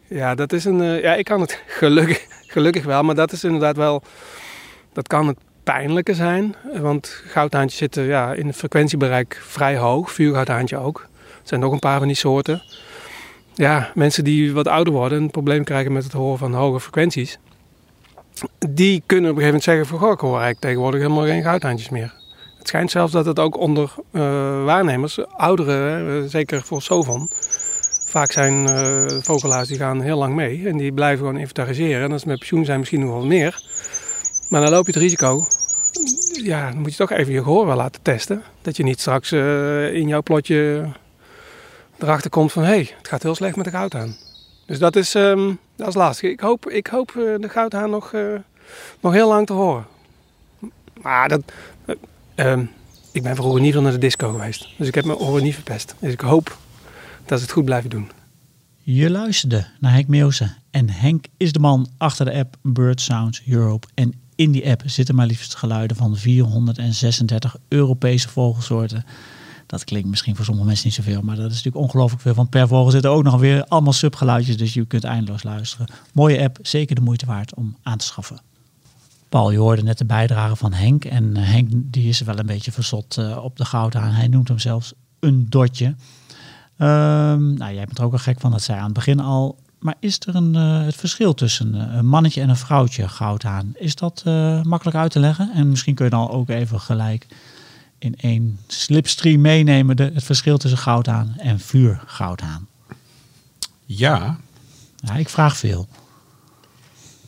Ja, 0.08 0.36
dat 0.36 0.54
is 0.54 0.66
een. 0.66 0.82
eh, 0.82 1.02
ja, 1.02 1.16
ik 1.16 1.26
kan 1.26 1.42
het 1.42 1.64
gelukkig, 1.80 2.26
gelukkig 2.48 2.84
wel, 2.84 3.04
maar 3.04 3.16
dat 3.16 3.32
is 3.32 3.44
inderdaad 3.44 3.76
wel. 3.76 4.04
Dat 4.94 5.08
kan 5.08 5.28
het 5.28 5.38
pijnlijke 5.64 6.14
zijn. 6.14 6.56
Want 6.78 7.22
goudhaantjes 7.26 7.80
zitten 7.80 8.04
ja, 8.04 8.34
in 8.34 8.48
het 8.48 8.56
frequentiebereik 8.56 9.40
vrij 9.44 9.78
hoog. 9.78 10.12
Vuurgoudhaantje 10.12 10.78
ook. 10.78 11.00
Er 11.24 11.48
zijn 11.48 11.60
nog 11.60 11.72
een 11.72 11.80
paar 11.80 11.98
van 11.98 12.08
die 12.08 12.16
soorten. 12.16 12.62
Ja, 13.54 13.92
mensen 13.96 14.24
die 14.24 14.54
wat 14.54 14.68
ouder 14.68 14.94
worden 14.94 15.18
en 15.18 15.24
een 15.24 15.32
probleem 15.32 15.64
krijgen 15.64 15.92
met 15.92 16.04
het 16.04 16.14
horen 16.14 16.38
van 16.38 16.54
hoge 16.54 16.80
frequenties. 16.80 17.40
Die 18.70 19.04
kunnen 19.06 19.30
op 19.32 19.36
een 19.38 19.42
gegeven 19.42 19.46
moment 19.46 19.64
zeggen: 19.64 19.86
van, 19.86 20.00
Goh, 20.00 20.12
ik 20.12 20.20
hoor 20.20 20.30
eigenlijk 20.30 20.62
tegenwoordig 20.62 21.02
helemaal 21.02 21.26
geen 21.26 21.44
goudhaantjes 21.44 21.90
meer. 21.90 22.14
Het 22.58 22.68
schijnt 22.68 22.92
zelfs 22.92 23.12
dat 23.12 23.26
het 23.26 23.40
ook 23.40 23.58
onder 23.58 23.94
eh, 24.12 24.22
waarnemers, 24.64 25.26
ouderen, 25.28 26.30
zeker 26.30 26.62
voor 26.62 26.82
Sovon, 26.82 27.30
Vaak 28.10 28.32
zijn 28.32 28.68
eh 28.68 29.06
vogelaars 29.22 29.68
die 29.68 29.78
gaan 29.78 30.02
heel 30.02 30.18
lang 30.18 30.36
mee 30.36 30.68
en 30.68 30.78
die 30.78 30.92
blijven 30.92 31.26
gewoon 31.26 31.40
inventariseren. 31.40 32.04
En 32.04 32.12
als 32.12 32.22
ze 32.22 32.28
met 32.28 32.38
pensioen 32.40 32.66
zijn 32.66 32.80
misschien 32.80 33.00
nog 33.00 33.10
wel 33.10 33.26
meer. 33.26 33.62
Maar 34.50 34.62
dan 34.62 34.70
loop 34.70 34.86
je 34.86 34.92
het 34.92 35.02
risico, 35.02 35.46
ja, 36.44 36.72
dan 36.72 36.82
moet 36.82 36.92
je 36.92 36.98
toch 36.98 37.12
even 37.12 37.34
je 37.34 37.44
gehoor 37.44 37.66
wel 37.66 37.76
laten 37.76 38.02
testen. 38.02 38.44
Dat 38.62 38.78
je 38.78 38.84
niet 38.84 39.00
straks 39.00 39.32
eh, 39.32 39.94
in 39.94 40.08
jouw 40.08 40.22
plotje 40.22 40.86
erachter 42.00 42.30
komt 42.30 42.52
van, 42.52 42.64
hé, 42.64 42.70
hey, 42.70 42.90
het 42.98 43.08
gaat 43.08 43.24
heel 43.24 43.36
slecht 43.36 43.56
met 43.56 43.66
de 43.66 43.72
goudhaan. 43.72 44.16
Dus 44.70 44.80
dat 44.80 44.96
is, 44.96 45.16
ehm, 45.16 45.54
dat 45.76 45.96
is. 45.96 46.22
Ik 46.22 46.40
hoop, 46.40 46.70
ik 46.70 46.88
hoop 46.88 47.10
eh, 47.10 47.16
de 47.16 47.50
goudhaan 47.50 47.90
nog, 47.90 48.14
eh, 48.14 48.22
nog 49.00 49.14
heel 49.14 49.28
lang 49.28 49.46
te 49.46 49.54
horen. 49.54 49.86
Maar 51.02 51.30
dat, 51.30 51.42
eh, 51.86 51.96
ehm, 52.36 52.66
ik 53.12 53.24
ben 53.24 53.36
vroeger 53.36 53.62
niet 53.62 53.72
veel 53.72 53.82
naar 53.82 53.92
de 53.92 53.98
disco 53.98 54.32
geweest. 54.32 54.68
Dus 54.78 54.88
ik 54.88 54.96
heb 54.96 55.06
mijn 55.06 55.18
oren 55.18 55.44
niet 55.44 55.54
verpest. 55.54 55.96
Dus 56.00 56.14
ik 56.14 56.22
hoop 56.22 56.58
dat 57.26 57.38
ze 57.38 57.44
het 57.44 57.54
goed 57.54 57.66
blijven 57.66 57.90
doen. 57.90 58.12
Je 58.84 59.10
luisterde 59.10 59.68
naar 59.80 59.92
Henk 59.92 60.08
Meeuwse. 60.08 60.54
En 60.72 60.90
Henk 60.90 61.26
is 61.38 61.52
de 61.52 61.60
man 61.60 61.88
achter 61.98 62.26
de 62.26 62.34
app 62.34 62.56
Bird 62.62 63.02
Sounds 63.02 63.42
Europe. 63.48 63.88
En 63.94 64.14
in 64.36 64.52
die 64.52 64.70
app 64.70 64.82
zitten 64.86 65.16
maar 65.16 65.26
liefst 65.26 65.56
geluiden 65.56 65.98
van 65.98 66.18
436 66.18 67.56
Europese 67.68 68.30
vogelsoorten. 68.30 69.06
Dat 69.70 69.84
klinkt 69.84 70.10
misschien 70.10 70.36
voor 70.36 70.46
sommige 70.46 70.68
mensen 70.68 70.86
niet 70.86 70.96
zoveel, 70.96 71.22
maar 71.22 71.36
dat 71.36 71.52
is 71.52 71.56
natuurlijk 71.56 71.84
ongelooflijk 71.86 72.22
veel. 72.22 72.34
Want 72.34 72.50
per 72.50 72.68
vogel 72.68 72.92
zitten 72.92 73.12
ook 73.12 73.24
nog 73.24 73.40
weer 73.40 73.66
allemaal 73.66 73.94
subgeluidjes, 73.94 74.58
dus 74.58 74.74
je 74.74 74.86
kunt 74.86 75.04
eindeloos 75.04 75.44
luisteren. 75.44 75.88
Mooie 76.14 76.42
app, 76.42 76.58
zeker 76.62 76.96
de 76.96 77.02
moeite 77.02 77.26
waard 77.26 77.56
om 77.56 77.78
aan 77.84 77.98
te 77.98 78.06
schaffen. 78.06 78.42
Paul, 79.30 79.52
je 79.52 79.58
hoorde 79.58 79.84
net 79.84 79.98
de 79.98 80.06
bijdrage 80.06 80.56
van 80.56 80.74
Henk. 80.74 81.06
En 81.06 81.38
eh, 81.38 81.44
Henk 81.44 81.70
die 81.72 82.10
is 82.10 82.22
wel 82.22 82.40
een 82.40 82.46
beetje 82.46 82.72
verzot 82.72 83.18
eh, 83.18 83.44
op 83.44 83.58
de 83.58 83.66
goudhaan. 83.66 84.12
Hij 84.12 84.28
noemt 84.28 84.48
hem 84.48 84.60
zelfs 84.60 84.94
een 85.20 85.46
dotje. 85.50 85.96
Ehm, 86.78 87.54
nou, 87.54 87.74
jij 87.74 87.86
bent 87.86 87.98
er 87.98 88.04
ook 88.04 88.12
al 88.12 88.18
gek 88.18 88.40
van, 88.40 88.52
dat 88.52 88.62
zei 88.62 88.78
aan 88.78 88.84
het 88.84 88.94
begin 88.94 89.20
al. 89.20 89.58
Maar 89.80 89.96
is 90.00 90.20
er 90.20 90.36
een, 90.36 90.56
eh, 90.56 90.86
het 90.86 90.96
verschil 90.96 91.34
tussen 91.34 91.74
een 91.98 92.06
mannetje 92.06 92.42
en 92.42 92.50
een 92.50 92.56
vrouwtje 92.56 93.08
goudhaan? 93.08 93.72
Is 93.76 93.96
dat 93.96 94.24
makkelijk 94.64 94.98
uit 94.98 95.12
te 95.12 95.20
leggen? 95.20 95.52
En 95.54 95.70
misschien 95.70 95.96
kun 95.96 96.06
je 96.06 96.12
dan 96.12 96.30
ook 96.30 96.50
even 96.50 96.80
gelijk 96.80 97.28
in 98.00 98.16
één 98.18 98.60
slipstream 98.68 99.42
meenemen 99.42 99.96
de, 99.96 100.12
het 100.14 100.24
verschil 100.24 100.58
tussen 100.58 100.80
goudhaan 100.80 101.34
en 101.38 101.60
vuurgoudhaan. 101.60 102.68
Ja, 103.86 104.38
Ja, 104.96 105.16
ik 105.16 105.30
vraag 105.30 105.58
veel. 105.58 105.88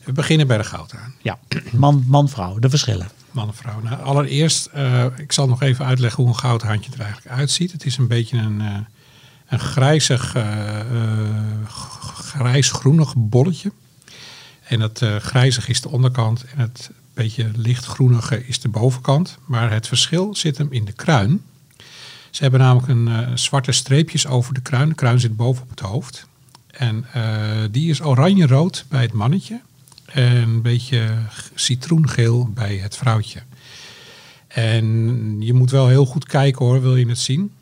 we 0.04 0.12
beginnen 0.12 0.46
bij 0.46 0.56
de 0.58 0.64
goudhaan. 0.64 1.14
Ja, 1.22 1.38
man, 1.72 2.04
man, 2.06 2.28
vrouw, 2.28 2.58
de 2.58 2.70
verschillen. 2.70 3.08
Man 3.30 3.48
en 3.48 3.54
vrouw. 3.54 3.80
Nou, 3.80 4.02
allereerst, 4.02 4.66
eh, 4.66 5.04
ik 5.16 5.32
zal 5.32 5.48
nog 5.48 5.62
even 5.62 5.84
uitleggen 5.84 6.22
hoe 6.22 6.32
een 6.32 6.38
goudhaantje 6.38 6.92
er 6.92 7.00
eigenlijk 7.00 7.36
uitziet. 7.36 7.72
Het 7.72 7.84
is 7.84 7.96
een 7.96 8.08
beetje 8.08 8.36
een, 8.38 8.60
eh, 8.60 8.76
een 9.46 9.58
grijzig, 9.60 10.30
g- 11.68 12.12
grijs-groenig 12.30 13.14
bolletje. 13.16 13.72
En 14.72 14.80
het 14.80 15.02
eh, 15.02 15.16
grijzig 15.16 15.68
is 15.68 15.80
de 15.80 15.88
onderkant 15.88 16.44
en 16.44 16.58
het 16.58 16.90
beetje 17.14 17.50
lichtgroenige 17.56 18.46
is 18.46 18.60
de 18.60 18.68
bovenkant. 18.68 19.38
Maar 19.44 19.70
het 19.70 19.88
verschil 19.88 20.34
zit 20.34 20.58
hem 20.58 20.68
in 20.70 20.84
de 20.84 20.92
kruin. 20.92 21.42
Ze 22.30 22.42
hebben 22.42 22.60
namelijk 22.60 22.88
een 22.88 23.08
eh, 23.08 23.28
zwarte 23.34 23.72
streepjes 23.72 24.26
over 24.26 24.54
de 24.54 24.60
kruin. 24.60 24.88
De 24.88 24.94
kruin 24.94 25.20
zit 25.20 25.36
boven 25.36 25.62
op 25.62 25.70
het 25.70 25.80
hoofd. 25.80 26.26
En 26.70 27.04
eh, 27.12 27.22
die 27.70 27.90
is 27.90 28.02
oranje-rood 28.02 28.84
bij 28.88 29.02
het 29.02 29.12
mannetje. 29.12 29.60
En 30.04 30.36
een 30.36 30.62
beetje 30.62 31.18
citroengeel 31.54 32.48
bij 32.54 32.76
het 32.76 32.96
vrouwtje. 32.96 33.42
En 34.48 35.36
je 35.40 35.52
moet 35.52 35.70
wel 35.70 35.88
heel 35.88 36.06
goed 36.06 36.24
kijken 36.24 36.64
hoor, 36.64 36.80
wil 36.80 36.96
je 36.96 37.08
het 37.08 37.18
zien. 37.18 37.52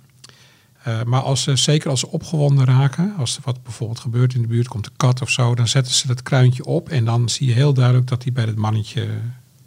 Eh, 0.82 1.02
maar 1.02 1.20
als 1.20 1.42
ze, 1.42 1.56
zeker 1.56 1.90
als 1.90 2.00
ze 2.00 2.10
opgewonden 2.10 2.64
raken, 2.64 3.14
als 3.18 3.36
er 3.36 3.42
wat 3.44 3.62
bijvoorbeeld 3.62 4.00
gebeurt 4.00 4.34
in 4.34 4.42
de 4.42 4.48
buurt, 4.48 4.68
komt 4.68 4.86
een 4.86 4.96
kat 4.96 5.22
of 5.22 5.30
zo, 5.30 5.54
dan 5.54 5.68
zetten 5.68 5.94
ze 5.94 6.06
dat 6.06 6.22
kruintje 6.22 6.64
op 6.64 6.88
en 6.88 7.04
dan 7.04 7.28
zie 7.28 7.46
je 7.46 7.52
heel 7.52 7.74
duidelijk 7.74 8.06
dat 8.06 8.22
hij 8.22 8.32
bij 8.32 8.44
het 8.44 8.56
mannetje 8.56 9.08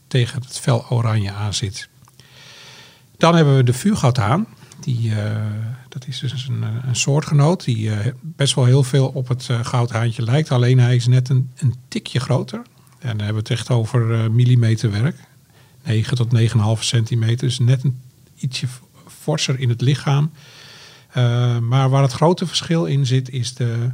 tegen 0.08 0.42
het 0.42 0.60
vel 0.60 0.86
oranje 0.90 1.32
aan 1.32 1.54
zit. 1.54 1.90
Dan 3.18 3.36
hebben 3.36 3.56
we 3.56 3.64
de 3.64 3.74
vuurgoudhaan. 3.74 4.48
Die, 4.80 5.16
eh, 5.16 5.36
dat 5.90 6.08
is 6.08 6.20
dus 6.20 6.48
een, 6.48 6.64
een 6.88 6.96
soortgenoot 6.96 7.64
die 7.64 7.92
eh, 7.92 8.14
best 8.22 8.56
wel 8.56 8.66
heel 8.66 8.84
veel 8.84 9.08
op 9.08 9.28
het 9.28 9.50
goudhaantje 9.62 10.24
lijkt. 10.24 10.52
Alleen 10.52 10.80
hij 10.80 10.96
is 10.96 11.08
net 11.08 11.30
een, 11.30 11.52
een 11.58 11.76
tikje 11.88 12.20
groter. 12.20 12.62
En 13.00 13.10
dan 13.10 13.26
hebben 13.26 13.44
we 13.44 13.50
het 13.50 13.60
echt 13.60 13.70
over 13.70 14.32
millimeterwerk. 14.32 15.16
9 15.84 16.16
tot 16.16 16.40
9,5 16.78 16.84
centimeter. 16.84 17.48
Dus 17.48 17.60
net 17.60 17.84
een 17.84 18.00
ietsje 18.36 18.68
forser 19.08 19.60
in 19.60 19.70
het 19.70 19.82
lichaam. 19.82 20.32
Uh, 21.18 21.60
maar 21.60 21.90
waar 21.90 22.02
het 22.02 22.12
grote 22.12 22.48
verschil 22.48 22.86
in 22.86 23.06
zit 23.06 23.30
is 23.30 23.54
de... 23.54 23.90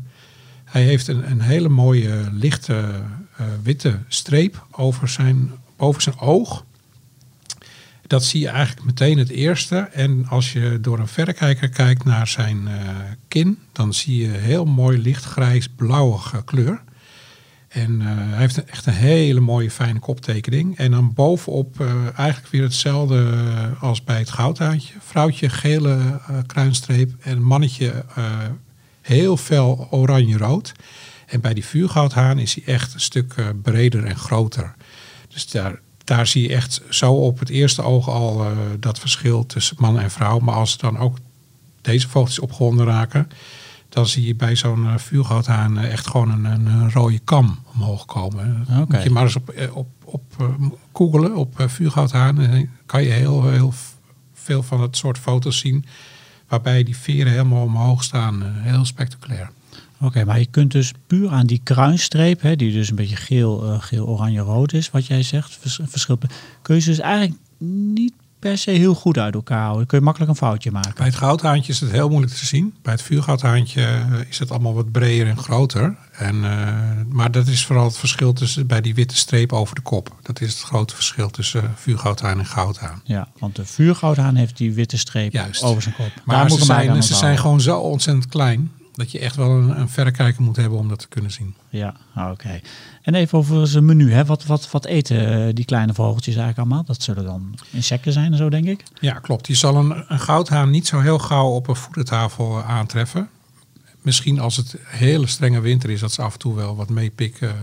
Hij 0.63 0.83
heeft 0.83 1.07
een, 1.07 1.31
een 1.31 1.41
hele 1.41 1.69
mooie 1.69 2.29
lichte 2.31 2.73
uh, 2.73 3.47
witte 3.63 3.99
streep 4.07 4.65
over 4.71 5.07
zijn, 5.07 5.51
over 5.77 6.01
zijn 6.01 6.19
oog. 6.19 6.65
Dat 8.07 8.23
zie 8.23 8.41
je 8.41 8.47
eigenlijk 8.47 8.85
meteen 8.85 9.17
het 9.17 9.29
eerste. 9.29 9.77
En 9.77 10.27
als 10.27 10.53
je 10.53 10.77
door 10.81 10.99
een 10.99 11.07
verrekijker 11.07 11.69
kijkt 11.69 12.05
naar 12.05 12.27
zijn 12.27 12.61
uh, 12.61 12.71
kin, 13.27 13.59
dan 13.71 13.93
zie 13.93 14.21
je 14.21 14.27
heel 14.27 14.65
mooi 14.65 14.97
lichtgrijs 14.97 15.67
blauwige 15.67 16.43
kleur. 16.43 16.81
En 17.69 18.01
uh, 18.01 18.07
hij 18.07 18.39
heeft 18.39 18.63
echt 18.63 18.85
een 18.85 18.93
hele 18.93 19.39
mooie 19.39 19.71
fijne 19.71 19.99
koptekening. 19.99 20.77
En 20.77 20.91
dan 20.91 21.13
bovenop 21.13 21.79
uh, 21.81 21.91
eigenlijk 22.15 22.51
weer 22.51 22.61
hetzelfde 22.61 23.39
als 23.79 24.03
bij 24.03 24.17
het 24.17 24.29
goudhaantje. 24.29 24.93
Vrouwtje 24.99 25.49
gele 25.49 26.19
kruinstreep 26.45 27.11
en 27.19 27.41
mannetje 27.41 28.05
heel 29.01 29.37
fel 29.37 29.87
oranje-rood. 29.89 30.71
En 31.25 31.41
bij 31.41 31.53
die 31.53 31.65
vuurgoudhaan 31.65 32.39
is 32.39 32.55
hij 32.55 32.73
echt 32.73 32.93
een 32.93 32.99
stuk 32.99 33.35
breder 33.61 34.05
en 34.05 34.15
groter. 34.15 34.75
Dus 35.27 35.49
daar, 35.49 35.79
daar 36.03 36.27
zie 36.27 36.41
je 36.47 36.55
echt 36.55 36.81
zo 36.89 37.13
op 37.13 37.39
het 37.39 37.49
eerste 37.49 37.81
oog 37.81 38.09
al 38.09 38.45
dat 38.79 38.99
verschil 38.99 39.45
tussen 39.45 39.75
man 39.79 39.99
en 39.99 40.11
vrouw. 40.11 40.39
Maar 40.39 40.55
als 40.55 40.77
dan 40.77 40.97
ook 40.97 41.17
deze 41.81 42.09
vogeltjes 42.09 42.39
opgewonden 42.39 42.85
raken, 42.85 43.29
dan 43.89 44.07
zie 44.07 44.25
je 44.25 44.35
bij 44.35 44.55
zo'n 44.55 44.83
uh, 44.83 44.97
vuurgoudhaan 44.97 45.77
uh, 45.77 45.91
echt 45.91 46.07
gewoon 46.07 46.45
een, 46.45 46.45
een, 46.45 46.91
rode 46.91 47.19
kam 47.19 47.59
omhoog 47.73 48.05
komen. 48.05 48.65
Oké. 48.69 48.85
Moet 48.95 49.03
je 49.03 49.09
maar 49.09 49.23
eens 49.23 49.35
op, 49.35 49.49
eh, 49.49 49.75
op, 49.75 49.87
op 50.03 50.23
googelen 50.93 51.35
op 51.35 51.63
vuurgoudhaan. 51.67 52.39
En 52.39 52.69
kan 52.85 53.03
je 53.03 53.09
heel, 53.09 53.49
heel 53.49 53.73
veel 54.33 54.63
van 54.63 54.81
het 54.81 54.97
soort 54.97 55.17
foto's 55.17 55.57
zien. 55.57 55.85
Waarbij 56.47 56.83
die 56.83 56.97
veren 56.97 57.31
helemaal 57.31 57.63
omhoog 57.63 58.03
staan. 58.03 58.43
heel 58.43 58.85
spectaculair. 58.85 59.51
Oké, 60.01 60.25
maar 60.25 60.39
je 60.39 60.45
kunt 60.45 60.71
dus 60.71 60.93
puur 61.07 61.29
aan 61.29 61.45
die 61.45 61.61
kruinstreep, 61.63 62.41
hè, 62.41 62.55
die 62.55 62.73
dus 62.73 62.89
een 62.89 62.95
beetje 62.95 63.15
geel, 63.15 63.65
uh, 63.65 63.81
geel 63.81 64.07
oranje, 64.07 64.41
rood 64.41 64.73
is, 64.73 64.89
wat 64.89 65.05
jij 65.05 65.23
zegt, 65.23 65.57
vers, 65.59 65.79
verschil, 65.83 66.19
kun 66.61 66.75
je 66.75 66.81
ze 66.81 66.89
dus 66.89 66.99
eigenlijk 66.99 67.39
niet 67.93 68.13
per 68.39 68.57
se 68.57 68.71
heel 68.71 68.95
goed 68.95 69.17
uit 69.17 69.33
elkaar 69.33 69.57
houden. 69.57 69.77
Dan 69.77 69.87
kun 69.87 69.97
je 69.97 70.03
makkelijk 70.03 70.31
een 70.31 70.37
foutje 70.37 70.71
maken. 70.71 70.93
Bij 70.95 71.05
het 71.05 71.15
goudhaantje 71.15 71.71
is 71.71 71.79
het 71.79 71.91
heel 71.91 72.09
moeilijk 72.09 72.33
te 72.33 72.45
zien. 72.45 72.73
Bij 72.81 72.93
het 72.93 73.01
vuurgoudhaantje 73.01 74.05
is 74.29 74.39
het 74.39 74.51
allemaal 74.51 74.73
wat 74.73 74.91
breder 74.91 75.27
en 75.27 75.37
groter. 75.37 75.95
En, 76.11 76.35
uh, 76.35 76.69
maar 77.09 77.31
dat 77.31 77.47
is 77.47 77.65
vooral 77.65 77.85
het 77.85 77.97
verschil 77.97 78.33
tussen 78.33 78.67
bij 78.67 78.81
die 78.81 78.95
witte 78.95 79.15
streep 79.15 79.53
over 79.53 79.75
de 79.75 79.81
kop. 79.81 80.15
Dat 80.21 80.41
is 80.41 80.53
het 80.53 80.61
grote 80.61 80.95
verschil 80.95 81.29
tussen 81.29 81.63
uh, 81.63 81.69
vuurgoudhaan 81.75 82.39
en 82.39 82.45
goudhaan. 82.45 83.01
Ja, 83.03 83.27
want 83.39 83.55
de 83.55 83.65
vuurgoudhaan 83.65 84.35
heeft 84.35 84.57
die 84.57 84.73
witte 84.73 84.97
streep 84.97 85.31
Juist. 85.33 85.63
over 85.63 85.81
zijn 85.81 85.95
kop. 85.95 86.11
Maar 86.25 86.35
Daar 86.35 86.49
ze, 86.49 86.57
moet 86.57 86.65
zijn, 86.65 87.03
ze 87.03 87.15
zijn 87.15 87.37
gewoon 87.37 87.61
zo 87.61 87.79
ontzettend 87.79 88.27
klein 88.27 88.71
dat 88.99 89.11
je 89.11 89.19
echt 89.19 89.35
wel 89.35 89.49
een, 89.49 89.79
een 89.79 89.89
verrekijker 89.89 90.43
moet 90.43 90.55
hebben 90.55 90.79
om 90.79 90.87
dat 90.87 90.99
te 90.99 91.07
kunnen 91.07 91.31
zien. 91.31 91.55
Ja, 91.69 91.95
oké. 92.15 92.29
Okay. 92.29 92.61
En 93.01 93.15
even 93.15 93.37
over 93.37 93.67
zijn 93.67 93.85
menu. 93.85 94.11
Hè. 94.11 94.25
Wat, 94.25 94.45
wat, 94.45 94.71
wat 94.71 94.85
eten 94.85 95.55
die 95.55 95.65
kleine 95.65 95.93
vogeltjes 95.93 96.35
eigenlijk 96.35 96.67
allemaal? 96.67 96.85
Dat 96.85 97.03
zullen 97.03 97.23
dan 97.23 97.59
insecten 97.71 98.13
zijn 98.13 98.31
en 98.31 98.37
zo, 98.37 98.49
denk 98.49 98.65
ik? 98.65 98.83
Ja, 98.99 99.13
klopt. 99.13 99.47
Je 99.47 99.55
zal 99.55 99.75
een, 99.75 100.03
een 100.07 100.19
goudhaan 100.19 100.69
niet 100.69 100.87
zo 100.87 100.99
heel 100.99 101.19
gauw 101.19 101.47
op 101.47 101.67
een 101.67 101.75
voedertafel 101.75 102.63
aantreffen. 102.63 103.29
Misschien 104.01 104.39
als 104.39 104.57
het 104.57 104.75
hele 104.85 105.27
strenge 105.27 105.59
winter 105.59 105.89
is, 105.89 105.99
dat 105.99 106.13
ze 106.13 106.21
af 106.21 106.33
en 106.33 106.39
toe 106.39 106.55
wel 106.55 106.75
wat 106.75 106.89
meepikken. 106.89 107.55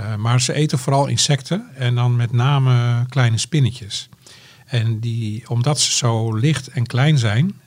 Uh, 0.00 0.16
maar 0.16 0.40
ze 0.40 0.52
eten 0.52 0.78
vooral 0.78 1.06
insecten 1.06 1.66
en 1.74 1.94
dan 1.94 2.16
met 2.16 2.32
name 2.32 3.04
kleine 3.08 3.38
spinnetjes. 3.38 4.08
En 4.66 5.00
die, 5.00 5.48
omdat 5.48 5.80
ze 5.80 5.92
zo 5.92 6.34
licht 6.34 6.68
en 6.68 6.86
klein 6.86 7.18
zijn, 7.18 7.60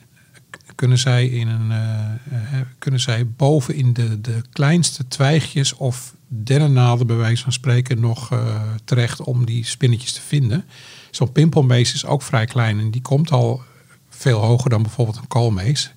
kunnen 0.76 0.98
zij, 0.98 1.26
in 1.26 1.48
een, 1.48 1.70
uh, 1.70 2.60
kunnen 2.78 3.00
zij 3.00 3.28
boven 3.28 3.74
in 3.74 3.92
de, 3.92 4.20
de 4.20 4.42
kleinste 4.52 5.08
twijgjes 5.08 5.74
of 5.74 6.14
dennennaden 6.28 7.06
bij 7.06 7.16
wijze 7.16 7.42
van 7.42 7.52
spreken 7.52 8.00
nog 8.00 8.32
uh, 8.32 8.62
terecht 8.84 9.20
om 9.20 9.46
die 9.46 9.64
spinnetjes 9.64 10.12
te 10.12 10.20
vinden. 10.20 10.64
Zo'n 11.10 11.32
pimpelmees 11.32 11.94
is 11.94 12.06
ook 12.06 12.22
vrij 12.22 12.46
klein 12.46 12.78
en 12.78 12.90
die 12.90 13.02
komt 13.02 13.30
al 13.30 13.62
veel 14.08 14.40
hoger 14.40 14.70
dan 14.70 14.82
bijvoorbeeld 14.82 15.16
een 15.16 15.28
koolmees. 15.28 15.92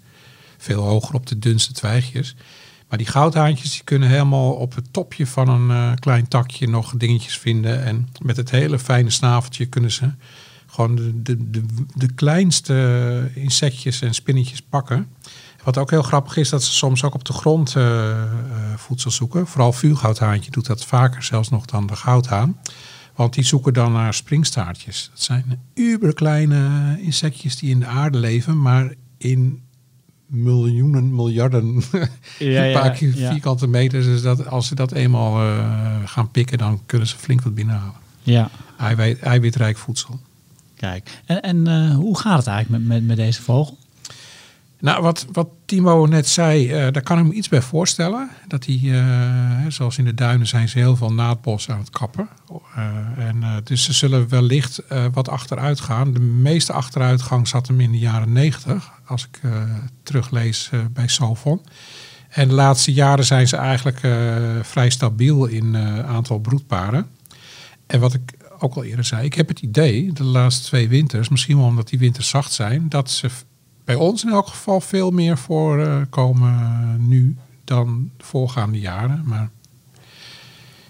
Veel 0.58 0.82
hoger 0.82 1.15
op 1.15 1.28
de 1.28 1.39
dunste 1.39 1.74
twijgjes. 1.74 2.36
Maar 2.89 2.98
die 2.98 3.08
goudhaantjes 3.08 3.72
die 3.72 3.84
kunnen 3.84 4.10
helemaal 4.10 4.52
op 4.52 4.76
het 4.76 4.94
topje 4.94 5.28
van 5.28 5.50
een 5.50 6.00
klein 6.00 6.28
takje 6.28 6.68
nog 6.68 6.94
dingetjes 6.98 7.38
vinden. 7.38 7.84
En 7.84 8.10
met 8.22 8.38
het 8.38 8.50
hele 8.50 8.80
fijne 8.80 9.10
snaveltje 9.10 9.65
kunnen 9.65 9.92
ze 9.92 10.12
gewoon 10.70 10.96
de, 10.96 11.22
de, 11.22 11.50
de, 11.50 11.64
de, 11.96 12.14
kleinste 12.14 13.32
insectjes 13.34 14.02
en 14.02 14.14
spinnetjes 14.14 14.62
pakken. 14.62 15.08
Wat 15.64 15.78
ook 15.78 15.90
heel 15.90 16.04
grappig 16.04 16.38
is, 16.38 16.50
dat 16.50 16.64
ze 16.64 16.72
soms 16.72 17.04
ook 17.04 17.14
op 17.14 17.26
de 17.26 17.34
grond 17.34 17.76
uh, 17.76 17.84
uh, 17.84 18.18
voedsel 18.76 19.12
zoeken. 19.12 19.48
Vooral 19.48 19.74
vuurgoudhaantje 19.74 20.52
doet 20.52 20.66
dat 20.66 20.86
vaker 20.86 21.24
zelfs 21.24 21.50
nog 21.50 21.66
dan 21.66 21.88
de 21.88 21.96
goudhaan. 21.96 22.58
Want 23.16 23.34
die 23.34 23.44
zoeken 23.44 23.74
dan 23.74 23.92
naar 23.92 24.14
springstaartjes. 24.14 25.10
Dat 25.12 25.22
zijn 25.22 25.62
uberkleine 25.74 26.96
insectjes 27.02 27.56
die 27.56 27.70
in 27.70 27.80
de 27.80 27.86
aarde 27.86 28.18
leven, 28.18 28.62
maar 28.62 28.94
in 29.18 29.62
miljoenen, 30.26 31.16
miljarden, 31.16 31.76
Ja, 32.40 32.64
een 32.64 32.70
ja, 32.70 32.80
paar 32.80 32.92
keer 32.92 33.18
ja. 33.18 33.32
vierkante 33.32 33.68
meters. 33.68 34.06
Dus 34.06 34.22
dat, 34.22 34.48
als 34.48 34.68
ze 34.68 34.76
dat 34.76 34.92
eenmaal 34.92 35.44
uh, 35.44 35.66
gaan 36.06 36.32
pikken, 36.32 36.58
dan 36.58 36.82
kunnen 36.86 37.08
ze 37.08 37.18
flink 37.18 37.42
wat 37.42 37.56
binnenhalen. 37.56 37.96
Ja, 38.22 38.50
Eiwit, 38.78 39.20
eiwitrijk 39.20 39.78
voedsel. 39.78 40.20
Kijk. 40.80 41.22
En, 41.26 41.42
en 41.42 41.68
eh, 41.68 41.96
hoe 41.96 42.20
gaat 42.20 42.38
het 42.38 42.48
eigenlijk 42.48 42.84
met, 42.84 42.94
met, 42.94 43.08
met 43.08 43.18
deze 43.18 43.42
vogel? 43.42 43.78
Nou, 44.80 45.02
wat, 45.02 45.26
wat 45.32 45.48
Timo 45.65 46.06
net 46.06 46.28
zei, 46.28 46.65
uh, 46.65 46.92
daar 46.92 47.04
kan 47.04 47.20
ik 47.20 47.26
me 47.26 47.34
iets 47.34 47.50
bij 47.50 47.62
voorstellen. 47.62 48.30
Dat 48.48 48.65
hij, 48.65 48.76
uh, 48.76 49.65
zoals 49.68 49.98
in 49.98 50.06
de 50.06 50.13
duinen, 50.13 50.48
zijn 50.48 50.70
ze 50.70 50.78
heel 50.78 50.96
veel 50.96 51.13
naadbos 51.13 51.70
aan 51.70 51.80
het 51.80 51.89
kappen. 51.89 52.30
En, 53.18 53.62
dus 53.63 53.84
ze 53.84 53.94
zullen 53.94 54.30
wellicht 54.30 54.82
wat 55.13 55.30
achteruit 55.30 55.80
gaan. 55.80 56.13
De 56.13 56.20
meeste 56.20 56.74
achteruitgang 56.74 57.48
zat 57.48 57.68
hem 57.68 57.80
in 57.80 57.92
de 57.92 57.98
jaren 57.98 58.32
90, 58.32 58.92
als 59.06 59.28
ik 59.32 59.39
teruglees 60.04 60.70
bij 60.94 61.08
Sovon. 61.08 61.62
En 62.30 62.48
de 62.48 62.54
laatste 62.54 62.94
jaren 62.94 63.26
zijn 63.26 63.48
ze 63.48 63.56
eigenlijk 63.56 64.00
vrij 64.65 64.89
stabiel 64.89 65.46
in 65.46 65.78
aantal 66.06 66.39
broedparen. 66.39 67.08
En 67.88 68.00
wat 68.00 68.13
ik 68.13 68.38
ook 68.60 68.76
al 68.76 68.84
eerder 68.84 69.06
zei, 69.06 69.26
ik 69.26 69.34
heb 69.34 69.48
het 69.48 69.60
idee, 69.60 70.13
de 70.13 70.24
laatste 70.24 70.67
twee 70.67 70.89
winters, 70.89 71.30
misschien 71.30 71.58
wel 71.58 71.65
omdat 71.65 71.89
die 71.89 72.00
winters 72.00 72.30
zacht 72.30 72.52
zijn, 72.52 72.89
dat 72.89 73.10
ze 73.10 73.30
bij 73.86 73.95
ons 73.95 74.24
in 74.24 74.30
elk 74.30 74.48
geval 74.48 74.82
veel 74.82 75.12
meer 75.12 75.38
voorkomen 75.38 77.08
nu 77.08 77.36
dan 77.63 78.12
de 78.17 78.24
voorgaande 78.24 78.80
jaren. 78.80 79.24
Maar 79.26 79.50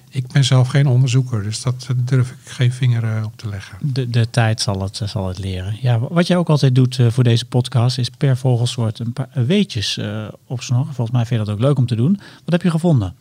ik 0.10 0.28
ben 0.28 0.44
zelf 0.44 0.68
geen 0.68 0.88
onderzoeker, 0.88 1.44
dus 1.44 1.62
dat 1.62 1.88
durf 1.96 2.30
ik 2.30 2.38
geen 2.44 2.74
vinger 2.74 3.04
uh, 3.04 3.24
op 3.26 3.38
te 3.38 3.50
leggen. 3.50 3.78
De, 3.82 4.10
de 4.10 4.30
tijd 4.30 4.62
zal 4.62 4.82
het, 4.82 5.02
zal 5.06 5.28
het 5.28 5.38
leren. 5.38 5.78
Ja, 5.82 6.00
wat 6.00 6.28
jij 6.28 6.38
ook 6.38 6.50
altijd 6.50 6.76
doet 6.76 6.98
uh, 6.98 7.08
voor 7.10 7.24
deze 7.24 7.46
podcast 7.46 7.98
is 7.98 8.10
per 8.10 8.38
vogelsoort 8.38 9.00
een 9.00 9.14
paar 9.14 9.30
weetjes 9.34 10.00
opsnorren. 10.46 10.94
Volgens 10.94 11.18
mij 11.18 11.26
vind 11.26 11.40
je 11.40 11.46
dat 11.46 11.56
ook 11.56 11.62
leuk 11.62 11.78
om 11.78 11.86
te 11.86 11.96
doen. 11.96 12.20
Wat 12.44 12.52
heb 12.52 12.62
je 12.62 12.70
gevonden? 12.70 13.16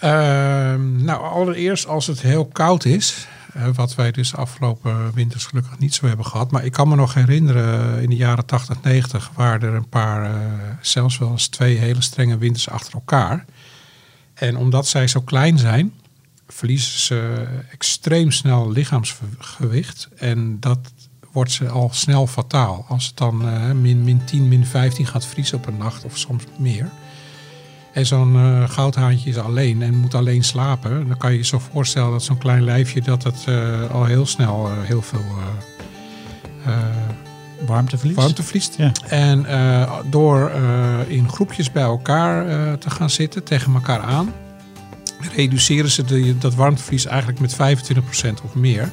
Ehm, 0.00 1.04
nou, 1.04 1.22
allereerst 1.22 1.86
als 1.86 2.06
het 2.06 2.20
heel 2.20 2.46
koud 2.46 2.84
is, 2.84 3.26
wat 3.74 3.94
wij 3.94 4.10
dus 4.10 4.34
afgelopen 4.34 5.12
winters 5.14 5.46
gelukkig 5.46 5.78
niet 5.78 5.94
zo 5.94 6.06
hebben 6.06 6.26
gehad. 6.26 6.50
Maar 6.50 6.64
ik 6.64 6.72
kan 6.72 6.88
me 6.88 6.96
nog 6.96 7.14
herinneren, 7.14 8.02
in 8.02 8.10
de 8.10 8.16
jaren 8.16 8.46
80, 8.46 8.82
90 8.82 9.30
waren 9.34 9.68
er 9.68 9.74
een 9.74 9.88
paar, 9.88 10.30
uh, 10.30 10.40
zelfs 10.80 11.18
wel 11.18 11.30
eens 11.30 11.48
twee 11.48 11.76
hele 11.76 12.02
strenge 12.02 12.38
winters 12.38 12.68
achter 12.68 12.94
elkaar. 12.94 13.44
En 14.34 14.56
omdat 14.56 14.86
zij 14.86 15.08
zo 15.08 15.20
klein 15.20 15.58
zijn, 15.58 15.92
verliezen 16.48 17.00
ze 17.00 17.46
extreem 17.70 18.30
snel 18.30 18.70
lichaamsgewicht. 18.70 20.08
En 20.16 20.60
dat 20.60 20.78
wordt 21.32 21.52
ze 21.52 21.68
al 21.68 21.90
snel 21.92 22.26
fataal. 22.26 22.84
Als 22.88 23.06
het 23.06 23.16
dan 23.16 23.48
uh, 23.48 23.70
min, 23.70 24.04
min 24.04 24.24
10, 24.24 24.48
min 24.48 24.66
15 24.66 25.06
gaat 25.06 25.26
vriezen 25.26 25.58
op 25.58 25.66
een 25.66 25.76
nacht 25.76 26.04
of 26.04 26.18
soms 26.18 26.44
meer. 26.58 26.90
En 27.92 28.06
zo'n 28.06 28.34
uh, 28.34 28.68
goudhaantje 28.68 29.30
is 29.30 29.38
alleen 29.38 29.82
en 29.82 29.96
moet 29.96 30.14
alleen 30.14 30.44
slapen. 30.44 31.08
Dan 31.08 31.16
kan 31.16 31.32
je 31.32 31.36
je 31.36 31.44
zo 31.44 31.58
voorstellen 31.72 32.10
dat 32.10 32.22
zo'n 32.22 32.38
klein 32.38 32.64
lijfje 32.64 33.00
dat 33.00 33.22
het 33.22 33.44
uh, 33.48 33.90
al 33.90 34.04
heel 34.04 34.26
snel 34.26 34.66
uh, 34.66 34.72
heel 34.82 35.02
veel 35.02 35.24
warmte 37.66 37.98
verliest. 37.98 38.20
Warmte 38.20 38.42
verliest. 38.42 38.74
Ja. 38.76 38.92
En 39.08 39.46
door 40.10 40.50
in 41.06 41.28
groepjes 41.28 41.72
bij 41.72 41.82
elkaar 41.82 42.78
te 42.78 42.90
gaan 42.90 43.10
zitten, 43.10 43.44
tegen 43.44 43.74
elkaar 43.74 44.00
aan, 44.00 44.32
reduceren 45.34 45.90
ze 45.90 46.04
de, 46.04 46.38
dat 46.38 46.54
warmteverlies 46.54 47.06
eigenlijk 47.06 47.40
met 47.40 47.56
25% 47.56 48.44
of 48.44 48.54
meer. 48.54 48.90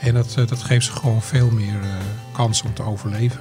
En 0.00 0.14
dat, 0.14 0.34
dat 0.34 0.62
geeft 0.62 0.86
ze 0.86 0.92
gewoon 0.92 1.22
veel 1.22 1.50
meer 1.50 1.80
kans 2.32 2.62
om 2.62 2.74
te 2.74 2.82
overleven. 2.82 3.40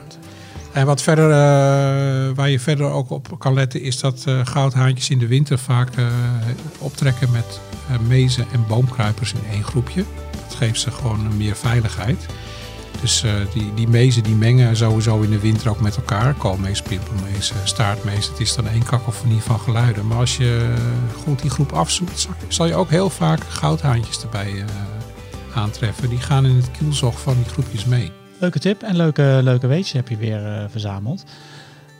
En 0.75 0.85
wat 0.85 1.01
verder, 1.01 1.29
uh, 1.29 2.35
waar 2.35 2.49
je 2.49 2.59
verder 2.59 2.91
ook 2.91 3.09
op 3.09 3.35
kan 3.37 3.53
letten, 3.53 3.81
is 3.81 3.99
dat 3.99 4.23
uh, 4.27 4.45
goudhaantjes 4.45 5.09
in 5.09 5.19
de 5.19 5.27
winter 5.27 5.59
vaak 5.59 5.97
uh, 5.97 6.05
optrekken 6.79 7.31
met 7.31 7.59
mezen 8.07 8.45
en 8.51 8.65
boomkruipers 8.67 9.33
in 9.33 9.51
één 9.51 9.63
groepje. 9.63 10.03
Dat 10.31 10.55
geeft 10.55 10.79
ze 10.79 10.91
gewoon 10.91 11.37
meer 11.37 11.55
veiligheid. 11.55 12.25
Dus 13.01 13.23
die, 13.53 13.73
die 13.73 13.87
mezen 13.87 14.23
die 14.23 14.35
mengen 14.35 14.77
sowieso 14.77 15.21
in 15.21 15.29
de 15.29 15.39
winter 15.39 15.69
ook 15.69 15.81
met 15.81 15.95
elkaar. 15.95 16.33
Koolmees, 16.33 16.81
pimpelmees, 16.81 17.53
staartmees. 17.63 18.27
Het 18.27 18.39
is 18.39 18.55
dan 18.55 18.67
één 18.67 18.83
kakofonie 18.83 19.41
van 19.41 19.59
geluiden. 19.59 20.07
Maar 20.07 20.17
als 20.17 20.37
je 20.37 20.73
goed 21.23 21.41
die 21.41 21.49
groep 21.49 21.71
afzoekt, 21.71 22.27
zal 22.47 22.65
je 22.65 22.75
ook 22.75 22.89
heel 22.89 23.09
vaak 23.09 23.39
goudhaantjes 23.49 24.21
erbij 24.21 24.65
aantreffen. 25.53 26.09
Die 26.09 26.21
gaan 26.21 26.45
in 26.45 26.55
het 26.55 26.71
kielzog 26.71 27.21
van 27.21 27.35
die 27.35 27.51
groepjes 27.51 27.85
mee. 27.85 28.24
Leuke 28.45 28.59
tip 28.59 28.81
en 28.81 28.95
leuke, 28.95 29.39
leuke 29.43 29.67
weetjes 29.67 29.91
heb 29.91 30.07
je 30.07 30.17
weer 30.17 30.41
uh, 30.41 30.63
verzameld. 30.69 31.23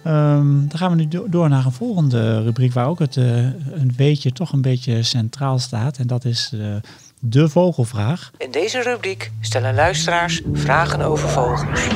Um, 0.08 0.68
dan 0.68 0.78
gaan 0.78 0.90
we 0.90 0.96
nu 0.96 1.08
do 1.08 1.30
door 1.30 1.50
naar 1.50 1.66
een 1.66 1.72
volgende 1.72 2.44
rubriek 2.44 2.74
waar 2.74 2.88
ook 2.88 3.00
het 3.00 3.16
uh, 3.16 3.38
een 3.72 3.94
weetje 3.98 4.32
toch 4.32 4.52
een 4.52 4.62
beetje 4.62 5.04
centraal 5.04 5.60
staat. 5.60 5.98
En 5.98 6.08
dat 6.08 6.26
is 6.26 6.52
uh, 6.54 6.76
de 7.20 7.50
vogelvraag. 7.50 8.32
In 8.38 8.52
deze 8.52 8.82
rubriek 8.82 9.32
stellen 9.42 9.76
luisteraars 9.76 10.42
vragen 10.54 11.02
over 11.02 11.30
vogels. 11.30 11.88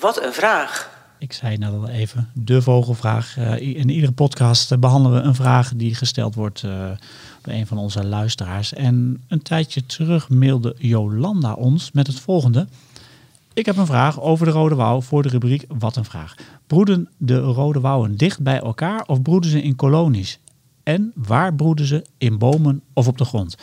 Wat 0.00 0.24
een 0.24 0.32
vraag! 0.32 0.90
Ik 1.18 1.32
zei 1.32 1.56
net 1.56 1.72
al 1.72 1.88
even, 1.88 2.28
de 2.32 2.62
vogelvraag. 2.62 3.36
in 3.58 3.88
iedere 3.88 4.12
podcast 4.12 4.80
behandelen 4.80 5.22
we 5.22 5.28
een 5.28 5.34
vraag 5.34 5.72
die 5.76 5.94
gesteld 5.94 6.34
wordt 6.34 6.60
door 7.42 7.54
een 7.54 7.66
van 7.66 7.78
onze 7.78 8.04
luisteraars. 8.04 8.72
En 8.74 9.22
een 9.28 9.42
tijdje 9.42 9.86
terug 9.86 10.28
mailde 10.28 10.74
Jolanda 10.78 11.52
ons 11.52 11.92
met 11.92 12.06
het 12.06 12.20
volgende. 12.20 12.66
Ik 13.54 13.66
heb 13.66 13.76
een 13.76 13.86
vraag 13.86 14.20
over 14.20 14.46
de 14.46 14.52
Rode 14.52 14.74
Wouw 14.74 15.00
voor 15.00 15.22
de 15.22 15.28
rubriek 15.28 15.64
Wat 15.68 15.96
een 15.96 16.04
vraag. 16.04 16.34
Broeden 16.66 17.08
de 17.16 17.38
Rode 17.38 17.80
Wouwen 17.80 18.16
dicht 18.16 18.42
bij 18.42 18.60
elkaar 18.60 19.04
of 19.06 19.22
broeden 19.22 19.50
ze 19.50 19.62
in 19.62 19.76
kolonies? 19.76 20.38
En 20.82 21.12
waar 21.14 21.54
broeden 21.54 21.86
ze? 21.86 22.06
In 22.18 22.38
bomen 22.38 22.82
of 22.92 23.06
op 23.06 23.18
de 23.18 23.24
grond? 23.24 23.56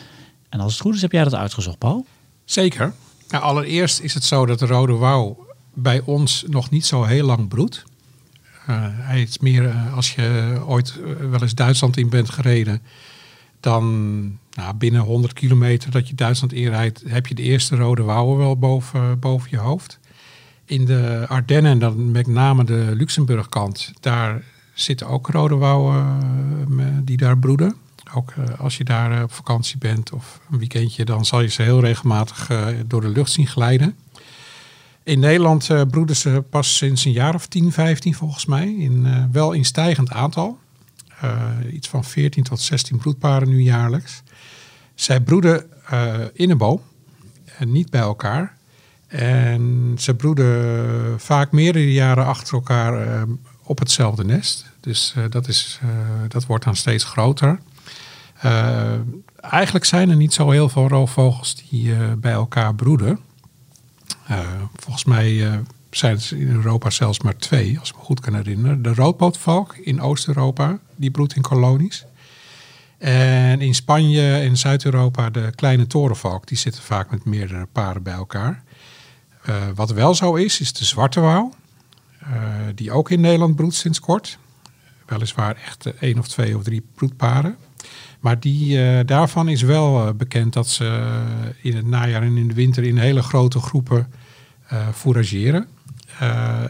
En 0.48 0.60
als 0.60 0.72
het 0.72 0.82
goed 0.82 0.94
is, 0.94 1.02
heb 1.02 1.12
jij 1.12 1.24
dat 1.24 1.34
uitgezocht, 1.34 1.78
Paul? 1.78 2.06
Zeker. 2.44 2.92
Nou, 3.28 3.42
allereerst 3.44 4.00
is 4.00 4.14
het 4.14 4.24
zo 4.24 4.46
dat 4.46 4.58
de 4.58 4.66
rode 4.66 4.92
wouw 4.92 5.46
bij 5.74 6.00
ons 6.04 6.44
nog 6.46 6.70
niet 6.70 6.86
zo 6.86 7.04
heel 7.04 7.26
lang 7.26 7.48
broedt. 7.48 7.84
Eh, 8.66 8.76
hij 8.82 9.22
is 9.22 9.38
meer 9.38 9.68
eh, 9.68 9.96
als 9.96 10.14
je 10.14 10.58
ooit 10.66 10.98
eh, 11.04 11.30
wel 11.30 11.42
eens 11.42 11.54
Duitsland 11.54 11.96
in 11.96 12.08
bent 12.08 12.30
gereden, 12.30 12.82
dan 13.60 14.38
nou, 14.50 14.74
binnen 14.74 15.00
100 15.00 15.32
kilometer 15.32 15.90
dat 15.90 16.08
je 16.08 16.14
Duitsland 16.14 16.52
inrijdt, 16.52 17.02
heb 17.06 17.26
je 17.26 17.34
de 17.34 17.42
eerste 17.42 17.76
rode 17.76 18.02
wouwen 18.02 18.38
wel 18.38 18.58
boven, 18.58 19.18
boven 19.18 19.48
je 19.50 19.56
hoofd. 19.56 19.98
In 20.64 20.84
de 20.84 21.24
Ardennen, 21.28 21.72
en 21.72 21.78
dan 21.78 22.10
met 22.10 22.26
name 22.26 22.64
de 22.64 22.92
Luxemburg-kant, 22.94 23.92
daar 24.00 24.42
zitten 24.74 25.06
ook 25.06 25.28
rode 25.28 25.56
wouwen 25.56 26.18
eh, 26.78 26.86
die 27.02 27.16
daar 27.16 27.38
broeden. 27.38 27.74
Ook 28.14 28.30
eh, 28.30 28.60
als 28.60 28.76
je 28.76 28.84
daar 28.84 29.16
eh, 29.16 29.22
op 29.22 29.32
vakantie 29.32 29.78
bent 29.78 30.12
of 30.12 30.40
een 30.50 30.58
weekendje, 30.58 31.04
dan 31.04 31.24
zal 31.24 31.40
je 31.40 31.48
ze 31.48 31.62
heel 31.62 31.80
regelmatig 31.80 32.50
eh, 32.50 32.66
door 32.86 33.00
de 33.00 33.08
lucht 33.08 33.30
zien 33.30 33.46
glijden. 33.46 33.96
In 35.02 35.18
Nederland 35.18 35.70
eh, 35.70 35.82
broeden 35.90 36.16
ze 36.16 36.44
pas 36.50 36.76
sinds 36.76 37.04
een 37.04 37.12
jaar 37.12 37.34
of 37.34 37.46
10, 37.46 37.72
15 37.72 38.14
volgens 38.14 38.46
mij. 38.46 38.74
In, 38.78 39.06
eh, 39.06 39.24
wel 39.32 39.52
in 39.52 39.64
stijgend 39.64 40.10
aantal. 40.10 40.58
Eh, 41.20 41.48
iets 41.72 41.88
van 41.88 42.04
14 42.04 42.42
tot 42.42 42.60
16 42.60 42.98
broedparen 42.98 43.48
nu 43.48 43.62
jaarlijks. 43.62 44.22
Zij 45.00 45.20
broeden 45.20 45.66
eh, 45.86 46.14
in 46.32 46.50
een 46.50 46.58
boom 46.58 46.80
en 47.58 47.72
niet 47.72 47.90
bij 47.90 48.00
elkaar. 48.00 48.56
En 49.06 49.94
ze 49.98 50.14
broeden 50.14 51.20
vaak 51.20 51.52
meerdere 51.52 51.92
jaren 51.92 52.26
achter 52.26 52.54
elkaar 52.54 53.06
eh, 53.06 53.22
op 53.62 53.78
hetzelfde 53.78 54.24
nest. 54.24 54.66
Dus 54.80 55.14
eh, 55.16 55.24
dat, 55.28 55.48
is, 55.48 55.80
dat 56.28 56.46
wordt 56.46 56.64
dan 56.64 56.76
steeds 56.76 57.04
groter. 57.04 57.60
Eigenlijk 59.40 59.84
zijn 59.84 60.10
er 60.10 60.16
niet 60.16 60.32
zo 60.32 60.50
heel 60.50 60.68
veel 60.68 60.88
roofvogels 60.88 61.54
die 61.54 61.94
bij 62.16 62.32
elkaar 62.32 62.74
broeden. 62.74 63.18
Volgens 64.76 65.04
mij 65.04 65.60
zijn 65.90 66.14
het 66.14 66.30
in 66.30 66.50
Europa 66.50 66.90
zelfs 66.90 67.20
maar 67.20 67.36
twee, 67.36 67.78
als 67.78 67.90
ik 67.90 67.96
me 67.96 68.02
goed 68.02 68.20
kan 68.20 68.34
herinneren. 68.34 68.82
De 68.82 68.94
roodpootvalk 68.94 69.76
in 69.76 70.00
Oost-Europa, 70.00 70.78
die 70.96 71.10
broedt 71.10 71.36
in 71.36 71.42
kolonies. 71.42 72.04
En 73.00 73.60
in 73.60 73.74
Spanje 73.74 74.38
en 74.38 74.56
Zuid-Europa 74.56 75.30
de 75.30 75.52
kleine 75.54 75.86
torenvalk, 75.86 76.46
die 76.46 76.58
zitten 76.58 76.82
vaak 76.82 77.10
met 77.10 77.24
meerdere 77.24 77.66
paren 77.72 78.02
bij 78.02 78.12
elkaar. 78.12 78.62
Eh, 79.42 79.54
wat 79.74 79.90
wel 79.90 80.14
zo 80.14 80.34
is, 80.34 80.60
is 80.60 80.72
de 80.72 80.84
zwarte 80.84 81.20
wouw, 81.20 81.52
eh, 82.18 82.28
die 82.74 82.92
ook 82.92 83.10
in 83.10 83.20
Nederland 83.20 83.56
broedt 83.56 83.74
sinds 83.74 84.00
kort. 84.00 84.38
Weliswaar 85.06 85.56
echt 85.66 85.86
eh, 85.86 85.92
één 86.00 86.18
of 86.18 86.28
twee 86.28 86.56
of 86.56 86.62
drie 86.62 86.82
broedparen. 86.94 87.56
Maar 88.20 88.40
die, 88.40 89.04
daarvan 89.04 89.48
is 89.48 89.62
wel 89.62 90.14
bekend 90.14 90.52
dat 90.52 90.68
ze 90.68 91.22
in 91.62 91.76
het 91.76 91.86
najaar 91.86 92.22
en 92.22 92.36
in 92.36 92.48
de 92.48 92.54
winter 92.54 92.84
in 92.84 92.98
hele 92.98 93.22
grote 93.22 93.60
groepen 93.60 94.12
fourageren 94.94 95.68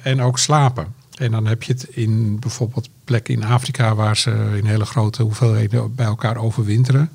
en 0.02 0.22
ook 0.22 0.38
slapen. 0.38 0.94
En 1.20 1.30
dan 1.30 1.46
heb 1.46 1.62
je 1.62 1.72
het 1.72 1.82
in 1.82 2.38
bijvoorbeeld 2.38 2.88
plekken 3.04 3.34
in 3.34 3.44
Afrika 3.44 3.94
waar 3.94 4.16
ze 4.16 4.54
in 4.56 4.64
hele 4.66 4.84
grote 4.84 5.22
hoeveelheden 5.22 5.94
bij 5.94 6.06
elkaar 6.06 6.36
overwinteren. 6.36 7.10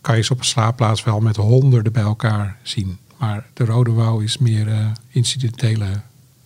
Kan 0.00 0.16
je 0.16 0.22
ze 0.22 0.32
op 0.32 0.38
een 0.38 0.44
slaapplaats 0.44 1.04
wel 1.04 1.20
met 1.20 1.36
honderden 1.36 1.92
bij 1.92 2.02
elkaar 2.02 2.56
zien. 2.62 2.98
Maar 3.18 3.46
de 3.54 3.64
rode 3.64 3.92
wouw 3.92 4.20
is 4.20 4.38
meer 4.38 4.68
eh, 4.68 4.86
incidentele 5.08 5.86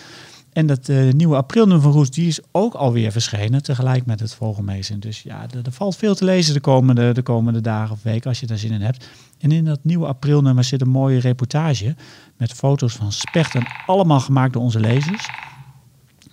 En 0.53 0.65
dat 0.65 0.87
nieuwe 1.11 1.35
aprilnummer 1.35 1.81
van 1.81 1.91
Roots, 1.91 2.09
die 2.09 2.27
is 2.27 2.39
ook 2.51 2.73
alweer 2.73 3.11
verschenen, 3.11 3.63
tegelijk 3.63 4.05
met 4.05 4.19
het 4.19 4.33
Vogelmagazine. 4.33 4.99
Dus 4.99 5.21
ja, 5.21 5.41
er, 5.41 5.65
er 5.65 5.71
valt 5.71 5.95
veel 5.95 6.15
te 6.15 6.25
lezen 6.25 6.53
de 6.53 6.59
komende, 6.59 7.13
de 7.13 7.21
komende 7.21 7.61
dagen 7.61 7.95
of 7.95 8.03
weken, 8.03 8.29
als 8.29 8.39
je 8.39 8.47
daar 8.47 8.57
zin 8.57 8.71
in 8.71 8.81
hebt. 8.81 9.07
En 9.39 9.51
in 9.51 9.65
dat 9.65 9.79
nieuwe 9.81 10.07
aprilnummer 10.07 10.63
zit 10.63 10.81
een 10.81 10.89
mooie 10.89 11.19
reportage 11.19 11.95
met 12.37 12.53
foto's 12.53 12.93
van 12.93 13.11
spechten, 13.11 13.67
allemaal 13.85 14.19
gemaakt 14.19 14.53
door 14.53 14.61
onze 14.61 14.79
lezers. 14.79 15.27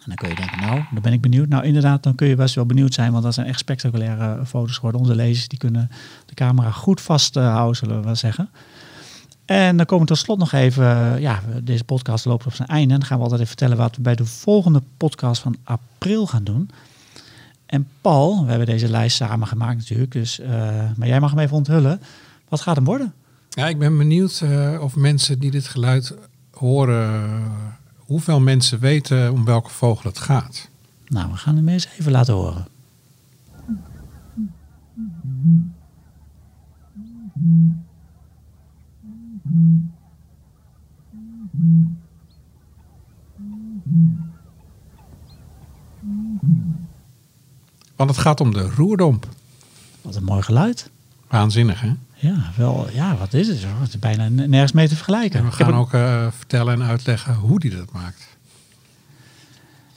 En 0.06 0.14
dan 0.14 0.16
kun 0.16 0.28
je 0.28 0.34
denken, 0.34 0.66
nou, 0.66 0.84
dan 0.92 1.02
ben 1.02 1.12
ik 1.12 1.20
benieuwd. 1.20 1.48
Nou, 1.48 1.64
inderdaad, 1.64 2.02
dan 2.02 2.14
kun 2.14 2.28
je 2.28 2.36
best 2.36 2.54
wel 2.54 2.66
benieuwd 2.66 2.94
zijn, 2.94 3.12
want 3.12 3.24
dat 3.24 3.34
zijn 3.34 3.46
echt 3.46 3.58
spectaculaire 3.58 4.46
foto's 4.46 4.74
geworden. 4.74 5.00
Onze 5.00 5.14
lezers 5.14 5.48
die 5.48 5.58
kunnen 5.58 5.90
de 6.26 6.34
camera 6.34 6.70
goed 6.70 7.00
vasthouden, 7.00 7.76
zullen 7.76 7.96
we 7.96 8.04
wel 8.04 8.14
zeggen. 8.14 8.50
En 9.44 9.76
dan 9.76 9.86
komen 9.86 10.06
we 10.06 10.12
tot 10.12 10.22
slot 10.22 10.38
nog 10.38 10.52
even, 10.52 10.84
eh, 10.84 11.20
ja, 11.20 11.40
deze 11.62 11.84
podcast 11.84 12.24
loopt 12.24 12.46
op 12.46 12.54
zijn 12.54 12.68
einde. 12.68 12.94
En 12.94 13.00
dan 13.00 13.08
gaan 13.08 13.16
we 13.16 13.22
altijd 13.22 13.40
even 13.40 13.56
vertellen 13.56 13.82
wat 13.82 13.96
we 13.96 14.02
bij 14.02 14.14
de 14.14 14.24
volgende 14.24 14.82
podcast 14.96 15.42
van 15.42 15.56
april 15.64 16.26
gaan 16.26 16.44
doen. 16.44 16.70
En 17.66 17.88
Paul, 18.00 18.42
we 18.44 18.48
hebben 18.48 18.66
deze 18.66 18.88
lijst 18.88 19.16
samen 19.16 19.46
gemaakt 19.46 19.76
natuurlijk, 19.76 20.12
dus, 20.12 20.40
eh, 20.40 20.50
maar 20.96 21.08
jij 21.08 21.20
mag 21.20 21.30
hem 21.30 21.38
even 21.38 21.56
onthullen. 21.56 22.00
Wat 22.48 22.60
gaat 22.60 22.76
hem 22.76 22.84
worden? 22.84 23.12
Ja, 23.50 23.68
ik 23.68 23.78
ben 23.78 23.98
benieuwd 23.98 24.40
eh, 24.40 24.78
of 24.80 24.96
mensen 24.96 25.38
die 25.38 25.50
dit 25.50 25.68
geluid 25.68 26.14
horen, 26.50 27.14
eh, 27.14 27.46
hoeveel 28.06 28.40
mensen 28.40 28.78
weten 28.78 29.32
om 29.32 29.44
welke 29.44 29.70
vogel 29.70 30.10
het 30.10 30.18
gaat. 30.18 30.68
Nou, 31.06 31.30
we 31.30 31.36
gaan 31.36 31.56
hem 31.56 31.68
eens 31.68 31.88
even 31.98 32.12
laten 32.12 32.34
horen. 32.34 32.66
Want 47.96 48.10
het 48.10 48.18
gaat 48.18 48.40
om 48.40 48.52
de 48.52 48.70
roerdomp. 48.70 49.28
Wat 50.02 50.14
een 50.14 50.24
mooi 50.24 50.42
geluid. 50.42 50.90
Waanzinnig, 51.28 51.80
hè? 51.80 51.92
Ja, 52.26 52.52
wel, 52.56 52.90
ja, 52.92 53.16
wat 53.16 53.32
is 53.32 53.48
het? 53.48 53.62
Het 53.80 53.88
is 53.88 53.98
bijna 53.98 54.28
nergens 54.28 54.72
mee 54.72 54.88
te 54.88 54.94
vergelijken. 54.94 55.38
En 55.38 55.46
we 55.46 55.52
gaan 55.52 55.74
ook 55.74 55.92
eh, 55.92 56.26
vertellen 56.36 56.74
en 56.74 56.82
uitleggen 56.82 57.34
hoe 57.34 57.60
die 57.60 57.76
dat 57.76 57.92
maakt. 57.92 58.26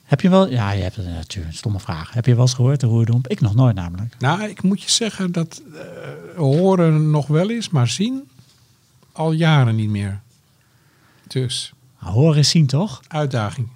Heb 0.04 0.22
je 0.22 0.30
wel, 0.30 0.50
ja, 0.50 0.72
je 0.72 0.84
hebt 0.84 0.96
het 0.96 1.06
natuurlijk, 1.06 1.56
stomme 1.56 1.80
vraag. 1.80 2.14
Heb 2.14 2.26
je 2.26 2.34
wel 2.34 2.42
eens 2.42 2.54
gehoord 2.54 2.80
de 2.80 2.88
roerdomp? 2.88 3.28
Ik 3.28 3.42
nog 3.42 3.56
nooit 3.56 3.76
namelijk. 3.76 4.16
Nou, 4.20 4.44
ik 4.44 4.64
moet 4.64 4.82
je 4.82 4.90
zeggen 4.90 5.32
dat 5.32 5.62
eh, 5.74 6.38
horen 6.38 7.10
nog 7.12 7.28
wel 7.28 7.50
eens, 7.50 7.70
maar 7.70 7.88
zien 7.88 8.30
al 9.12 9.32
jaren 9.32 9.76
niet 9.76 9.90
meer. 9.90 10.20
Dus, 11.28 11.74
Nou, 12.02 12.14
horen 12.14 12.38
is 12.40 12.50
zien, 12.50 12.68
toch? 12.68 13.02
uitdaging. 13.08 13.70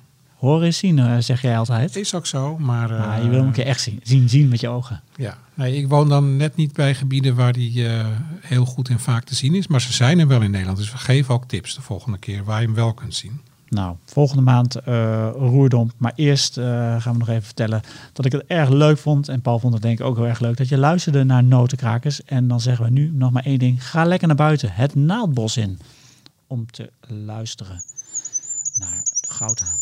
Horen 0.44 0.68
is 0.68 0.78
zien, 0.78 1.00
eh, 1.00 1.18
zeg 1.20 1.42
jij 1.42 1.58
altijd. 1.58 1.96
Is 1.96 2.14
ook 2.14 2.26
zo, 2.26 2.58
maar... 2.58 2.92
eh, 2.92 3.08
Maar 3.08 3.24
je 3.24 3.30
wil 3.30 3.38
hem 3.38 3.48
een 3.48 3.54
keer 3.54 3.66
echt 3.66 3.82
zien. 3.82 4.00
Zien, 4.04 4.30
zien 4.30 4.48
met 4.48 4.60
je 4.60 4.68
ogen. 4.68 5.02
Ja, 5.16 5.38
nee, 5.54 5.76
ik 5.76 5.88
woon 5.88 6.10
dan 6.10 6.38
net 6.38 6.56
niet 6.56 6.74
bij 6.74 6.96
gebieden 6.96 7.36
waar 7.36 7.54
die 7.54 7.88
eh, 7.88 8.08
heel 8.42 8.66
goed 8.66 8.90
en 8.90 9.00
vaak 9.00 9.24
te 9.24 9.36
zien 9.36 9.56
is. 9.56 9.68
Maar 9.68 9.82
ze 9.82 9.94
zijn 9.94 10.20
er 10.20 10.28
wel 10.28 10.42
in 10.42 10.52
Nederland. 10.52 10.78
Dus 10.78 10.92
we 10.92 10.98
geven 10.98 11.34
ook 11.34 11.46
tips 11.48 11.76
de 11.76 11.82
volgende 11.82 12.18
keer 12.18 12.44
waar 12.44 12.60
je 12.60 12.66
hem 12.66 12.76
wel 12.76 12.94
kunt 12.94 13.16
zien. 13.16 13.42
Nou, 13.70 13.96
volgende 14.06 14.42
maand 14.44 14.76
eh, 14.76 15.30
roerdomp. 15.36 15.94
Maar 15.98 16.12
eerst 16.16 16.58
eh, 16.58 16.66
gaan 17.02 17.14
we 17.14 17.20
nog 17.20 17.30
even 17.30 17.44
vertellen 17.44 17.82
dat 18.14 18.26
ik 18.26 18.32
het 18.32 18.44
erg 18.48 18.70
leuk 18.70 18.98
vond. 18.98 19.30
En 19.30 19.42
Paul 19.42 19.60
vond 19.60 19.74
het 19.74 19.82
denk 19.82 20.00
ik 20.00 20.06
ook 20.06 20.16
heel 20.16 20.28
erg 20.28 20.40
leuk. 20.40 20.58
Dat 20.58 20.70
je 20.70 20.78
luisterde 20.78 21.24
naar 21.24 21.44
Notenkrakers. 21.44 22.24
En 22.24 22.48
dan 22.48 22.60
zeggen 22.62 22.86
we 22.86 22.92
nu 22.92 23.12
nog 23.14 23.32
maar 23.32 23.46
één 23.46 23.60
ding. 23.60 23.90
Ga 23.90 24.04
lekker 24.06 24.28
naar 24.28 24.38
buiten. 24.38 24.72
Het 24.74 24.96
naaldbos 24.96 25.58
in. 25.58 25.80
Om 26.48 26.72
te 26.72 26.92
luisteren 27.08 27.84
naar 28.76 29.00
de 29.22 29.28
goudhaan. 29.34 29.80